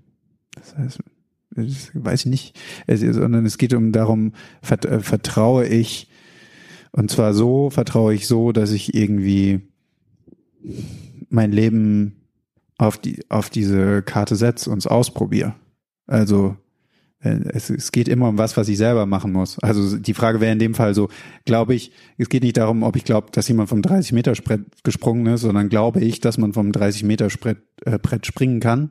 Das 0.54 0.76
heißt, 0.76 0.98
das 1.50 1.90
weiß 1.94 2.20
ich 2.20 2.30
nicht, 2.30 2.60
es, 2.86 3.00
sondern 3.00 3.44
es 3.44 3.58
geht 3.58 3.74
um 3.74 3.90
darum, 3.90 4.32
äh, 4.62 5.00
vertraue 5.00 5.66
ich, 5.66 6.08
und 6.92 7.10
zwar 7.10 7.34
so, 7.34 7.70
vertraue 7.70 8.14
ich 8.14 8.28
so, 8.28 8.52
dass 8.52 8.70
ich 8.70 8.94
irgendwie 8.94 9.62
mein 11.28 11.50
Leben 11.50 12.20
auf 12.78 12.98
die, 12.98 13.28
auf 13.30 13.50
diese 13.50 14.02
Karte 14.02 14.36
setze 14.36 14.70
und 14.70 14.78
es 14.78 14.86
ausprobiere. 14.86 15.56
Also, 16.06 16.56
es, 17.20 17.70
es 17.70 17.92
geht 17.92 18.08
immer 18.08 18.28
um 18.28 18.38
was, 18.38 18.56
was 18.56 18.68
ich 18.68 18.76
selber 18.76 19.06
machen 19.06 19.32
muss. 19.32 19.58
Also 19.60 19.96
die 19.96 20.14
Frage 20.14 20.40
wäre 20.40 20.52
in 20.52 20.58
dem 20.58 20.74
Fall 20.74 20.94
so, 20.94 21.08
glaube 21.44 21.74
ich, 21.74 21.92
es 22.18 22.28
geht 22.28 22.42
nicht 22.42 22.56
darum, 22.56 22.82
ob 22.82 22.96
ich 22.96 23.04
glaube, 23.04 23.28
dass 23.32 23.48
jemand 23.48 23.68
vom 23.68 23.82
30 23.82 24.12
Meter 24.12 24.32
Brett 24.32 24.62
gesprungen 24.84 25.26
ist, 25.26 25.40
sondern 25.42 25.68
glaube 25.68 26.00
ich, 26.00 26.20
dass 26.20 26.38
man 26.38 26.52
vom 26.52 26.72
30 26.72 27.04
Meter 27.04 27.28
Brett, 27.28 27.58
äh, 27.84 27.98
Brett 27.98 28.26
springen 28.26 28.60
kann 28.60 28.90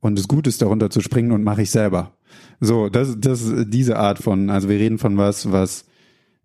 und 0.00 0.18
es 0.18 0.28
gut 0.28 0.46
ist, 0.46 0.62
darunter 0.62 0.90
zu 0.90 1.00
springen 1.00 1.32
und 1.32 1.44
mache 1.44 1.62
ich 1.62 1.70
selber. 1.70 2.12
So, 2.60 2.88
das, 2.88 3.16
das 3.18 3.42
ist 3.42 3.66
diese 3.68 3.98
Art 3.98 4.18
von, 4.18 4.50
also 4.50 4.68
wir 4.68 4.78
reden 4.78 4.98
von 4.98 5.16
was, 5.16 5.52
was, 5.52 5.84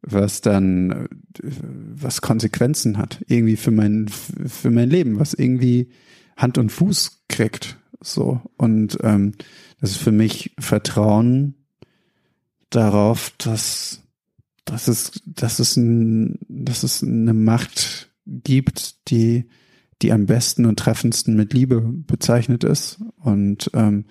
was 0.02 0.42
dann, 0.42 1.08
was 1.42 2.22
Konsequenzen 2.22 2.98
hat, 2.98 3.24
irgendwie 3.28 3.56
für 3.56 3.72
mein, 3.72 4.08
für 4.10 4.72
mein 4.72 4.90
Leben, 4.90 5.20
was 5.20 5.34
irgendwie 5.34 5.90
Hand 6.36 6.58
und 6.58 6.72
Fuß 6.72 7.24
kriegt. 7.30 7.78
So. 8.02 8.42
Und 8.58 8.98
ähm, 9.04 9.34
das 9.80 9.92
ist 9.92 9.98
für 9.98 10.12
mich 10.12 10.56
Vertrauen 10.60 11.56
darauf, 12.70 13.32
dass, 13.38 14.02
dass 14.66 14.88
es, 14.88 15.22
dass 15.26 15.60
es 15.60 15.78
ein, 15.78 16.40
dass 16.48 16.84
es 16.84 17.04
eine 17.04 17.34
Macht 17.34 18.10
gibt, 18.26 19.10
die 19.10 19.48
die 20.02 20.12
am 20.12 20.26
besten 20.26 20.66
und 20.66 20.78
treffendsten 20.78 21.36
mit 21.36 21.54
Liebe 21.54 21.82
bezeichnet 21.82 22.64
ist 22.64 23.00
und 23.18 23.72
ähm, 23.74 24.06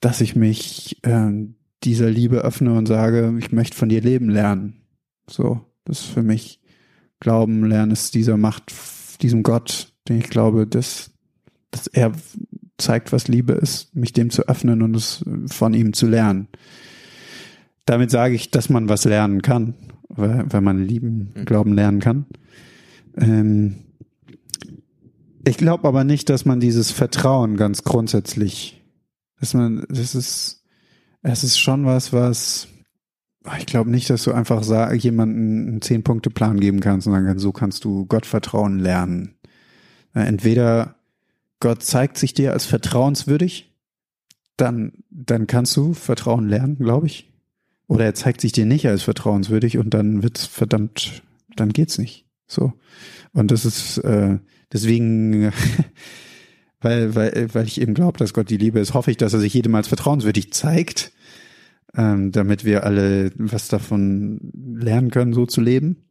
dass 0.00 0.20
ich 0.20 0.36
mich 0.36 1.00
ähm, 1.02 1.56
dieser 1.82 2.10
Liebe 2.10 2.38
öffne 2.38 2.74
und 2.74 2.86
sage, 2.86 3.34
ich 3.38 3.52
möchte 3.52 3.76
von 3.76 3.88
dir 3.88 4.00
leben 4.00 4.28
lernen. 4.28 4.82
So, 5.28 5.60
das 5.84 6.00
ist 6.00 6.06
für 6.06 6.22
mich 6.22 6.60
Glauben 7.18 7.64
lernen 7.64 7.92
ist 7.92 8.14
dieser 8.14 8.36
Macht, 8.36 8.72
diesem 9.22 9.42
Gott, 9.42 9.94
den 10.08 10.18
ich 10.18 10.28
glaube, 10.28 10.66
dass, 10.66 11.10
dass 11.70 11.86
er 11.86 12.12
zeigt, 12.78 13.12
was 13.12 13.28
Liebe 13.28 13.54
ist, 13.54 13.94
mich 13.94 14.12
dem 14.12 14.30
zu 14.30 14.48
öffnen 14.48 14.82
und 14.82 14.94
es 14.96 15.24
von 15.46 15.74
ihm 15.74 15.92
zu 15.92 16.06
lernen. 16.06 16.48
Damit 17.86 18.10
sage 18.10 18.34
ich, 18.34 18.50
dass 18.50 18.68
man 18.68 18.88
was 18.88 19.04
lernen 19.04 19.42
kann, 19.42 19.74
wenn 20.08 20.64
man 20.64 20.84
lieben, 20.84 21.32
mhm. 21.34 21.44
glauben 21.44 21.72
lernen 21.72 22.00
kann. 22.00 22.26
Ähm, 23.16 23.76
ich 25.44 25.56
glaube 25.56 25.86
aber 25.86 26.02
nicht, 26.04 26.28
dass 26.28 26.44
man 26.44 26.58
dieses 26.58 26.90
Vertrauen 26.90 27.56
ganz 27.56 27.84
grundsätzlich, 27.84 28.82
dass 29.38 29.54
man, 29.54 29.86
das 29.88 30.14
ist, 30.16 30.64
es 31.22 31.44
ist 31.44 31.58
schon 31.58 31.86
was, 31.86 32.12
was, 32.12 32.66
ich 33.58 33.66
glaube 33.66 33.90
nicht, 33.90 34.10
dass 34.10 34.24
du 34.24 34.32
einfach 34.32 34.64
jemanden 34.94 35.68
einen 35.68 35.82
Zehn-Punkte-Plan 35.82 36.58
geben 36.58 36.80
kannst 36.80 37.06
und 37.06 37.12
sagen, 37.12 37.38
so 37.38 37.52
kannst 37.52 37.84
du 37.84 38.06
Gott 38.06 38.26
vertrauen 38.26 38.80
lernen. 38.80 39.36
Entweder 40.14 40.95
Gott 41.60 41.82
zeigt 41.82 42.18
sich 42.18 42.34
dir 42.34 42.52
als 42.52 42.66
vertrauenswürdig, 42.66 43.72
dann, 44.56 44.92
dann 45.10 45.46
kannst 45.46 45.76
du 45.76 45.94
Vertrauen 45.94 46.48
lernen, 46.48 46.78
glaube 46.78 47.06
ich. 47.06 47.32
Oder 47.88 48.04
er 48.04 48.14
zeigt 48.14 48.40
sich 48.40 48.52
dir 48.52 48.66
nicht 48.66 48.86
als 48.88 49.02
vertrauenswürdig 49.02 49.78
und 49.78 49.94
dann 49.94 50.22
wird's 50.22 50.44
verdammt, 50.46 51.22
dann 51.54 51.72
geht's 51.72 51.98
nicht. 51.98 52.26
So. 52.46 52.72
Und 53.32 53.50
das 53.50 53.64
ist, 53.64 53.98
äh, 53.98 54.38
Deswegen, 54.72 55.52
weil, 56.80 57.14
weil, 57.14 57.48
weil 57.54 57.66
ich 57.66 57.80
eben 57.80 57.94
glaube, 57.94 58.18
dass 58.18 58.34
Gott 58.34 58.50
die 58.50 58.56
Liebe 58.56 58.80
ist, 58.80 58.94
hoffe 58.94 59.10
ich, 59.10 59.16
dass 59.16 59.32
er 59.32 59.40
sich 59.40 59.54
jedem 59.54 59.74
als 59.74 59.88
vertrauenswürdig 59.88 60.52
zeigt, 60.52 61.12
ähm, 61.96 62.32
damit 62.32 62.64
wir 62.64 62.84
alle 62.84 63.30
was 63.36 63.68
davon 63.68 64.52
lernen 64.54 65.10
können, 65.10 65.32
so 65.32 65.46
zu 65.46 65.60
leben. 65.60 66.04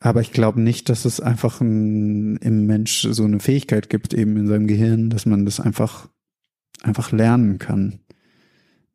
Aber 0.00 0.20
ich 0.22 0.32
glaube 0.32 0.60
nicht, 0.60 0.88
dass 0.88 1.04
es 1.04 1.20
einfach 1.20 1.60
ein, 1.60 2.36
im 2.36 2.66
Mensch 2.66 3.06
so 3.10 3.24
eine 3.24 3.38
Fähigkeit 3.38 3.90
gibt, 3.90 4.14
eben 4.14 4.36
in 4.36 4.46
seinem 4.46 4.66
Gehirn, 4.66 5.10
dass 5.10 5.26
man 5.26 5.44
das 5.44 5.60
einfach, 5.60 6.08
einfach 6.82 7.12
lernen 7.12 7.58
kann. 7.58 8.00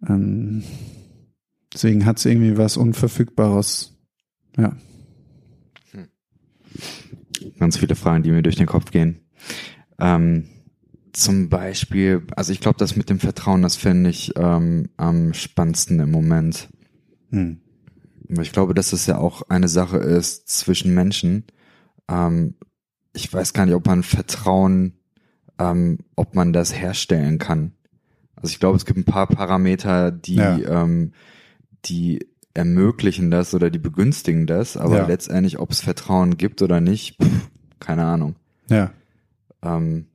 Ähm, 0.07 0.63
deswegen 1.73 2.05
hat 2.05 2.17
es 2.17 2.25
irgendwie 2.25 2.57
was 2.57 2.75
Unverfügbares. 2.75 3.95
Ja 4.57 4.75
ganz 7.59 7.77
viele 7.77 7.95
Fragen, 7.95 8.23
die 8.23 8.31
mir 8.31 8.43
durch 8.43 8.55
den 8.55 8.65
Kopf 8.65 8.91
gehen. 8.91 9.19
Ähm, 9.99 10.45
zum 11.13 11.49
Beispiel, 11.49 12.23
also 12.35 12.51
ich 12.51 12.59
glaube, 12.59 12.77
das 12.77 12.95
mit 12.95 13.09
dem 13.09 13.19
Vertrauen, 13.19 13.61
das 13.61 13.75
finde 13.75 14.09
ich 14.09 14.33
ähm, 14.35 14.89
am 14.97 15.33
spannendsten 15.33 15.99
im 15.99 16.11
Moment. 16.11 16.69
Hm. 17.31 17.61
Ich 18.29 18.51
glaube, 18.51 18.73
dass 18.73 18.93
es 18.93 19.05
ja 19.05 19.17
auch 19.17 19.43
eine 19.49 19.67
Sache 19.67 19.97
ist 19.97 20.47
zwischen 20.49 20.93
Menschen. 20.93 21.45
Ähm, 22.09 22.55
ich 23.13 23.31
weiß 23.31 23.53
gar 23.53 23.65
nicht, 23.65 23.75
ob 23.75 23.85
man 23.85 24.03
Vertrauen, 24.03 24.93
ähm, 25.59 25.99
ob 26.15 26.35
man 26.35 26.53
das 26.53 26.75
herstellen 26.75 27.37
kann. 27.37 27.73
Also 28.35 28.51
ich 28.51 28.59
glaube, 28.59 28.77
es 28.77 28.85
gibt 28.85 28.99
ein 28.99 29.05
paar 29.05 29.27
Parameter, 29.27 30.11
die, 30.11 30.35
ja. 30.35 30.57
ähm, 30.57 31.13
die 31.85 32.27
ermöglichen 32.53 33.31
das 33.31 33.53
oder 33.53 33.69
die 33.69 33.79
begünstigen 33.79 34.47
das, 34.47 34.77
aber 34.77 34.97
ja. 34.97 35.07
letztendlich, 35.07 35.59
ob 35.59 35.71
es 35.71 35.81
Vertrauen 35.81 36.37
gibt 36.37 36.61
oder 36.61 36.79
nicht, 36.81 37.21
pff, 37.21 37.49
keine 37.79 38.05
Ahnung. 38.05 38.35
Ja. 38.69 38.91
Ähm, 39.61 40.07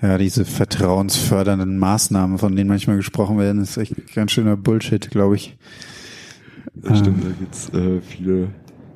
ja, 0.00 0.18
diese 0.18 0.44
vertrauensfördernden 0.44 1.78
Maßnahmen, 1.78 2.38
von 2.38 2.56
denen 2.56 2.68
manchmal 2.68 2.96
gesprochen 2.96 3.38
werden, 3.38 3.62
ist 3.62 3.76
echt 3.76 4.14
ganz 4.14 4.32
schöner 4.32 4.56
Bullshit, 4.56 5.10
glaube 5.10 5.36
ich. 5.36 5.56
Das 6.74 6.98
stimmt, 6.98 7.22
ähm. 7.22 7.30
da 7.30 7.36
gibt's 7.38 7.68
äh, 7.70 8.00
viele 8.00 8.48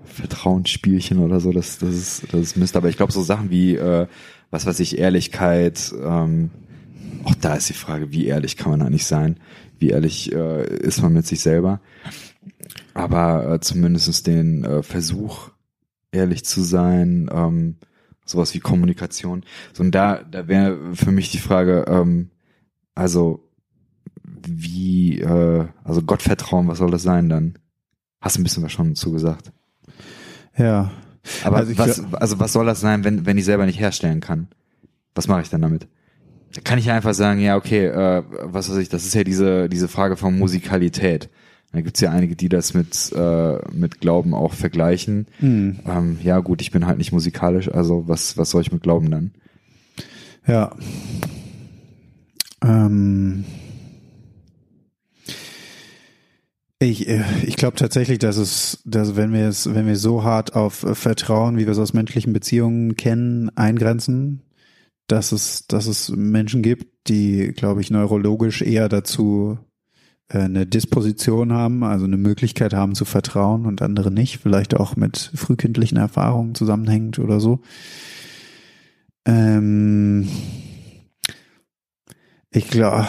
Vertrauensspielchen 0.05 1.19
oder 1.19 1.41
so, 1.41 1.53
das, 1.53 1.79
das, 1.79 1.95
ist, 1.95 2.33
das 2.33 2.41
ist 2.41 2.57
Mist. 2.57 2.77
Aber 2.77 2.89
ich 2.89 2.97
glaube, 2.97 3.13
so 3.13 3.23
Sachen 3.23 3.51
wie, 3.51 3.77
äh, 3.77 4.07
was 4.51 4.67
weiß 4.67 4.81
ich, 4.81 4.99
Ehrlichkeit, 4.99 5.93
ähm, 6.03 6.51
auch 7.25 7.35
da 7.35 7.55
ist 7.55 7.69
die 7.69 7.75
Frage, 7.75 8.13
wie 8.13 8.27
ehrlich 8.27 8.57
kann 8.57 8.71
man 8.71 8.83
eigentlich 8.83 9.07
sein? 9.07 9.39
Wie 9.79 9.91
ehrlich 9.91 10.33
äh, 10.33 10.67
ist 10.79 11.03
man 11.03 11.13
mit 11.13 11.27
sich 11.27 11.41
selber? 11.41 11.81
aber 12.99 13.55
äh, 13.55 13.61
zumindest 13.61 14.27
den 14.27 14.65
äh, 14.65 14.83
Versuch, 14.83 15.51
ehrlich 16.11 16.45
zu 16.45 16.63
sein, 16.63 17.31
ähm, 17.33 17.77
sowas 18.25 18.55
wie 18.55 18.61
Kommunikation. 18.61 19.45
So, 19.73 19.83
und 19.83 19.95
da, 19.95 20.23
da 20.25 20.49
wäre 20.49 20.95
für 20.95 21.13
mich 21.13 21.31
die 21.31 21.39
Frage, 21.39 21.85
ähm, 21.89 22.31
also 22.95 23.49
wie, 24.25 25.21
äh, 25.21 25.67
also 25.85 26.03
Gottvertrauen, 26.03 26.69
was 26.69 26.79
soll 26.79 26.91
das 26.91 27.03
sein 27.03 27.29
dann? 27.29 27.59
Hast 28.21 28.37
du 28.37 28.41
ein 28.41 28.45
bisschen 28.45 28.63
was 28.63 28.73
schon 28.73 28.95
zugesagt. 28.95 29.53
Ja. 30.57 30.91
Aber 31.45 31.59
also 31.59 31.79
was, 31.79 32.15
also 32.15 32.41
was 32.41 32.53
soll 32.53 32.67
das 32.67 32.81
sein, 32.81 33.05
wenn, 33.05 33.27
wenn 33.27 33.39
ich 33.39 33.45
selber 33.45 33.67
nicht 33.67 33.79
herstellen 33.79 34.21
kann? 34.21 34.49
Was 35.15 35.29
mache 35.29 35.43
ich 35.43 35.51
dann 35.51 35.63
damit? 35.63 35.87
Kann 36.65 36.79
ich 36.79 36.91
einfach 36.91 37.15
sagen, 37.15 37.41
ja, 37.41 37.57
okay, 37.57 37.87
äh, 37.87 38.23
was 38.43 38.71
weiß 38.71 38.79
ich, 38.79 38.89
das 38.89 39.05
ist 39.05 39.15
ja 39.15 39.25
diese, 39.25 39.69
diese 39.69 39.89
Frage 39.89 40.17
von 40.17 40.39
Musikalität. 40.39 41.29
Da 41.73 41.83
gibt's 41.83 42.01
ja 42.01 42.11
einige, 42.11 42.35
die 42.35 42.49
das 42.49 42.73
mit, 42.73 43.13
äh, 43.15 43.59
mit 43.73 44.01
Glauben 44.01 44.33
auch 44.33 44.55
vergleichen. 44.55 45.27
Mhm. 45.41 45.81
Ähm, 45.87 46.19
ja, 46.23 46.39
gut, 46.39 46.63
ich 46.63 46.71
bin 46.71 46.87
halt 46.87 46.97
nicht 46.97 47.13
musikalisch, 47.13 47.71
also 47.71 48.09
was, 48.09 48.39
was 48.39 48.51
soll 48.51 48.63
ich 48.63 48.73
mit 48.73 48.83
Glauben 48.83 49.11
dann? 49.11 49.33
Ja. 50.47 50.75
Ähm 52.63 53.45
ich, 56.79 57.09
äh, 57.09 57.25
ich 57.45 57.57
glaube 57.57 57.77
tatsächlich, 57.77 58.19
dass 58.19 58.37
es, 58.37 58.83
dass 58.85 59.17
wenn 59.17 59.33
wir 59.33 59.49
es, 59.49 59.73
wenn 59.75 59.87
wir 59.87 59.97
so 59.97 60.23
hart 60.23 60.55
auf 60.55 60.87
Vertrauen, 60.93 61.57
wie 61.57 61.67
wir 61.67 61.73
es 61.73 61.79
aus 61.79 61.93
menschlichen 61.93 62.33
Beziehungen 62.33 62.97
kennen, 62.97 63.51
eingrenzen, 63.57 64.43
dass 65.09 65.33
es, 65.33 65.67
dass 65.67 65.87
es 65.87 66.11
Menschen 66.11 66.63
gibt, 66.63 67.09
die, 67.09 67.53
glaube 67.53 67.81
ich, 67.81 67.91
neurologisch 67.91 68.63
eher 68.63 68.89
dazu 68.89 69.59
äh, 70.29 70.41
eine 70.41 70.67
Disposition 70.67 71.53
haben, 71.53 71.83
also 71.83 72.05
eine 72.05 72.19
Möglichkeit 72.19 72.75
haben 72.75 72.95
zu 72.95 73.05
vertrauen 73.05 73.67
und 73.67 73.83
andere 73.83 74.11
nicht, 74.13 74.39
vielleicht 74.39 74.77
auch 74.77 74.97
mit 74.97 75.33
frühkindlichen 75.35 75.99
Erfahrungen 75.99 76.55
zusammenhängt 76.55 77.19
oder 77.19 77.41
so. 77.41 77.61
Ähm, 79.25 80.29
ich 82.51 82.69
glaube, 82.69 83.07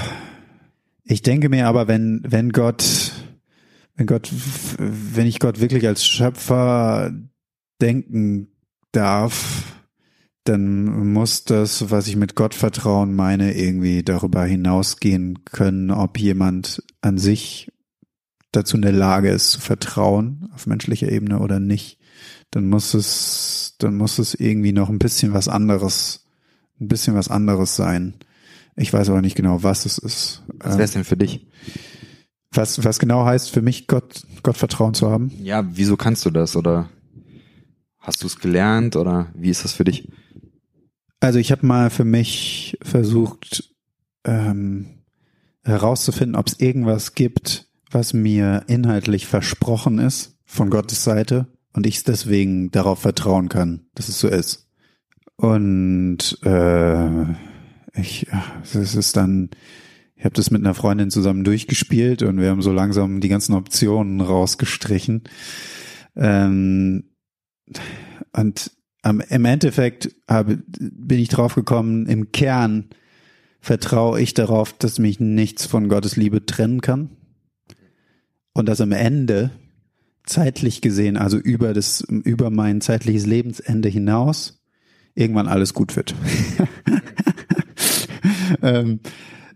ich 1.04 1.22
denke 1.22 1.50
mir 1.50 1.68
aber, 1.68 1.88
wenn, 1.88 2.22
wenn 2.26 2.52
Gott, 2.52 3.14
wenn 4.00 4.08
Gott, 4.08 4.32
wenn 4.78 5.28
ich 5.28 5.39
Gott 5.39 5.60
wirklich 5.60 5.86
als 5.86 6.06
Schöpfer 6.06 7.12
denken 7.82 8.47
darf, 8.93 9.76
dann 10.45 11.12
muss 11.12 11.43
das, 11.43 11.91
was 11.91 12.08
ich 12.08 12.16
mit 12.16 12.34
Gottvertrauen 12.34 13.14
meine, 13.14 13.56
irgendwie 13.56 14.02
darüber 14.02 14.45
hinausgehen 14.45 15.43
können, 15.43 15.91
ob 15.91 16.18
jemand 16.18 16.82
an 17.02 17.18
sich 17.18 17.74
dazu 18.54 18.78
in 18.78 18.84
der 18.84 18.93
Lage 18.93 19.32
ist 19.32 19.52
zu 19.52 19.60
vertrauen 19.60 20.50
auf 20.56 20.66
menschlicher 20.66 21.12
Ebene 21.12 21.39
oder 21.39 21.60
nicht. 21.60 22.00
dann 22.52 22.70
muss 22.70 22.93
es, 22.93 23.76
dann 23.80 23.97
muss 23.97 24.18
es 24.18 24.34
irgendwie 24.34 24.72
noch 24.72 24.88
ein 24.88 24.97
bisschen 24.97 25.34
was 25.34 25.50
anderes, 25.50 26.26
ein 26.80 26.88
bisschen 26.88 27.16
was 27.16 27.28
anderes 27.28 27.76
sein. 27.76 28.14
Ich 28.78 28.93
weiß 28.93 29.10
aber 29.10 29.22
nicht 29.22 29.36
genau, 29.36 29.62
was 29.62 29.86
es 29.86 29.97
ist. 29.97 30.41
Was 30.60 30.76
wäre 30.76 30.86
es 30.86 30.93
denn 30.93 31.04
für 31.04 31.18
dich? 31.18 31.45
Was, 32.52 32.84
was 32.84 33.00
genau 33.00 33.26
heißt 33.26 33.52
für 33.52 33.62
mich, 33.62 33.88
Gott, 33.88 34.24
Gott 34.41 34.58
Vertrauen 34.58 34.93
zu 34.93 35.10
haben? 35.10 35.32
Ja, 35.41 35.66
wieso 35.70 35.97
kannst 35.97 36.26
du 36.26 36.32
das? 36.32 36.56
Oder 36.56 36.89
hast 38.00 38.24
du 38.24 38.28
es 38.28 38.39
gelernt? 38.39 38.95
Oder 38.95 39.28
wie 39.36 39.50
ist 39.50 39.64
das 39.64 39.74
für 39.74 39.84
dich? 39.84 40.12
Also 41.20 41.38
ich 41.38 41.52
habe 41.52 41.66
mal 41.66 41.89
für 41.89 42.06
mich 42.06 42.78
versucht 42.82 43.74
ähm, 44.24 45.04
herauszufinden, 45.64 46.36
ob 46.36 46.47
es 46.47 46.60
irgendwas 46.60 47.14
gibt, 47.14 47.68
was 47.91 48.14
mir 48.14 48.64
inhaltlich 48.68 49.28
versprochen 49.28 50.00
ist 50.00 50.38
von 50.45 50.70
Gottes 50.70 51.04
Seite 51.04 51.47
und 51.74 51.86
ich 51.86 52.04
deswegen 52.04 52.72
darauf 52.72 53.00
vertrauen 53.00 53.50
kann, 53.50 53.86
dass 53.95 54.10
es 54.10 54.20
so 54.20 54.28
ist. 54.28 54.68
Und 55.36 56.38
äh, 56.43 57.24
ich, 57.93 58.28
es 58.64 58.76
ist 58.76 59.16
dann, 59.16 59.50
ich 60.20 60.26
habe 60.26 60.36
das 60.36 60.52
mit 60.52 60.62
einer 60.62 60.74
Freundin 60.74 61.12
zusammen 61.12 61.46
durchgespielt 61.46 62.24
und 62.24 62.42
wir 62.42 62.50
haben 62.50 62.62
so 62.62 62.74
langsam 62.74 63.22
die 63.22 63.30
ganzen 63.30 63.54
Optionen 63.54 64.20
rausgestrichen. 64.20 65.24
Ähm, 66.18 67.06
und 68.34 68.72
am, 69.02 69.22
im 69.22 69.46
Endeffekt 69.46 70.14
habe, 70.28 70.62
bin 70.68 71.20
ich 71.20 71.30
drauf 71.30 71.56
gekommen, 71.56 72.06
im 72.06 72.34
Kern 72.34 72.90
vertraue 73.62 74.20
ich 74.20 74.34
darauf, 74.34 74.74
dass 74.74 75.00
mich 75.00 75.22
nichts 75.22 75.66
von 75.66 75.88
Gottes 75.88 76.18
Liebe 76.18 76.46
trennen 76.46 76.82
kann. 76.82 77.12
Und 78.52 78.68
dass 78.68 78.82
am 78.82 78.92
Ende, 78.92 79.52
zeitlich 80.26 80.82
gesehen, 80.82 81.16
also 81.16 81.38
über 81.38 81.74
das, 81.74 82.02
über 82.02 82.50
mein 82.50 82.82
zeitliches 82.82 83.26
Lebensende 83.26 83.88
hinaus, 83.88 84.62
irgendwann 85.16 85.48
alles 85.48 85.74
gut 85.74 85.96
wird. 85.96 86.14
ähm, 88.62 89.00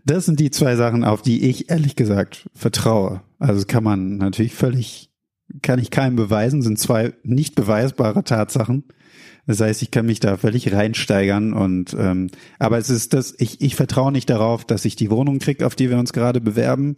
das 0.06 0.26
sind 0.26 0.40
die 0.40 0.52
zwei 0.52 0.76
Sachen, 0.76 1.04
auf 1.04 1.22
die 1.22 1.50
ich 1.50 1.70
ehrlich 1.70 1.96
gesagt 1.96 2.50
vertraue. 2.54 3.22
Also 3.40 3.66
kann 3.66 3.84
man 3.84 4.18
natürlich 4.18 4.54
völlig, 4.54 5.10
kann 5.62 5.80
ich 5.80 5.92
keinem 5.92 6.16
beweisen, 6.16 6.62
sind 6.62 6.80
zwei 6.80 7.14
nicht 7.24 7.56
beweisbare 7.56 8.24
Tatsachen. 8.24 8.86
Das 9.46 9.60
heißt, 9.60 9.82
ich 9.82 9.92
kann 9.92 10.06
mich 10.06 10.22
da 10.22 10.38
völlig 10.38 10.74
reinsteigern 10.74 11.52
und 11.54 11.96
ähm, 12.00 12.30
aber 12.60 12.78
es 12.78 12.90
ist 12.90 13.14
das, 13.14 13.34
ich, 13.38 13.60
ich 13.62 13.76
vertraue 13.76 14.12
nicht 14.12 14.30
darauf, 14.30 14.64
dass 14.64 14.86
ich 14.86 14.96
die 14.96 15.12
Wohnung 15.12 15.40
kriege, 15.40 15.66
auf 15.66 15.76
die 15.76 15.90
wir 15.90 15.98
uns 15.98 16.14
gerade 16.14 16.40
bewerben. 16.40 16.96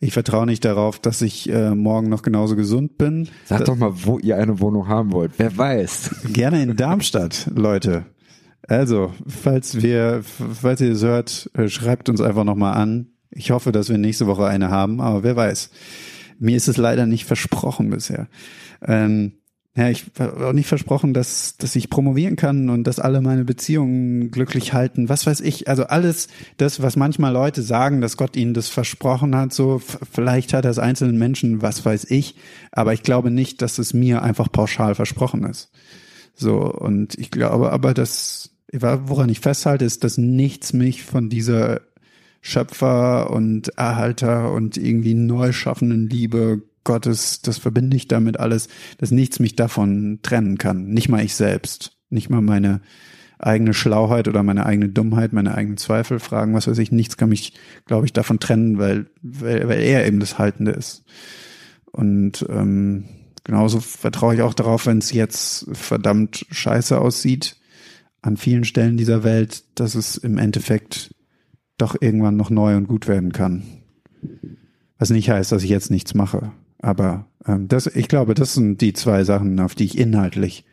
Ich 0.00 0.12
vertraue 0.12 0.46
nicht 0.46 0.64
darauf, 0.64 0.98
dass 0.98 1.22
ich 1.22 1.48
äh, 1.48 1.74
morgen 1.74 2.08
noch 2.08 2.22
genauso 2.22 2.56
gesund 2.56 2.98
bin. 2.98 3.28
Sag 3.44 3.60
da, 3.60 3.64
doch 3.66 3.76
mal, 3.76 3.92
wo 3.94 4.18
ihr 4.18 4.36
eine 4.36 4.58
Wohnung 4.58 4.88
haben 4.88 5.12
wollt. 5.12 5.32
Wer 5.36 5.56
weiß. 5.56 6.32
Gerne 6.32 6.62
in 6.62 6.76
Darmstadt, 6.76 7.48
Leute. 7.54 8.04
Also, 8.66 9.12
falls 9.26 9.82
wir, 9.82 10.22
falls 10.22 10.80
ihr 10.80 10.92
es 10.92 11.02
hört, 11.02 11.50
äh, 11.54 11.68
schreibt 11.68 12.08
uns 12.08 12.20
einfach 12.20 12.44
nochmal 12.44 12.74
an. 12.74 13.08
Ich 13.30 13.50
hoffe, 13.50 13.72
dass 13.72 13.88
wir 13.88 13.98
nächste 13.98 14.26
Woche 14.26 14.46
eine 14.46 14.70
haben, 14.70 15.00
aber 15.00 15.22
wer 15.22 15.36
weiß. 15.36 15.70
Mir 16.38 16.56
ist 16.56 16.68
es 16.68 16.76
leider 16.76 17.06
nicht 17.06 17.24
versprochen 17.24 17.90
bisher. 17.90 18.28
Ähm, 18.82 19.32
ja, 19.76 19.88
ich 19.88 20.04
habe 20.20 20.46
auch 20.46 20.52
nicht 20.52 20.68
versprochen, 20.68 21.14
dass, 21.14 21.56
dass 21.56 21.74
ich 21.74 21.90
promovieren 21.90 22.36
kann 22.36 22.70
und 22.70 22.84
dass 22.84 23.00
alle 23.00 23.20
meine 23.20 23.44
Beziehungen 23.44 24.30
glücklich 24.30 24.72
halten. 24.72 25.08
Was 25.08 25.26
weiß 25.26 25.40
ich. 25.40 25.68
Also 25.68 25.84
alles 25.86 26.28
das, 26.58 26.80
was 26.80 26.94
manchmal 26.94 27.32
Leute 27.32 27.60
sagen, 27.60 28.00
dass 28.00 28.16
Gott 28.16 28.36
ihnen 28.36 28.54
das 28.54 28.68
versprochen 28.68 29.34
hat, 29.34 29.52
so 29.52 29.80
vielleicht 29.80 30.52
hat 30.52 30.64
es 30.64 30.78
einzelnen 30.78 31.18
Menschen, 31.18 31.60
was 31.60 31.84
weiß 31.84 32.08
ich. 32.10 32.36
Aber 32.70 32.92
ich 32.92 33.02
glaube 33.02 33.32
nicht, 33.32 33.62
dass 33.62 33.78
es 33.78 33.94
mir 33.94 34.22
einfach 34.22 34.50
pauschal 34.50 34.94
versprochen 34.94 35.42
ist. 35.42 35.72
So, 36.36 36.72
und 36.72 37.18
ich 37.18 37.32
glaube 37.32 37.72
aber, 37.72 37.94
dass, 37.94 38.53
woran 38.82 39.28
ich 39.28 39.40
festhalte, 39.40 39.84
ist, 39.84 40.04
dass 40.04 40.18
nichts 40.18 40.72
mich 40.72 41.02
von 41.02 41.28
dieser 41.28 41.80
Schöpfer 42.40 43.30
und 43.30 43.68
Erhalter 43.78 44.52
und 44.52 44.76
irgendwie 44.76 45.14
neu 45.14 45.52
schaffenden 45.52 46.08
Liebe 46.08 46.62
Gottes, 46.84 47.40
das 47.40 47.58
verbinde 47.58 47.96
ich 47.96 48.08
damit 48.08 48.38
alles, 48.38 48.68
dass 48.98 49.10
nichts 49.10 49.40
mich 49.40 49.56
davon 49.56 50.18
trennen 50.22 50.58
kann. 50.58 50.88
Nicht 50.88 51.08
mal 51.08 51.24
ich 51.24 51.34
selbst. 51.34 51.96
Nicht 52.10 52.28
mal 52.28 52.42
meine 52.42 52.82
eigene 53.38 53.74
Schlauheit 53.74 54.28
oder 54.28 54.42
meine 54.42 54.66
eigene 54.66 54.90
Dummheit, 54.90 55.32
meine 55.32 55.54
eigenen 55.54 55.78
Zweifel, 55.78 56.18
Fragen, 56.18 56.54
was 56.54 56.68
weiß 56.68 56.78
ich. 56.78 56.92
Nichts 56.92 57.16
kann 57.16 57.30
mich, 57.30 57.54
glaube 57.86 58.06
ich, 58.06 58.12
davon 58.12 58.38
trennen, 58.38 58.78
weil, 58.78 59.06
weil, 59.22 59.68
weil 59.68 59.80
er 59.80 60.06
eben 60.06 60.20
das 60.20 60.38
Haltende 60.38 60.72
ist. 60.72 61.04
Und 61.90 62.44
ähm, 62.48 63.04
genauso 63.44 63.80
vertraue 63.80 64.34
ich 64.34 64.42
auch 64.42 64.54
darauf, 64.54 64.86
wenn 64.86 64.98
es 64.98 65.12
jetzt 65.12 65.66
verdammt 65.72 66.46
scheiße 66.50 66.98
aussieht, 67.00 67.56
an 68.24 68.38
vielen 68.38 68.64
Stellen 68.64 68.96
dieser 68.96 69.22
Welt, 69.22 69.64
dass 69.74 69.94
es 69.94 70.16
im 70.16 70.38
Endeffekt 70.38 71.14
doch 71.76 71.94
irgendwann 72.00 72.36
noch 72.36 72.48
neu 72.48 72.76
und 72.76 72.88
gut 72.88 73.06
werden 73.06 73.32
kann. 73.32 73.64
Was 74.98 75.10
nicht 75.10 75.28
heißt, 75.28 75.52
dass 75.52 75.62
ich 75.62 75.68
jetzt 75.68 75.90
nichts 75.90 76.14
mache. 76.14 76.52
Aber 76.78 77.26
ähm, 77.46 77.68
das, 77.68 77.86
ich 77.86 78.08
glaube, 78.08 78.32
das 78.34 78.54
sind 78.54 78.80
die 78.80 78.94
zwei 78.94 79.24
Sachen, 79.24 79.60
auf 79.60 79.74
die 79.74 79.84
ich 79.84 79.98
inhaltlich 79.98 80.64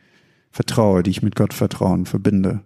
vertraue, 0.50 1.02
die 1.02 1.10
ich 1.10 1.22
mit 1.22 1.36
Gott 1.36 1.52
vertrauen 1.52 2.06
verbinde. 2.06 2.62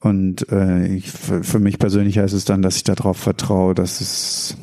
Und 0.00 0.50
äh, 0.50 0.94
ich, 0.94 1.10
für, 1.10 1.42
für 1.42 1.58
mich 1.58 1.78
persönlich 1.78 2.18
heißt 2.18 2.34
es 2.34 2.44
dann, 2.44 2.60
dass 2.60 2.76
ich 2.76 2.84
darauf 2.84 3.16
vertraue, 3.16 3.74
dass 3.74 4.02
es, 4.02 4.58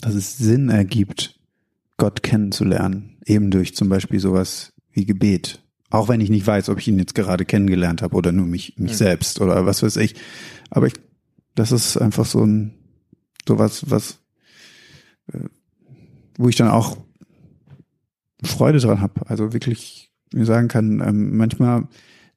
dass 0.00 0.14
es 0.14 0.38
Sinn 0.38 0.70
ergibt, 0.70 1.38
Gott 1.98 2.22
kennenzulernen, 2.22 3.18
eben 3.26 3.50
durch 3.50 3.74
zum 3.74 3.90
Beispiel 3.90 4.20
sowas 4.20 4.72
wie 4.90 5.04
Gebet. 5.04 5.65
Auch 5.96 6.08
wenn 6.08 6.20
ich 6.20 6.30
nicht 6.30 6.46
weiß, 6.46 6.68
ob 6.68 6.78
ich 6.78 6.88
ihn 6.88 6.98
jetzt 6.98 7.14
gerade 7.14 7.44
kennengelernt 7.44 8.02
habe 8.02 8.14
oder 8.16 8.30
nur 8.30 8.46
mich, 8.46 8.74
mich 8.76 8.92
mhm. 8.92 8.96
selbst 8.96 9.40
oder 9.40 9.64
was 9.64 9.82
weiß 9.82 9.96
ich. 9.96 10.14
Aber 10.70 10.86
ich, 10.86 10.94
das 11.54 11.72
ist 11.72 11.96
einfach 11.96 12.26
so 12.26 12.44
ein, 12.44 12.74
sowas, 13.48 13.90
was, 13.90 14.18
äh, 15.32 15.38
wo 16.36 16.48
ich 16.48 16.56
dann 16.56 16.68
auch 16.68 16.98
Freude 18.42 18.78
dran 18.78 19.00
habe. 19.00 19.28
Also 19.28 19.52
wirklich 19.54 20.12
mir 20.32 20.44
sagen 20.44 20.68
kann, 20.68 21.00
ähm, 21.00 21.36
manchmal 21.36 21.88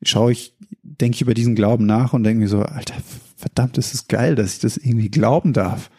schaue 0.02 0.32
ich, 0.32 0.56
denke 0.82 1.16
ich 1.16 1.22
über 1.22 1.34
diesen 1.34 1.56
Glauben 1.56 1.86
nach 1.86 2.14
und 2.14 2.24
denke 2.24 2.42
mir 2.42 2.48
so, 2.48 2.62
Alter, 2.62 2.96
verdammt, 3.36 3.78
ist 3.78 3.94
es 3.94 4.08
geil, 4.08 4.36
dass 4.36 4.54
ich 4.54 4.60
das 4.60 4.78
irgendwie 4.78 5.10
glauben 5.10 5.52
darf. 5.52 5.92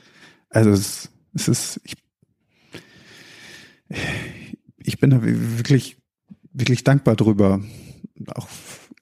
Also 0.48 0.70
es, 0.70 1.10
es 1.34 1.48
ist, 1.48 1.80
ich, 1.84 1.94
ich 4.78 4.98
bin 4.98 5.10
da 5.10 5.20
wirklich, 5.22 5.99
wirklich 6.52 6.84
dankbar 6.84 7.16
drüber. 7.16 7.60
Auch, 8.34 8.48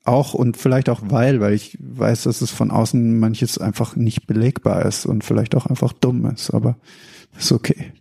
auch 0.04 0.34
und 0.34 0.56
vielleicht 0.56 0.88
auch 0.88 1.00
weil, 1.04 1.40
weil 1.40 1.54
ich 1.54 1.76
weiß, 1.80 2.24
dass 2.24 2.40
es 2.40 2.50
von 2.50 2.70
außen 2.70 3.18
manches 3.18 3.58
einfach 3.58 3.96
nicht 3.96 4.26
belegbar 4.26 4.84
ist 4.84 5.06
und 5.06 5.24
vielleicht 5.24 5.54
auch 5.54 5.66
einfach 5.66 5.92
dumm 5.92 6.26
ist, 6.26 6.50
aber 6.50 6.78
ist 7.36 7.52
okay 7.52 7.92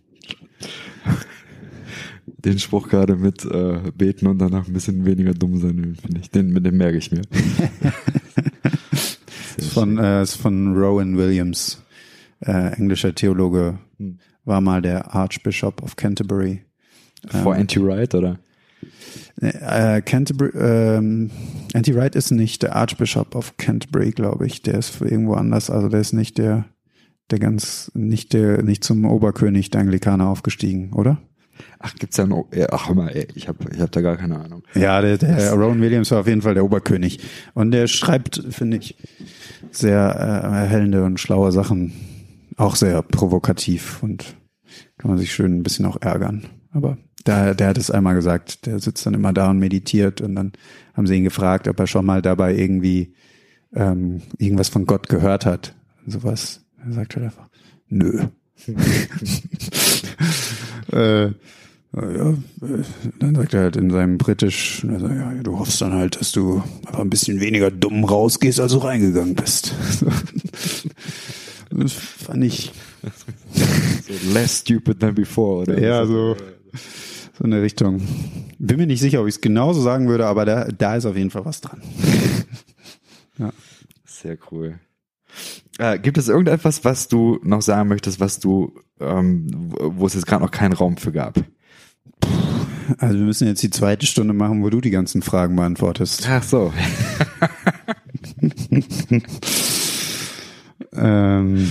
den 2.38 2.58
Spruch 2.58 2.88
gerade 2.88 3.16
mit 3.16 3.44
äh, 3.44 3.80
beten 3.94 4.26
und 4.26 4.38
danach 4.38 4.66
ein 4.66 4.72
bisschen 4.72 5.04
weniger 5.04 5.34
dumm 5.34 5.60
sein, 5.60 5.96
finde 6.00 6.20
ich. 6.20 6.30
Den, 6.30 6.54
dem 6.62 6.76
merke 6.76 6.98
ich 6.98 7.10
mir. 7.10 7.22
ist 9.56 9.72
von, 9.72 9.98
äh, 9.98 10.22
ist 10.22 10.36
von 10.36 10.76
Rowan 10.76 11.16
Williams, 11.16 11.82
äh, 12.40 12.72
englischer 12.74 13.14
Theologe, 13.14 13.78
hm. 13.98 14.18
war 14.44 14.60
mal 14.60 14.82
der 14.82 15.14
Archbishop 15.14 15.82
of 15.82 15.96
Canterbury. 15.96 16.62
Vor 17.26 17.54
ähm, 17.54 17.62
Anti-Wright, 17.62 18.14
oder? 18.14 18.38
Äh, 19.40 20.02
Canterbury, 20.02 20.50
ähm, 20.58 21.30
Anti-Wright 21.74 22.16
ist 22.16 22.30
nicht 22.30 22.62
der 22.62 22.74
Archbishop 22.74 23.34
of 23.34 23.56
Canterbury, 23.56 24.10
glaube 24.10 24.46
ich. 24.46 24.62
Der 24.62 24.74
ist 24.74 25.00
irgendwo 25.00 25.34
anders. 25.34 25.70
Also 25.70 25.88
der 25.88 26.00
ist 26.00 26.12
nicht 26.12 26.38
der, 26.38 26.64
der 27.30 27.38
ganz, 27.38 27.90
nicht 27.94 28.32
der, 28.32 28.62
nicht 28.62 28.82
zum 28.82 29.04
Oberkönig 29.04 29.70
der 29.70 29.82
Anglikaner 29.82 30.28
aufgestiegen, 30.28 30.92
oder? 30.92 31.18
Ach, 31.80 31.94
gibt's 31.94 32.16
da 32.16 32.26
noch? 32.26 32.48
Ach 32.70 32.92
mal, 32.94 33.08
ey, 33.08 33.28
ich 33.34 33.48
habe 33.48 33.58
ich 33.72 33.80
hab 33.80 33.92
da 33.92 34.00
gar 34.00 34.16
keine 34.16 34.38
Ahnung. 34.38 34.62
Ja, 34.74 35.00
der, 35.00 35.18
der 35.18 35.52
Rowan 35.52 35.80
Williams 35.80 36.10
war 36.10 36.20
auf 36.20 36.26
jeden 36.26 36.42
Fall 36.42 36.54
der 36.54 36.64
Oberkönig. 36.64 37.20
Und 37.54 37.70
der 37.70 37.86
schreibt, 37.86 38.42
finde 38.50 38.78
ich, 38.78 38.96
sehr 39.70 39.98
äh, 39.98 40.46
erhellende 40.46 41.04
und 41.04 41.20
schlaue 41.20 41.52
Sachen. 41.52 41.92
Auch 42.56 42.74
sehr 42.74 43.02
provokativ 43.02 44.02
und 44.02 44.36
kann 44.98 45.10
man 45.10 45.18
sich 45.18 45.32
schön 45.32 45.58
ein 45.58 45.62
bisschen 45.62 45.86
auch 45.86 46.00
ärgern. 46.00 46.44
Aber 46.72 46.98
der, 47.26 47.54
der 47.54 47.68
hat 47.68 47.78
es 47.78 47.90
einmal 47.90 48.14
gesagt, 48.14 48.66
der 48.66 48.78
sitzt 48.78 49.06
dann 49.06 49.14
immer 49.14 49.32
da 49.32 49.50
und 49.50 49.58
meditiert 49.58 50.20
und 50.20 50.34
dann 50.34 50.52
haben 50.94 51.06
sie 51.06 51.16
ihn 51.16 51.24
gefragt, 51.24 51.68
ob 51.68 51.78
er 51.78 51.86
schon 51.86 52.06
mal 52.06 52.22
dabei 52.22 52.54
irgendwie 52.54 53.14
ähm, 53.74 54.22
irgendwas 54.38 54.68
von 54.68 54.86
Gott 54.86 55.08
gehört 55.08 55.46
hat. 55.46 55.74
Sowas. 56.06 56.60
Er 56.84 56.92
sagt 56.92 57.16
halt 57.16 57.26
einfach, 57.26 57.48
nö. 57.88 58.26
äh, 60.92 61.30
ja, 61.96 62.34
dann 63.18 63.34
sagt 63.34 63.54
er 63.54 63.62
halt 63.62 63.76
in 63.76 63.90
seinem 63.90 64.18
Britisch, 64.18 64.84
also, 64.88 65.08
ja, 65.08 65.32
du 65.34 65.58
hoffst 65.58 65.80
dann 65.80 65.94
halt, 65.94 66.20
dass 66.20 66.32
du 66.32 66.62
aber 66.86 67.00
ein 67.00 67.10
bisschen 67.10 67.40
weniger 67.40 67.70
dumm 67.70 68.04
rausgehst, 68.04 68.60
als 68.60 68.72
du 68.72 68.78
reingegangen 68.78 69.34
bist. 69.34 69.74
das 71.70 71.92
fand 71.92 72.44
ich. 72.44 72.72
So 74.06 74.32
less 74.32 74.58
stupid 74.60 75.00
than 75.00 75.14
before, 75.14 75.62
oder? 75.62 75.80
Ja, 75.80 76.04
so, 76.04 76.36
so 77.36 77.44
in 77.44 77.50
der 77.50 77.62
Richtung. 77.62 78.00
Bin 78.58 78.76
mir 78.76 78.86
nicht 78.86 79.00
sicher, 79.00 79.20
ob 79.20 79.28
ich 79.28 79.36
es 79.36 79.40
genauso 79.40 79.80
sagen 79.80 80.08
würde, 80.08 80.26
aber 80.26 80.44
da, 80.44 80.64
da 80.66 80.96
ist 80.96 81.06
auf 81.06 81.16
jeden 81.16 81.30
Fall 81.30 81.44
was 81.44 81.60
dran. 81.60 81.80
ja. 83.38 83.52
Sehr 84.04 84.36
cool. 84.50 84.78
Äh, 85.78 85.98
gibt 86.00 86.18
es 86.18 86.28
irgendetwas, 86.28 86.84
was 86.84 87.08
du 87.08 87.38
noch 87.44 87.62
sagen 87.62 87.88
möchtest, 87.88 88.18
was 88.18 88.40
du, 88.40 88.74
ähm, 89.00 89.46
wo 89.78 90.06
es 90.06 90.14
jetzt 90.14 90.26
gerade 90.26 90.42
noch 90.42 90.50
keinen 90.50 90.72
Raum 90.72 90.96
für 90.96 91.12
gab? 91.12 91.38
Also 92.96 93.18
wir 93.18 93.24
müssen 93.24 93.46
jetzt 93.46 93.62
die 93.62 93.70
zweite 93.70 94.06
Stunde 94.06 94.32
machen, 94.32 94.62
wo 94.62 94.70
du 94.70 94.80
die 94.80 94.90
ganzen 94.90 95.22
Fragen 95.22 95.54
beantwortest. 95.56 96.26
Ach 96.28 96.42
so. 96.42 96.72
ähm, 100.92 101.70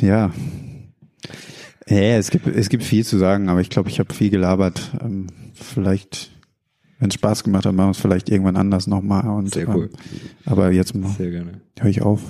ja. 0.00 0.32
Ja, 1.88 2.16
es 2.16 2.30
gibt, 2.30 2.46
es 2.46 2.68
gibt 2.68 2.82
viel 2.82 3.04
zu 3.04 3.18
sagen, 3.18 3.48
aber 3.48 3.60
ich 3.60 3.70
glaube, 3.70 3.88
ich 3.90 3.98
habe 3.98 4.12
viel 4.12 4.30
gelabert. 4.30 4.92
Ähm, 5.02 5.26
vielleicht, 5.54 6.30
wenn 6.98 7.08
es 7.08 7.14
Spaß 7.14 7.44
gemacht 7.44 7.66
hat, 7.66 7.74
machen 7.74 7.88
wir 7.88 7.92
es 7.92 7.98
vielleicht 7.98 8.30
irgendwann 8.30 8.56
anders 8.56 8.86
nochmal. 8.86 9.46
Sehr 9.46 9.68
cool. 9.68 9.90
Ähm, 9.92 9.98
aber 10.46 10.70
jetzt 10.70 10.94
mal. 10.94 11.10
Sehr 11.10 11.30
gerne. 11.30 11.60
Höre 11.78 11.90
ich 11.90 12.02
auf. 12.02 12.20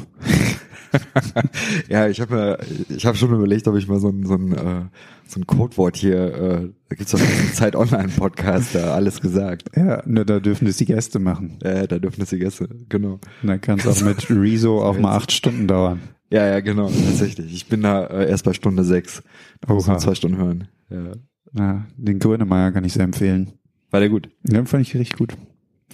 ja, 1.89 2.09
ich 2.09 2.21
habe 2.21 2.59
ich 2.89 3.07
hab 3.07 3.17
schon 3.17 3.33
überlegt, 3.33 3.67
ob 3.69 3.77
ich 3.77 3.89
mal 3.89 4.01
so 4.01 4.09
ein, 4.09 4.27
so 4.27 4.35
ein, 4.35 4.53
äh, 4.53 4.83
so 5.27 5.41
ein 5.41 5.47
Codewort 5.47 5.97
hier, 5.97 6.35
äh, 6.35 6.71
da 6.89 6.97
gibt's 6.97 7.13
doch 7.13 7.21
einen 7.21 7.53
Zeit 7.55 7.77
Online-Podcast, 7.77 8.75
da 8.75 8.95
alles 8.95 9.21
gesagt. 9.21 9.71
Ja, 9.77 10.03
nur 10.07 10.25
da 10.25 10.41
dürfen 10.41 10.67
es 10.67 10.77
die 10.77 10.85
Gäste 10.85 11.19
machen. 11.19 11.59
Ja, 11.63 11.87
da 11.87 11.99
dürfen 11.99 12.23
es 12.23 12.31
die 12.31 12.39
Gäste, 12.39 12.69
genau. 12.89 13.21
Und 13.43 13.49
dann 13.49 13.61
kann 13.61 13.79
es 13.79 13.87
auch 13.87 14.01
mit 14.05 14.29
Rezo 14.31 14.83
auch 14.83 14.99
mal 14.99 15.17
acht 15.17 15.33
Stunden 15.33 15.67
dauern. 15.67 16.01
Ja, 16.31 16.47
ja, 16.47 16.61
genau, 16.61 16.89
tatsächlich. 16.89 17.53
Ich 17.55 17.67
bin 17.67 17.83
da 17.83 18.07
äh, 18.07 18.29
erst 18.29 18.45
bei 18.45 18.53
Stunde 18.53 18.85
sechs. 18.85 19.23
Da 19.61 19.73
muss 19.73 19.87
man 19.87 19.99
zwei 20.01 20.15
Stunden 20.15 20.39
hören. 20.39 20.69
Ja. 20.91 21.13
ja, 21.57 21.87
den 21.97 22.19
Grönemeyer 22.19 22.73
kann 22.73 22.85
ich 22.85 22.93
sehr 22.93 23.05
empfehlen. 23.05 23.53
War 23.91 24.01
der 24.01 24.09
gut? 24.09 24.29
Den 24.43 24.67
fand 24.67 24.87
ich 24.87 24.95
richtig 24.95 25.17
gut. 25.17 25.37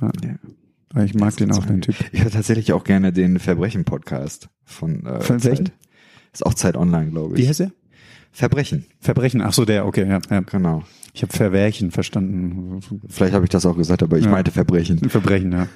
Ja. 0.00 0.10
ja. 0.24 1.04
Ich 1.04 1.14
mag 1.14 1.36
den 1.36 1.52
auch, 1.52 1.64
den 1.66 1.82
Typ. 1.82 1.94
Ich 2.12 2.22
höre 2.22 2.30
tatsächlich 2.30 2.72
auch 2.72 2.84
gerne 2.84 3.12
den 3.12 3.38
Verbrechen-Podcast 3.38 4.48
von, 4.64 5.06
äh, 5.06 5.20
von 5.20 5.42
welchen? 5.44 5.70
Ist 6.32 6.46
auch 6.46 6.54
Zeit 6.54 6.76
online, 6.76 7.10
glaube 7.10 7.34
ich. 7.34 7.42
Wie 7.42 7.48
heißt 7.48 7.60
er? 7.60 7.72
Verbrechen. 8.32 8.86
Verbrechen, 9.00 9.40
ach 9.40 9.52
so, 9.52 9.64
der, 9.64 9.86
okay, 9.86 10.08
ja. 10.08 10.20
ja. 10.30 10.40
Genau. 10.40 10.84
Ich 11.12 11.22
habe 11.22 11.32
Verwerchen 11.32 11.90
verstanden. 11.90 12.80
Vielleicht 13.08 13.34
habe 13.34 13.44
ich 13.44 13.50
das 13.50 13.66
auch 13.66 13.76
gesagt, 13.76 14.02
aber 14.02 14.18
ich 14.18 14.24
ja. 14.24 14.30
meinte 14.30 14.50
Verbrechen. 14.50 15.10
Verbrechen, 15.10 15.52
ja. 15.52 15.68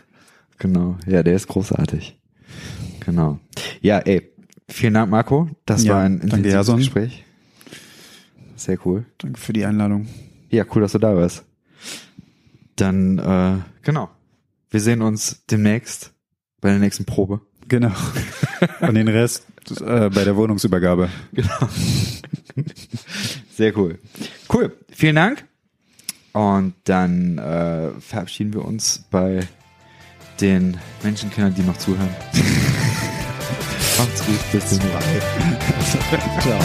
Genau. 0.59 0.97
Ja, 1.07 1.23
der 1.23 1.35
ist 1.35 1.49
großartig. 1.49 2.19
Genau. 3.01 3.41
Ja, 3.81 3.99
ey, 3.99 4.33
vielen 4.69 4.95
Dank, 4.95 5.11
Marco. 5.11 5.49
Das 5.67 5.85
ja, 5.85 5.95
war 5.95 6.03
ein 6.03 6.21
intensives 6.21 6.67
danke, 6.67 6.83
Gespräch. 6.83 7.25
Sehr 8.57 8.79
cool. 8.87 9.05
Danke 9.19 9.41
für 9.41 9.53
die 9.53 9.65
Einladung. 9.65 10.09
Ja, 10.51 10.65
cool, 10.75 10.83
dass 10.83 10.93
du 10.93 10.99
da 10.99 11.15
warst. 11.17 11.45
Dann, 12.77 13.19
äh, 13.19 13.59
genau. 13.83 14.11
Wir 14.71 14.81
sehen 14.81 15.03
uns 15.03 15.45
demnächst 15.51 16.13
bei 16.61 16.71
der 16.71 16.79
nächsten 16.79 17.05
Probe. 17.05 17.41
Genau. 17.69 17.93
Und 18.81 18.95
den 18.95 19.09
Rest 19.09 19.47
äh, 19.81 20.11
bei 20.11 20.25
der 20.25 20.37
Wohnungsübergabe. 20.37 21.09
Genau. 21.33 21.69
Sehr 23.55 23.77
cool. 23.77 23.99
Cool. 24.53 24.77
Vielen 24.91 25.17
Dank. 25.17 25.45
Und 26.33 26.75
dann 26.85 27.39
äh, 27.39 27.91
verabschieden 28.01 28.55
wir 28.55 28.65
uns 28.65 29.05
bei 29.11 29.47
den 30.41 30.79
Menschenkindern, 31.03 31.55
die 31.55 31.63
noch 31.63 31.79
zuhören. 31.79 32.11
Macht's 33.99 34.27
gut. 34.27 34.53
Bis 34.53 34.69
zum 34.69 34.81
Ciao. 36.41 36.59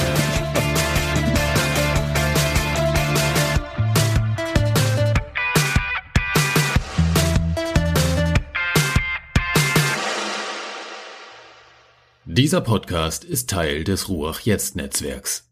Dieser 12.26 12.61
Podcast 12.61 13.23
ist 13.23 13.49
Teil 13.49 13.84
des 13.84 14.07
Ruach 14.07 14.39
Jetzt 14.41 14.76
Netzwerks. 14.76 15.48